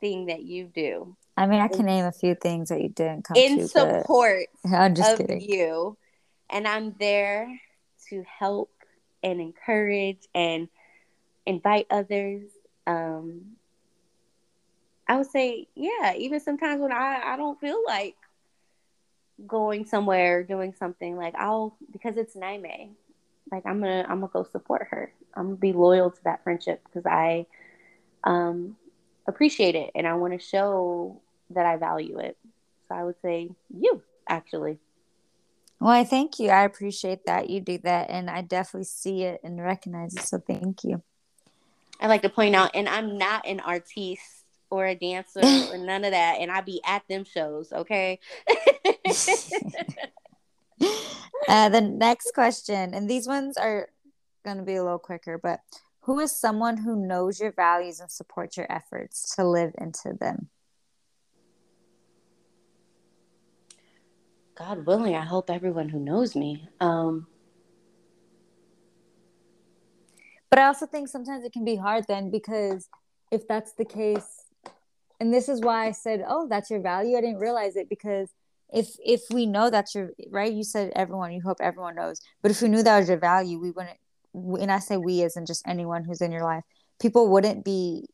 everything 0.00 0.26
that 0.26 0.42
you 0.42 0.64
do. 0.64 1.16
I 1.36 1.46
mean, 1.46 1.60
I 1.60 1.68
can 1.68 1.86
name 1.86 2.04
a 2.04 2.12
few 2.12 2.34
things 2.34 2.68
that 2.68 2.80
you 2.80 2.88
didn't 2.88 3.24
come 3.24 3.36
in 3.36 3.58
to, 3.58 3.68
support 3.68 4.46
I'm 4.72 4.94
just 4.94 5.12
of 5.12 5.18
kidding. 5.18 5.40
you, 5.40 5.96
and 6.50 6.66
I'm 6.66 6.94
there 6.98 7.60
to 8.10 8.24
help 8.38 8.70
and 9.22 9.40
encourage 9.40 10.26
and 10.34 10.68
invite 11.46 11.86
others. 11.90 12.42
Um, 12.86 13.56
I 15.08 15.16
would 15.16 15.30
say, 15.30 15.68
yeah, 15.74 16.14
even 16.16 16.40
sometimes 16.40 16.80
when 16.80 16.92
I, 16.92 17.20
I 17.24 17.36
don't 17.36 17.60
feel 17.60 17.82
like 17.86 18.16
going 19.46 19.86
somewhere, 19.86 20.42
doing 20.42 20.74
something, 20.78 21.16
like 21.16 21.34
I'll 21.36 21.76
because 21.90 22.16
it's 22.16 22.36
Niamey, 22.36 22.90
like 23.50 23.64
I'm 23.64 23.80
gonna 23.80 24.04
I'm 24.08 24.20
gonna 24.20 24.32
go 24.32 24.44
support 24.44 24.88
her. 24.90 25.12
I'm 25.34 25.46
gonna 25.46 25.56
be 25.56 25.72
loyal 25.72 26.10
to 26.10 26.24
that 26.24 26.44
friendship 26.44 26.82
because 26.84 27.06
I 27.06 27.46
um 28.24 28.76
appreciate 29.26 29.74
it 29.74 29.90
and 29.94 30.06
I 30.06 30.14
want 30.14 30.32
to 30.32 30.44
show 30.44 31.20
that 31.50 31.66
I 31.66 31.76
value 31.76 32.18
it. 32.18 32.36
So 32.88 32.94
I 32.94 33.04
would 33.04 33.16
say 33.22 33.50
you 33.68 34.02
actually. 34.28 34.78
Well, 35.80 35.90
I 35.90 36.04
thank 36.04 36.38
you. 36.38 36.50
I 36.50 36.64
appreciate 36.64 37.24
that 37.24 37.48
you 37.48 37.60
do 37.60 37.78
that, 37.78 38.10
and 38.10 38.28
I 38.28 38.42
definitely 38.42 38.84
see 38.84 39.22
it 39.22 39.40
and 39.42 39.62
recognize 39.62 40.14
it. 40.14 40.22
So 40.22 40.38
thank 40.38 40.84
you. 40.84 41.02
I 41.98 42.06
like 42.06 42.22
to 42.22 42.28
point 42.28 42.54
out, 42.54 42.72
and 42.74 42.86
I'm 42.88 43.16
not 43.16 43.46
an 43.46 43.60
artiste 43.60 44.44
or 44.70 44.86
a 44.86 44.94
dancer 44.94 45.40
or 45.72 45.78
none 45.78 46.04
of 46.04 46.10
that, 46.12 46.36
and 46.38 46.50
I 46.50 46.60
be 46.60 46.82
at 46.86 47.02
them 47.08 47.24
shows. 47.24 47.72
Okay. 47.72 48.20
uh, 51.48 51.68
the 51.70 51.80
next 51.80 52.32
question, 52.34 52.92
and 52.92 53.08
these 53.08 53.26
ones 53.26 53.56
are 53.56 53.88
going 54.44 54.58
to 54.58 54.62
be 54.62 54.74
a 54.74 54.82
little 54.82 54.98
quicker, 54.98 55.38
but 55.38 55.60
who 56.10 56.18
is 56.18 56.32
someone 56.32 56.76
who 56.76 56.96
knows 56.96 57.38
your 57.38 57.52
values 57.52 58.00
and 58.00 58.10
supports 58.10 58.56
your 58.56 58.66
efforts 58.68 59.36
to 59.36 59.44
live 59.44 59.72
into 59.78 60.12
them? 60.18 60.48
God 64.56 64.86
willing, 64.86 65.14
I 65.14 65.24
hope 65.24 65.50
everyone 65.50 65.88
who 65.88 66.00
knows 66.00 66.34
me. 66.34 66.68
Um, 66.80 67.28
but 70.50 70.58
I 70.58 70.66
also 70.66 70.84
think 70.84 71.06
sometimes 71.06 71.44
it 71.44 71.52
can 71.52 71.64
be 71.64 71.76
hard 71.76 72.06
then 72.08 72.28
because 72.28 72.88
if 73.30 73.46
that's 73.46 73.74
the 73.74 73.84
case, 73.84 74.46
and 75.20 75.32
this 75.32 75.48
is 75.48 75.60
why 75.60 75.86
I 75.86 75.92
said, 75.92 76.24
"Oh, 76.26 76.48
that's 76.48 76.70
your 76.70 76.80
value." 76.80 77.16
I 77.16 77.20
didn't 77.20 77.38
realize 77.38 77.76
it 77.76 77.88
because 77.88 78.34
if 78.72 78.96
if 79.04 79.20
we 79.30 79.46
know 79.46 79.70
that's 79.70 79.94
your 79.94 80.10
right, 80.28 80.52
you 80.52 80.64
said 80.64 80.90
everyone. 80.96 81.30
You 81.30 81.40
hope 81.40 81.58
everyone 81.60 81.94
knows, 81.94 82.20
but 82.42 82.50
if 82.50 82.60
we 82.62 82.68
knew 82.68 82.82
that 82.82 82.98
was 82.98 83.08
your 83.08 83.18
value, 83.18 83.60
we 83.60 83.70
wouldn't. 83.70 83.98
And 84.34 84.70
I 84.70 84.78
say 84.78 84.96
we 84.96 85.22
isn't 85.22 85.46
just 85.46 85.66
anyone 85.66 86.04
who's 86.04 86.20
in 86.20 86.32
your 86.32 86.44
life. 86.44 86.64
People 87.00 87.28
wouldn't 87.28 87.64
be 87.64 88.08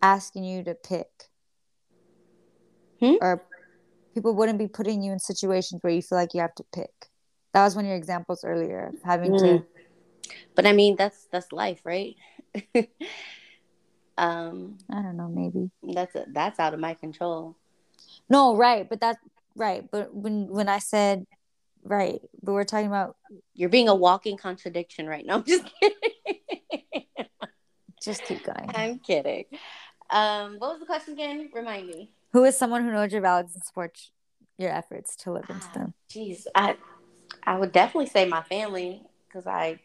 asking 0.00 0.44
you 0.44 0.64
to 0.64 0.74
pick, 0.74 1.08
hmm? 2.98 3.14
or 3.20 3.44
people 4.14 4.34
wouldn't 4.34 4.58
be 4.58 4.66
putting 4.66 5.02
you 5.02 5.12
in 5.12 5.18
situations 5.18 5.82
where 5.82 5.92
you 5.92 6.02
feel 6.02 6.18
like 6.18 6.34
you 6.34 6.40
have 6.40 6.54
to 6.56 6.64
pick. 6.72 6.90
That 7.54 7.64
was 7.64 7.76
one 7.76 7.84
of 7.84 7.88
your 7.88 7.96
examples 7.96 8.44
earlier 8.44 8.92
having 9.04 9.32
mm. 9.32 9.38
to. 9.40 9.66
But 10.54 10.66
I 10.66 10.72
mean, 10.72 10.96
that's 10.96 11.26
that's 11.30 11.52
life, 11.52 11.80
right? 11.84 12.16
um, 14.18 14.78
I 14.90 15.02
don't 15.02 15.16
know, 15.16 15.28
maybe 15.28 15.70
that's 15.82 16.14
a, 16.14 16.24
that's 16.28 16.58
out 16.58 16.74
of 16.74 16.80
my 16.80 16.94
control. 16.94 17.56
No, 18.28 18.56
right, 18.56 18.88
but 18.88 19.00
that's 19.00 19.18
right. 19.56 19.88
But 19.90 20.14
when 20.14 20.48
when 20.48 20.68
I 20.68 20.78
said 20.78 21.26
right, 21.82 22.20
but 22.42 22.52
we're 22.52 22.64
talking 22.64 22.86
about 22.86 23.16
you're 23.54 23.68
being 23.68 23.88
a 23.88 23.94
walking 23.94 24.36
contradiction 24.36 25.06
right 25.06 25.24
now. 25.24 25.36
I'm 25.36 25.44
just 25.44 25.64
kidding. 25.80 27.06
just 28.02 28.24
keep 28.24 28.44
going. 28.44 28.70
I'm 28.74 28.98
kidding. 28.98 29.44
Um, 30.10 30.56
what 30.58 30.72
was 30.72 30.80
the 30.80 30.86
question 30.86 31.14
again? 31.14 31.50
Remind 31.54 31.86
me. 31.86 32.10
Who 32.32 32.44
is 32.44 32.56
someone 32.56 32.84
who 32.84 32.92
knows 32.92 33.12
your 33.12 33.22
values 33.22 33.54
and 33.54 33.64
supports 33.64 34.10
your 34.58 34.70
efforts 34.70 35.16
to 35.16 35.32
live 35.32 35.48
into 35.48 35.72
them? 35.72 35.94
Jeez, 36.10 36.46
I 36.54 36.76
I 37.44 37.58
would 37.58 37.72
definitely 37.72 38.08
say 38.08 38.26
my 38.26 38.42
family 38.42 39.02
because 39.26 39.46
I 39.46 39.80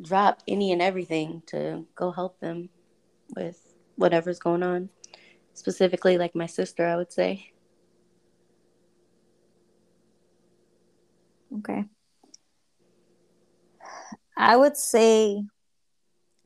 drop 0.00 0.42
any 0.48 0.72
and 0.72 0.82
everything 0.82 1.42
to 1.46 1.86
go 1.94 2.10
help 2.10 2.40
them 2.40 2.68
with 3.36 3.60
whatever's 3.96 4.38
going 4.38 4.62
on. 4.62 4.88
Specifically, 5.54 6.18
like 6.18 6.34
my 6.34 6.46
sister, 6.46 6.86
I 6.86 6.96
would 6.96 7.12
say. 7.12 7.52
Okay. 11.58 11.84
I 14.36 14.56
would 14.56 14.76
say 14.76 15.44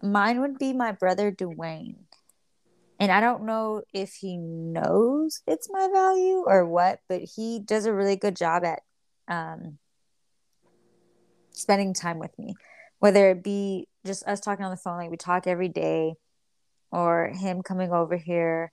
mine 0.03 0.41
would 0.41 0.59
be 0.59 0.73
my 0.73 0.93
brother 0.93 1.33
Dwayne 1.33 1.97
and 3.01 3.13
I 3.13 3.21
don't 3.21 3.45
know 3.45 3.83
if 3.93 4.15
he 4.15 4.37
knows 4.37 5.41
it's 5.47 5.69
my 5.71 5.89
value 5.93 6.45
or 6.47 6.67
what, 6.67 7.01
but 7.09 7.23
he 7.23 7.61
does 7.61 7.87
a 7.87 7.93
really 7.93 8.17
good 8.17 8.37
job 8.37 8.65
at 8.65 8.81
um, 9.29 9.79
spending 11.53 11.95
time 11.95 12.19
with 12.19 12.37
me, 12.39 12.55
whether 12.99 13.31
it 13.31 13.45
be 13.45 13.87
just 14.05 14.27
us 14.27 14.41
talking 14.41 14.65
on 14.65 14.73
the 14.73 14.77
phone, 14.77 14.97
like 14.97 15.11
we 15.11 15.17
talk 15.17 15.47
every 15.47 15.69
day, 15.69 16.15
or 16.91 17.29
him 17.29 17.63
coming 17.63 17.93
over 17.93 18.17
here, 18.17 18.73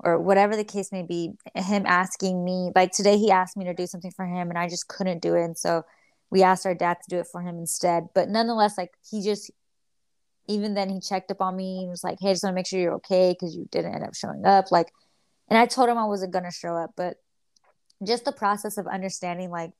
or 0.00 0.18
whatever 0.18 0.56
the 0.56 0.64
case 0.64 0.92
may 0.92 1.02
be, 1.02 1.32
him 1.54 1.84
asking 1.86 2.44
me, 2.44 2.70
like 2.74 2.92
today 2.92 3.16
he 3.16 3.30
asked 3.30 3.56
me 3.56 3.64
to 3.64 3.74
do 3.74 3.86
something 3.86 4.10
for 4.10 4.26
him 4.26 4.50
and 4.50 4.58
I 4.58 4.68
just 4.68 4.88
couldn't 4.88 5.22
do 5.22 5.34
it. 5.34 5.44
And 5.44 5.56
so 5.56 5.84
we 6.30 6.42
asked 6.42 6.66
our 6.66 6.74
dad 6.74 6.98
to 7.02 7.08
do 7.08 7.18
it 7.18 7.26
for 7.30 7.40
him 7.40 7.58
instead. 7.58 8.08
But 8.14 8.28
nonetheless, 8.28 8.76
like 8.76 8.92
he 9.08 9.22
just 9.22 9.50
even 10.48 10.74
then 10.74 10.88
he 10.88 11.00
checked 11.00 11.30
up 11.30 11.40
on 11.40 11.56
me 11.56 11.80
and 11.80 11.90
was 11.90 12.04
like, 12.04 12.18
Hey, 12.20 12.30
I 12.30 12.32
just 12.32 12.44
want 12.44 12.52
to 12.52 12.56
make 12.56 12.66
sure 12.66 12.78
you're 12.78 12.94
okay 12.94 13.32
because 13.32 13.56
you 13.56 13.68
didn't 13.70 13.94
end 13.94 14.04
up 14.04 14.14
showing 14.14 14.44
up. 14.44 14.70
Like, 14.70 14.92
and 15.48 15.58
I 15.58 15.66
told 15.66 15.88
him 15.88 15.98
I 15.98 16.04
wasn't 16.04 16.32
going 16.32 16.44
to 16.44 16.50
show 16.50 16.76
up, 16.76 16.92
but 16.96 17.16
just 18.04 18.24
the 18.24 18.32
process 18.32 18.78
of 18.78 18.86
understanding 18.86 19.50
like 19.50 19.72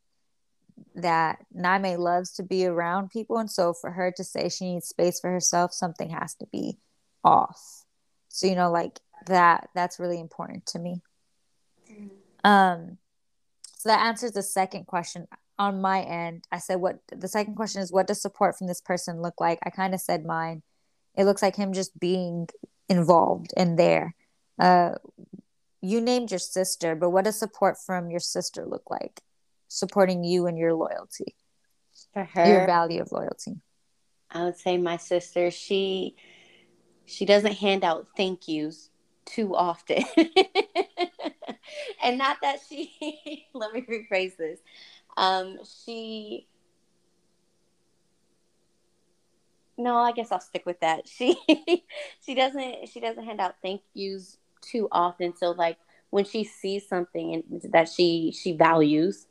that 0.94 1.38
Niamey 1.56 1.98
loves 1.98 2.32
to 2.32 2.42
be 2.42 2.66
around 2.66 3.10
people. 3.10 3.38
And 3.38 3.50
so 3.50 3.72
for 3.72 3.90
her 3.90 4.12
to 4.16 4.24
say 4.24 4.48
she 4.48 4.72
needs 4.74 4.88
space 4.88 5.20
for 5.20 5.30
herself, 5.30 5.72
something 5.72 6.10
has 6.10 6.34
to 6.36 6.46
be 6.52 6.78
off. 7.24 7.84
So, 8.28 8.46
you 8.46 8.54
know, 8.54 8.70
like 8.70 9.00
that, 9.26 9.70
that's 9.74 9.98
really 9.98 10.20
important 10.20 10.66
to 10.66 10.78
me. 10.78 11.00
Um, 12.44 12.98
so 13.76 13.88
that 13.88 14.06
answers 14.06 14.32
the 14.32 14.42
second 14.42 14.86
question 14.86 15.26
on 15.58 15.80
my 15.80 16.02
end, 16.02 16.44
I 16.52 16.58
said, 16.58 16.76
what 16.76 16.98
the 17.08 17.28
second 17.28 17.54
question 17.54 17.82
is, 17.82 17.92
what 17.92 18.06
does 18.06 18.20
support 18.20 18.56
from 18.56 18.66
this 18.66 18.80
person 18.80 19.22
look 19.22 19.40
like? 19.40 19.58
I 19.64 19.70
kind 19.70 19.94
of 19.94 20.00
said 20.00 20.24
mine. 20.24 20.62
It 21.14 21.24
looks 21.24 21.42
like 21.42 21.56
him 21.56 21.72
just 21.72 21.98
being 21.98 22.48
involved 22.88 23.52
and 23.56 23.78
there. 23.78 24.14
Uh, 24.58 24.92
you 25.80 26.00
named 26.00 26.30
your 26.30 26.38
sister, 26.38 26.94
but 26.94 27.10
what 27.10 27.24
does 27.24 27.38
support 27.38 27.76
from 27.84 28.10
your 28.10 28.20
sister 28.20 28.66
look 28.66 28.90
like? 28.90 29.22
Supporting 29.68 30.24
you 30.24 30.46
and 30.46 30.58
your 30.58 30.74
loyalty. 30.74 31.34
For 32.12 32.24
her, 32.24 32.46
your 32.46 32.66
value 32.66 33.00
of 33.00 33.12
loyalty. 33.12 33.60
I 34.30 34.44
would 34.44 34.58
say 34.58 34.76
my 34.76 34.98
sister, 34.98 35.50
she 35.50 36.16
she 37.06 37.24
doesn't 37.24 37.52
hand 37.52 37.84
out 37.84 38.08
thank 38.16 38.48
yous 38.48 38.90
too 39.26 39.54
often. 39.54 40.02
and 42.02 42.16
not 42.16 42.38
that 42.42 42.60
she 42.68 43.46
let 43.54 43.72
me 43.72 43.82
rephrase 43.82 44.36
this. 44.36 44.58
Um 45.16 45.58
she 45.84 46.46
no, 49.78 49.96
I 49.98 50.12
guess 50.12 50.32
I'll 50.32 50.40
stick 50.40 50.64
with 50.64 50.80
that. 50.80 51.06
She 51.08 51.36
she 52.24 52.34
doesn't 52.34 52.88
she 52.88 53.00
doesn't 53.00 53.24
hand 53.24 53.40
out 53.40 53.56
thank 53.62 53.82
yous 53.92 54.38
too 54.62 54.88
often. 54.90 55.36
So 55.36 55.50
like 55.50 55.78
when 56.10 56.24
she 56.24 56.44
sees 56.44 56.88
something 56.88 57.34
and 57.34 57.72
that 57.72 57.88
she 57.88 58.32
she 58.32 58.52
values, 58.52 59.26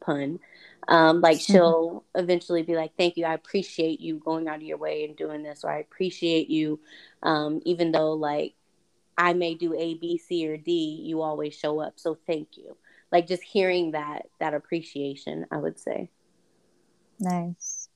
pun, 0.00 0.40
um, 0.88 1.20
like 1.20 1.38
mm-hmm. 1.38 1.52
she'll 1.52 2.04
eventually 2.14 2.62
be 2.62 2.74
like, 2.74 2.92
"Thank 2.96 3.16
you, 3.16 3.24
I 3.26 3.34
appreciate 3.34 4.00
you 4.00 4.18
going 4.18 4.48
out 4.48 4.56
of 4.56 4.62
your 4.62 4.78
way 4.78 5.04
and 5.04 5.16
doing 5.16 5.42
this," 5.42 5.64
or 5.64 5.70
"I 5.70 5.78
appreciate 5.78 6.48
you," 6.48 6.80
um, 7.22 7.60
even 7.64 7.92
though 7.92 8.12
like 8.12 8.54
I 9.18 9.32
may 9.32 9.54
do 9.54 9.74
A, 9.74 9.94
B, 9.94 10.18
C, 10.18 10.48
or 10.48 10.56
D, 10.56 11.02
you 11.04 11.22
always 11.22 11.54
show 11.54 11.80
up. 11.80 11.94
So 11.96 12.18
thank 12.26 12.56
you. 12.56 12.76
Like 13.10 13.26
just 13.26 13.42
hearing 13.42 13.92
that 13.92 14.26
that 14.40 14.54
appreciation, 14.54 15.46
I 15.50 15.56
would 15.56 15.78
say. 15.78 16.10
Nice. 17.18 17.88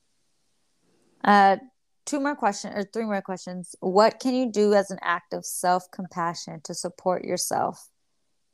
Uh, 1.23 1.57
two 2.05 2.19
more 2.19 2.35
questions 2.35 2.73
or 2.75 2.83
three 2.83 3.05
more 3.05 3.21
questions. 3.21 3.75
What 3.79 4.19
can 4.19 4.33
you 4.33 4.51
do 4.51 4.73
as 4.73 4.89
an 4.89 4.99
act 5.01 5.33
of 5.33 5.45
self 5.45 5.89
compassion 5.91 6.61
to 6.63 6.73
support 6.73 7.23
yourself 7.23 7.89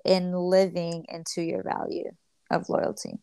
in 0.03 0.33
living 0.33 1.05
into 1.09 1.41
your 1.41 1.63
value 1.63 2.11
of 2.49 2.69
loyalty? 2.69 3.19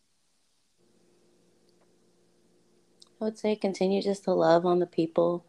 I 3.21 3.23
would 3.25 3.37
say 3.37 3.55
continue 3.55 4.01
just 4.01 4.23
to 4.25 4.33
love 4.33 4.65
on 4.65 4.79
the 4.79 4.85
people 4.85 5.45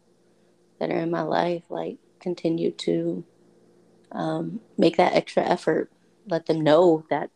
that 0.79 0.91
are 0.91 0.99
in 0.99 1.11
my 1.11 1.23
life. 1.23 1.65
Like 1.69 1.99
continue 2.21 2.71
to 2.73 3.25
um, 4.17 4.61
make 4.79 4.97
that 4.97 5.13
extra 5.13 5.45
effort. 5.45 5.91
Let 6.27 6.47
them 6.47 6.63
know 6.63 7.05
that 7.11 7.31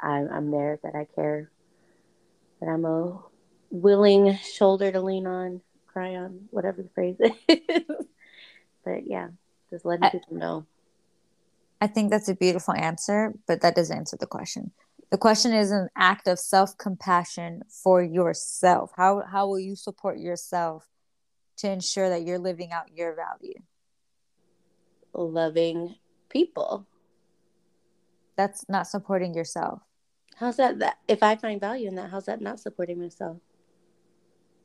I, 0.00 0.24
I'm 0.30 0.50
there, 0.50 0.78
that 0.82 0.94
I 0.94 1.06
care, 1.14 1.50
that 2.60 2.68
I'm 2.68 2.84
a 2.84 3.18
willing 3.70 4.36
shoulder 4.36 4.90
to 4.92 5.00
lean 5.00 5.26
on, 5.26 5.60
cry 5.86 6.14
on, 6.14 6.46
whatever 6.50 6.82
the 6.82 6.88
phrase 6.90 7.16
is. 7.48 8.06
but 8.84 9.06
yeah, 9.06 9.28
just 9.70 9.84
letting 9.84 10.04
I, 10.04 10.10
people 10.10 10.36
know. 10.36 10.66
I 11.80 11.88
think 11.88 12.10
that's 12.10 12.28
a 12.28 12.34
beautiful 12.34 12.74
answer, 12.74 13.34
but 13.46 13.60
that 13.60 13.74
doesn't 13.74 13.96
answer 13.96 14.16
the 14.18 14.26
question. 14.26 14.70
The 15.10 15.18
question 15.18 15.52
is 15.52 15.70
an 15.70 15.88
act 15.96 16.26
of 16.28 16.38
self-compassion 16.38 17.62
for 17.68 18.02
yourself. 18.02 18.92
How 18.96 19.22
how 19.30 19.46
will 19.46 19.60
you 19.60 19.76
support 19.76 20.18
yourself 20.18 20.88
to 21.58 21.70
ensure 21.70 22.08
that 22.08 22.22
you're 22.22 22.38
living 22.38 22.72
out 22.72 22.90
your 22.92 23.14
value? 23.14 23.60
Loving 25.14 25.96
people. 26.28 26.86
That's 28.36 28.68
not 28.68 28.86
supporting 28.86 29.34
yourself. 29.34 29.80
How's 30.36 30.56
that 30.56 30.78
that 30.80 30.98
if 31.06 31.22
I 31.22 31.36
find 31.36 31.60
value 31.60 31.88
in 31.88 31.94
that, 31.94 32.10
how's 32.10 32.26
that 32.26 32.40
not 32.40 32.58
supporting 32.58 33.00
myself? 33.00 33.36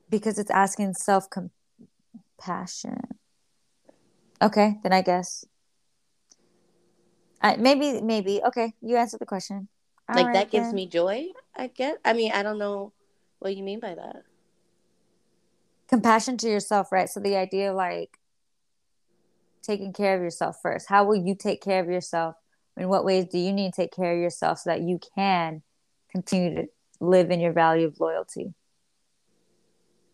Because 0.10 0.40
it's 0.40 0.50
asking 0.50 0.96
self-compassion. 0.96 3.00
Okay, 4.42 4.80
then 4.82 4.94
I 4.94 5.04
guess. 5.04 5.46
I, 7.42 7.56
maybe, 7.58 8.02
maybe. 8.02 8.42
Okay, 8.44 8.74
you 8.82 8.98
answered 8.98 9.20
the 9.20 9.28
question 9.28 9.68
like 10.16 10.28
right, 10.28 10.34
that 10.34 10.52
gives 10.52 10.68
then. 10.68 10.76
me 10.76 10.88
joy 10.88 11.28
i 11.56 11.68
guess 11.68 11.98
i 12.04 12.14
mean 12.14 12.32
i 12.32 12.44
don't 12.44 12.58
know 12.58 12.92
what 13.40 13.56
you 13.56 13.64
mean 13.64 13.80
by 13.80 13.96
that 13.96 14.24
compassion 15.88 16.38
to 16.38 16.50
yourself 16.50 16.92
right 16.92 17.10
so 17.10 17.20
the 17.20 17.36
idea 17.36 17.74
like 17.74 18.19
taking 19.64 19.94
care 19.94 20.16
of 20.16 20.22
yourself 20.22 20.58
first? 20.62 20.88
How 20.90 21.04
will 21.06 21.16
you 21.16 21.36
take 21.36 21.62
care 21.62 21.80
of 21.80 21.88
yourself? 21.88 22.36
In 22.78 22.88
what 22.88 23.06
ways 23.06 23.26
do 23.26 23.38
you 23.38 23.52
need 23.52 23.74
to 23.74 23.82
take 23.82 23.94
care 23.94 24.14
of 24.14 24.20
yourself 24.20 24.60
so 24.60 24.70
that 24.70 24.82
you 24.82 25.00
can 25.16 25.62
continue 26.12 26.56
to 26.56 26.68
live 27.00 27.30
in 27.32 27.40
your 27.40 27.52
value 27.52 27.88
of 27.88 28.00
loyalty? 28.00 28.54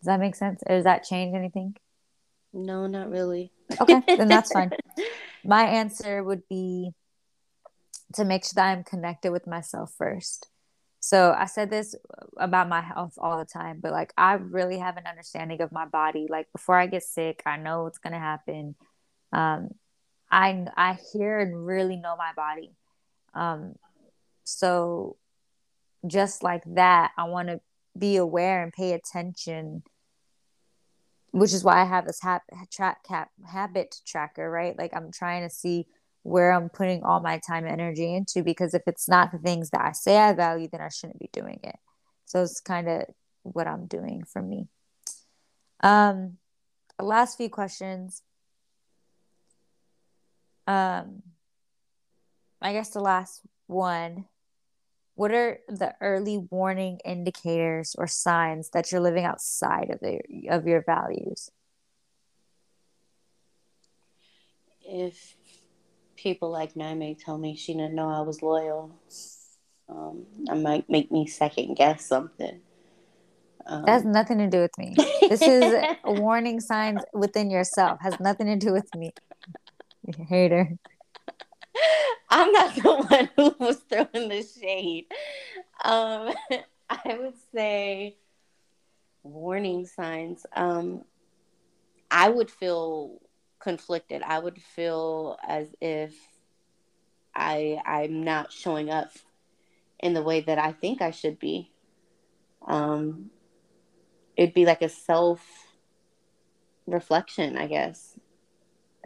Does 0.00 0.06
that 0.06 0.20
make 0.20 0.34
sense? 0.34 0.62
Or 0.66 0.76
does 0.76 0.84
that 0.84 1.04
change 1.04 1.34
anything? 1.34 1.76
No 2.52 2.86
not 2.86 3.10
really. 3.10 3.52
Okay 3.80 4.02
then 4.06 4.28
that's 4.28 4.52
fine. 4.52 4.70
My 5.44 5.64
answer 5.64 6.22
would 6.22 6.42
be 6.48 6.92
to 8.14 8.24
make 8.24 8.44
sure 8.44 8.52
that 8.56 8.66
I'm 8.66 8.84
connected 8.84 9.30
with 9.30 9.46
myself 9.46 9.92
first. 9.96 10.48
So 11.00 11.34
I 11.38 11.46
said 11.46 11.70
this 11.70 11.94
about 12.36 12.68
my 12.68 12.80
health 12.80 13.14
all 13.18 13.38
the 13.38 13.44
time, 13.44 13.78
but 13.80 13.92
like 13.92 14.12
I 14.16 14.34
really 14.34 14.78
have 14.78 14.96
an 14.96 15.06
understanding 15.06 15.60
of 15.62 15.70
my 15.70 15.86
body. 15.86 16.26
Like 16.28 16.50
before 16.52 16.76
I 16.76 16.86
get 16.86 17.04
sick, 17.04 17.42
I 17.46 17.58
know 17.58 17.84
what's 17.84 17.98
gonna 17.98 18.18
happen. 18.18 18.74
Um, 19.32 19.70
I 20.30 20.66
I 20.76 20.98
hear 21.12 21.38
and 21.38 21.66
really 21.66 21.96
know 21.96 22.16
my 22.16 22.32
body. 22.34 22.72
Um, 23.34 23.74
so 24.44 25.16
just 26.06 26.42
like 26.42 26.62
that, 26.74 27.12
I 27.16 27.24
want 27.24 27.48
to 27.48 27.60
be 27.98 28.16
aware 28.16 28.62
and 28.62 28.72
pay 28.72 28.92
attention, 28.92 29.82
which 31.30 31.52
is 31.52 31.64
why 31.64 31.80
I 31.80 31.84
have 31.84 32.06
this 32.06 32.20
hab- 32.22 32.42
track 32.70 33.04
cap 33.04 33.30
habit 33.46 33.96
tracker, 34.06 34.50
right? 34.50 34.76
Like 34.78 34.94
I'm 34.94 35.10
trying 35.12 35.42
to 35.42 35.54
see 35.54 35.86
where 36.22 36.52
I'm 36.52 36.68
putting 36.68 37.04
all 37.04 37.20
my 37.20 37.38
time 37.46 37.64
and 37.64 37.80
energy 37.80 38.12
into 38.12 38.42
because 38.42 38.74
if 38.74 38.82
it's 38.86 39.08
not 39.08 39.30
the 39.30 39.38
things 39.38 39.70
that 39.70 39.80
I 39.80 39.92
say 39.92 40.16
I 40.16 40.32
value, 40.32 40.68
then 40.70 40.80
I 40.80 40.88
shouldn't 40.88 41.20
be 41.20 41.30
doing 41.32 41.60
it. 41.62 41.76
So 42.24 42.42
it's 42.42 42.60
kind 42.60 42.88
of 42.88 43.04
what 43.42 43.68
I'm 43.68 43.86
doing 43.86 44.24
for 44.24 44.42
me. 44.42 44.66
Um, 45.82 46.38
last 47.00 47.36
few 47.36 47.48
questions. 47.48 48.22
Um, 50.66 51.22
I 52.60 52.72
guess 52.72 52.90
the 52.90 53.00
last 53.00 53.42
one. 53.66 54.26
What 55.14 55.30
are 55.32 55.60
the 55.68 55.94
early 56.00 56.36
warning 56.50 57.00
indicators 57.04 57.94
or 57.96 58.06
signs 58.06 58.70
that 58.70 58.92
you're 58.92 59.00
living 59.00 59.24
outside 59.24 59.88
of 59.90 60.00
the 60.00 60.20
of 60.50 60.66
your 60.66 60.82
values? 60.82 61.50
If 64.82 65.36
people 66.16 66.50
like 66.50 66.74
Niamey 66.74 67.16
tell 67.22 67.38
me 67.38 67.56
she 67.56 67.72
didn't 67.72 67.94
know 67.94 68.10
I 68.10 68.20
was 68.20 68.42
loyal. 68.42 68.98
Um, 69.88 70.26
I 70.50 70.54
might 70.54 70.90
make 70.90 71.10
me 71.10 71.26
second 71.26 71.76
guess 71.76 72.04
something. 72.04 72.60
Um, 73.66 73.84
that 73.84 73.92
has 73.92 74.04
nothing 74.04 74.38
to 74.38 74.48
do 74.48 74.60
with 74.60 74.76
me. 74.78 74.94
This 75.28 75.42
is 75.42 75.74
warning 76.04 76.60
signs 76.60 77.02
within 77.12 77.50
yourself. 77.50 77.98
Has 78.00 78.18
nothing 78.20 78.46
to 78.46 78.56
do 78.56 78.72
with 78.72 78.92
me. 78.94 79.12
Hater. 80.28 80.76
I'm 82.28 82.52
not 82.52 82.74
the 82.74 82.94
one 82.96 83.30
who 83.36 83.54
was 83.64 83.76
throwing 83.88 84.28
the 84.28 84.42
shade. 84.42 85.06
Um, 85.84 86.32
I 86.90 87.16
would 87.18 87.34
say 87.54 88.16
warning 89.22 89.86
signs. 89.86 90.46
Um, 90.54 91.04
I 92.10 92.28
would 92.28 92.50
feel 92.50 93.20
conflicted. 93.58 94.22
I 94.22 94.38
would 94.38 94.60
feel 94.60 95.38
as 95.46 95.74
if 95.80 96.14
I 97.34 97.80
I'm 97.84 98.24
not 98.24 98.52
showing 98.52 98.90
up 98.90 99.10
in 100.00 100.14
the 100.14 100.22
way 100.22 100.40
that 100.40 100.58
I 100.58 100.72
think 100.72 101.02
I 101.02 101.10
should 101.10 101.38
be. 101.38 101.70
Um, 102.66 103.30
it'd 104.36 104.54
be 104.54 104.66
like 104.66 104.82
a 104.82 104.88
self 104.88 105.40
reflection, 106.86 107.56
I 107.56 107.66
guess. 107.66 108.15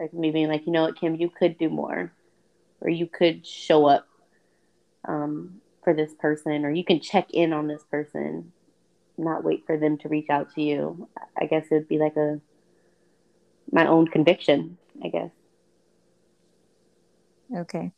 Like 0.01 0.13
me 0.15 0.31
being 0.31 0.47
like, 0.47 0.65
you 0.65 0.71
know 0.71 0.81
what, 0.81 0.99
Kim, 0.99 1.13
you 1.13 1.29
could 1.29 1.59
do 1.59 1.69
more, 1.69 2.11
or 2.81 2.89
you 2.89 3.05
could 3.05 3.45
show 3.45 3.85
up 3.85 4.07
um, 5.07 5.61
for 5.83 5.93
this 5.93 6.11
person, 6.15 6.65
or 6.65 6.71
you 6.71 6.83
can 6.83 6.99
check 6.99 7.27
in 7.31 7.53
on 7.53 7.67
this 7.67 7.83
person, 7.83 8.51
not 9.15 9.43
wait 9.43 9.63
for 9.67 9.77
them 9.77 9.99
to 9.99 10.09
reach 10.09 10.31
out 10.31 10.51
to 10.55 10.61
you. 10.63 11.07
I 11.39 11.45
guess 11.45 11.67
it 11.69 11.75
would 11.75 11.87
be 11.87 11.99
like 11.99 12.17
a 12.17 12.41
my 13.71 13.85
own 13.85 14.07
conviction, 14.07 14.79
I 15.03 15.09
guess. 15.09 15.29
Okay. 17.55 17.91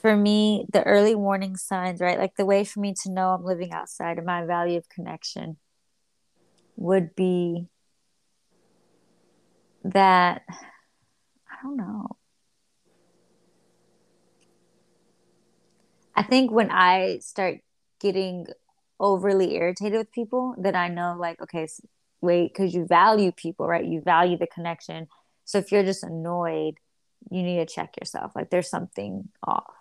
For 0.00 0.16
me, 0.16 0.64
the 0.72 0.82
early 0.84 1.14
warning 1.14 1.56
signs, 1.56 2.00
right? 2.00 2.18
Like 2.18 2.36
the 2.36 2.46
way 2.46 2.64
for 2.64 2.80
me 2.80 2.94
to 3.02 3.10
know 3.10 3.28
I'm 3.28 3.44
living 3.44 3.72
outside 3.72 4.18
of 4.18 4.24
my 4.24 4.46
value 4.46 4.78
of 4.78 4.88
connection 4.88 5.58
would 6.76 7.14
be 7.14 7.68
that 9.84 10.42
I 10.48 11.62
don't 11.62 11.76
know. 11.76 12.06
I 16.14 16.22
think 16.22 16.50
when 16.50 16.70
I 16.70 17.18
start 17.20 17.58
getting 18.00 18.46
overly 19.00 19.54
irritated 19.54 19.98
with 19.98 20.12
people, 20.12 20.54
that 20.58 20.74
I 20.74 20.88
know 20.88 21.16
like, 21.18 21.40
okay, 21.42 21.66
wait 22.20 22.52
because 22.52 22.72
you 22.74 22.86
value 22.86 23.32
people 23.32 23.66
right 23.66 23.84
you 23.84 24.00
value 24.00 24.38
the 24.38 24.46
connection 24.46 25.08
so 25.44 25.58
if 25.58 25.72
you're 25.72 25.82
just 25.82 26.04
annoyed 26.04 26.74
you 27.30 27.42
need 27.42 27.56
to 27.56 27.74
check 27.74 27.94
yourself. 28.00 28.32
Like 28.34 28.50
there's 28.50 28.68
something 28.68 29.28
off. 29.46 29.72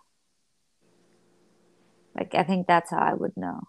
Like 2.16 2.36
I 2.36 2.44
think 2.44 2.68
that's 2.68 2.92
how 2.92 3.00
I 3.00 3.14
would 3.14 3.36
know. 3.36 3.62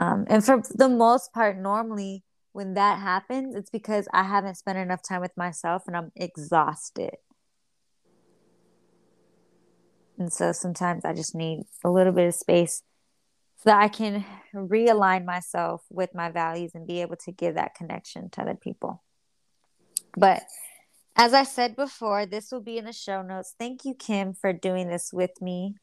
Um, 0.00 0.26
and 0.28 0.44
for 0.44 0.62
the 0.74 0.88
most 0.88 1.32
part, 1.32 1.56
normally 1.56 2.23
when 2.54 2.74
that 2.74 3.00
happens, 3.00 3.56
it's 3.56 3.68
because 3.68 4.06
I 4.12 4.22
haven't 4.22 4.54
spent 4.54 4.78
enough 4.78 5.02
time 5.02 5.20
with 5.20 5.36
myself 5.36 5.82
and 5.88 5.96
I'm 5.96 6.12
exhausted. 6.14 7.16
And 10.16 10.32
so 10.32 10.52
sometimes 10.52 11.04
I 11.04 11.14
just 11.14 11.34
need 11.34 11.64
a 11.84 11.90
little 11.90 12.12
bit 12.12 12.28
of 12.28 12.34
space 12.36 12.84
so 13.56 13.70
that 13.70 13.82
I 13.82 13.88
can 13.88 14.24
realign 14.54 15.24
myself 15.24 15.82
with 15.90 16.14
my 16.14 16.30
values 16.30 16.70
and 16.76 16.86
be 16.86 17.00
able 17.00 17.16
to 17.24 17.32
give 17.32 17.56
that 17.56 17.74
connection 17.74 18.30
to 18.30 18.42
other 18.42 18.54
people. 18.54 19.02
But 20.16 20.44
as 21.16 21.34
I 21.34 21.42
said 21.42 21.74
before, 21.74 22.24
this 22.24 22.52
will 22.52 22.60
be 22.60 22.78
in 22.78 22.84
the 22.84 22.92
show 22.92 23.20
notes. 23.22 23.56
Thank 23.58 23.84
you, 23.84 23.94
Kim, 23.94 24.32
for 24.32 24.52
doing 24.52 24.88
this 24.88 25.10
with 25.12 25.42
me. 25.42 25.74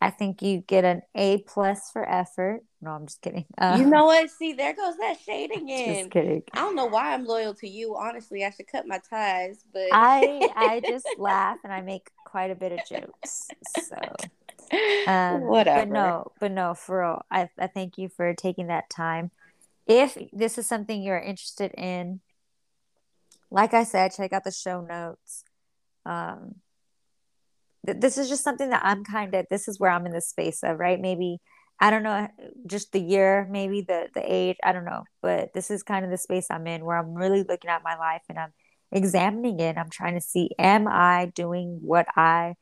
I 0.00 0.10
think 0.10 0.40
you 0.40 0.62
get 0.66 0.84
an 0.84 1.02
A 1.14 1.38
plus 1.42 1.90
for 1.90 2.08
effort. 2.08 2.62
No, 2.80 2.92
I'm 2.92 3.06
just 3.06 3.20
kidding. 3.20 3.44
Uh, 3.58 3.76
you 3.78 3.86
know 3.86 4.06
what? 4.06 4.30
See, 4.30 4.54
there 4.54 4.74
goes 4.74 4.96
that 4.96 5.18
shade 5.24 5.50
again. 5.54 5.94
Just 5.94 6.10
kidding. 6.10 6.42
I 6.54 6.60
don't 6.60 6.74
know 6.74 6.86
why 6.86 7.12
I'm 7.12 7.24
loyal 7.24 7.54
to 7.54 7.68
you. 7.68 7.96
Honestly, 7.96 8.44
I 8.44 8.50
should 8.50 8.66
cut 8.66 8.86
my 8.86 9.00
ties, 9.10 9.62
but 9.72 9.88
I 9.92 10.50
I 10.56 10.80
just 10.80 11.06
laugh 11.18 11.58
and 11.64 11.72
I 11.72 11.82
make 11.82 12.10
quite 12.24 12.50
a 12.50 12.54
bit 12.54 12.72
of 12.72 12.80
jokes. 12.88 13.48
So 13.68 13.96
um, 15.06 15.42
whatever. 15.42 15.86
But 15.86 15.92
no, 15.92 16.32
but 16.40 16.52
no, 16.52 16.74
for 16.74 17.00
real. 17.00 17.22
I 17.30 17.48
I 17.58 17.66
thank 17.66 17.98
you 17.98 18.08
for 18.08 18.34
taking 18.34 18.68
that 18.68 18.88
time. 18.88 19.30
If 19.86 20.16
this 20.32 20.56
is 20.56 20.66
something 20.66 21.02
you're 21.02 21.18
interested 21.18 21.72
in, 21.76 22.20
like 23.50 23.74
I 23.74 23.84
said, 23.84 24.12
check 24.14 24.32
out 24.32 24.44
the 24.44 24.52
show 24.52 24.80
notes. 24.80 25.44
Um, 26.06 26.56
this 27.84 28.18
is 28.18 28.28
just 28.28 28.44
something 28.44 28.70
that 28.70 28.82
I'm 28.84 29.04
kind 29.04 29.34
of 29.34 29.46
this 29.50 29.68
is 29.68 29.80
where 29.80 29.90
I'm 29.90 30.06
in 30.06 30.12
the 30.12 30.20
space 30.20 30.62
of 30.62 30.78
right? 30.78 31.00
Maybe 31.00 31.38
I 31.78 31.90
don't 31.90 32.02
know 32.02 32.28
just 32.66 32.92
the 32.92 33.00
year 33.00 33.48
maybe 33.50 33.80
the 33.82 34.08
the 34.14 34.22
age 34.22 34.56
I 34.62 34.72
don't 34.72 34.84
know 34.84 35.04
but 35.22 35.54
this 35.54 35.70
is 35.70 35.82
kind 35.82 36.04
of 36.04 36.10
the 36.10 36.18
space 36.18 36.46
I'm 36.50 36.66
in 36.66 36.84
where 36.84 36.96
I'm 36.96 37.14
really 37.14 37.42
looking 37.42 37.70
at 37.70 37.82
my 37.82 37.96
life 37.96 38.22
and 38.28 38.38
I'm 38.38 38.52
examining 38.92 39.60
it. 39.60 39.78
I'm 39.78 39.90
trying 39.90 40.14
to 40.14 40.20
see 40.20 40.50
am 40.58 40.86
I 40.88 41.32
doing 41.34 41.78
what 41.82 42.06
I 42.16 42.54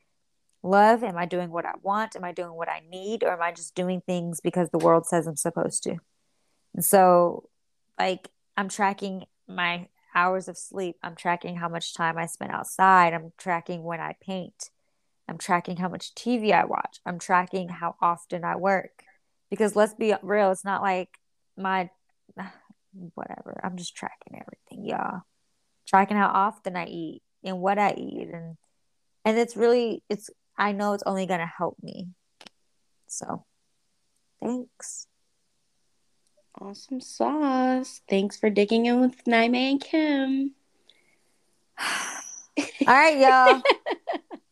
love? 0.62 1.02
Am 1.02 1.16
I 1.16 1.26
doing 1.26 1.50
what 1.50 1.66
I 1.66 1.74
want? 1.82 2.16
Am 2.16 2.24
I 2.24 2.32
doing 2.32 2.52
what 2.52 2.68
I 2.68 2.82
need? 2.88 3.24
Or 3.24 3.32
am 3.32 3.42
I 3.42 3.52
just 3.52 3.74
doing 3.74 4.02
things 4.06 4.40
because 4.40 4.70
the 4.70 4.78
world 4.78 5.06
says 5.06 5.26
I'm 5.26 5.36
supposed 5.36 5.82
to? 5.84 5.96
And 6.74 6.84
so 6.84 7.48
like 7.98 8.28
I'm 8.56 8.68
tracking 8.68 9.24
my 9.48 9.88
hours 10.14 10.48
of 10.48 10.56
sleep. 10.56 10.96
I'm 11.02 11.16
tracking 11.16 11.56
how 11.56 11.68
much 11.68 11.94
time 11.94 12.18
I 12.18 12.26
spend 12.26 12.52
outside. 12.52 13.14
I'm 13.14 13.32
tracking 13.38 13.82
when 13.82 14.00
I 14.00 14.14
paint 14.20 14.70
I'm 15.28 15.38
tracking 15.38 15.76
how 15.76 15.88
much 15.88 16.14
TV 16.14 16.52
I 16.52 16.64
watch. 16.64 17.00
I'm 17.04 17.18
tracking 17.18 17.68
how 17.68 17.96
often 18.00 18.44
I 18.44 18.56
work. 18.56 19.02
Because 19.50 19.76
let's 19.76 19.94
be 19.94 20.14
real, 20.22 20.50
it's 20.50 20.64
not 20.64 20.82
like 20.82 21.10
my 21.56 21.90
whatever. 23.14 23.60
I'm 23.62 23.76
just 23.76 23.94
tracking 23.94 24.40
everything, 24.40 24.86
y'all. 24.86 25.22
Tracking 25.86 26.16
how 26.16 26.28
often 26.28 26.76
I 26.76 26.86
eat 26.86 27.22
and 27.44 27.60
what 27.60 27.78
I 27.78 27.94
eat 27.96 28.28
and 28.32 28.56
and 29.24 29.38
it's 29.38 29.56
really 29.56 30.02
it's 30.08 30.30
I 30.56 30.72
know 30.72 30.92
it's 30.92 31.04
only 31.06 31.26
going 31.26 31.40
to 31.40 31.46
help 31.46 31.76
me. 31.82 32.08
So, 33.06 33.44
thanks. 34.42 35.06
Awesome 36.60 37.00
sauce. 37.00 38.00
Thanks 38.10 38.36
for 38.36 38.50
digging 38.50 38.86
in 38.86 39.00
with 39.00 39.24
Niamey 39.24 39.70
and 39.70 39.80
Kim. 39.80 40.54
All 42.88 42.94
right, 42.94 43.18
y'all. 43.18 43.62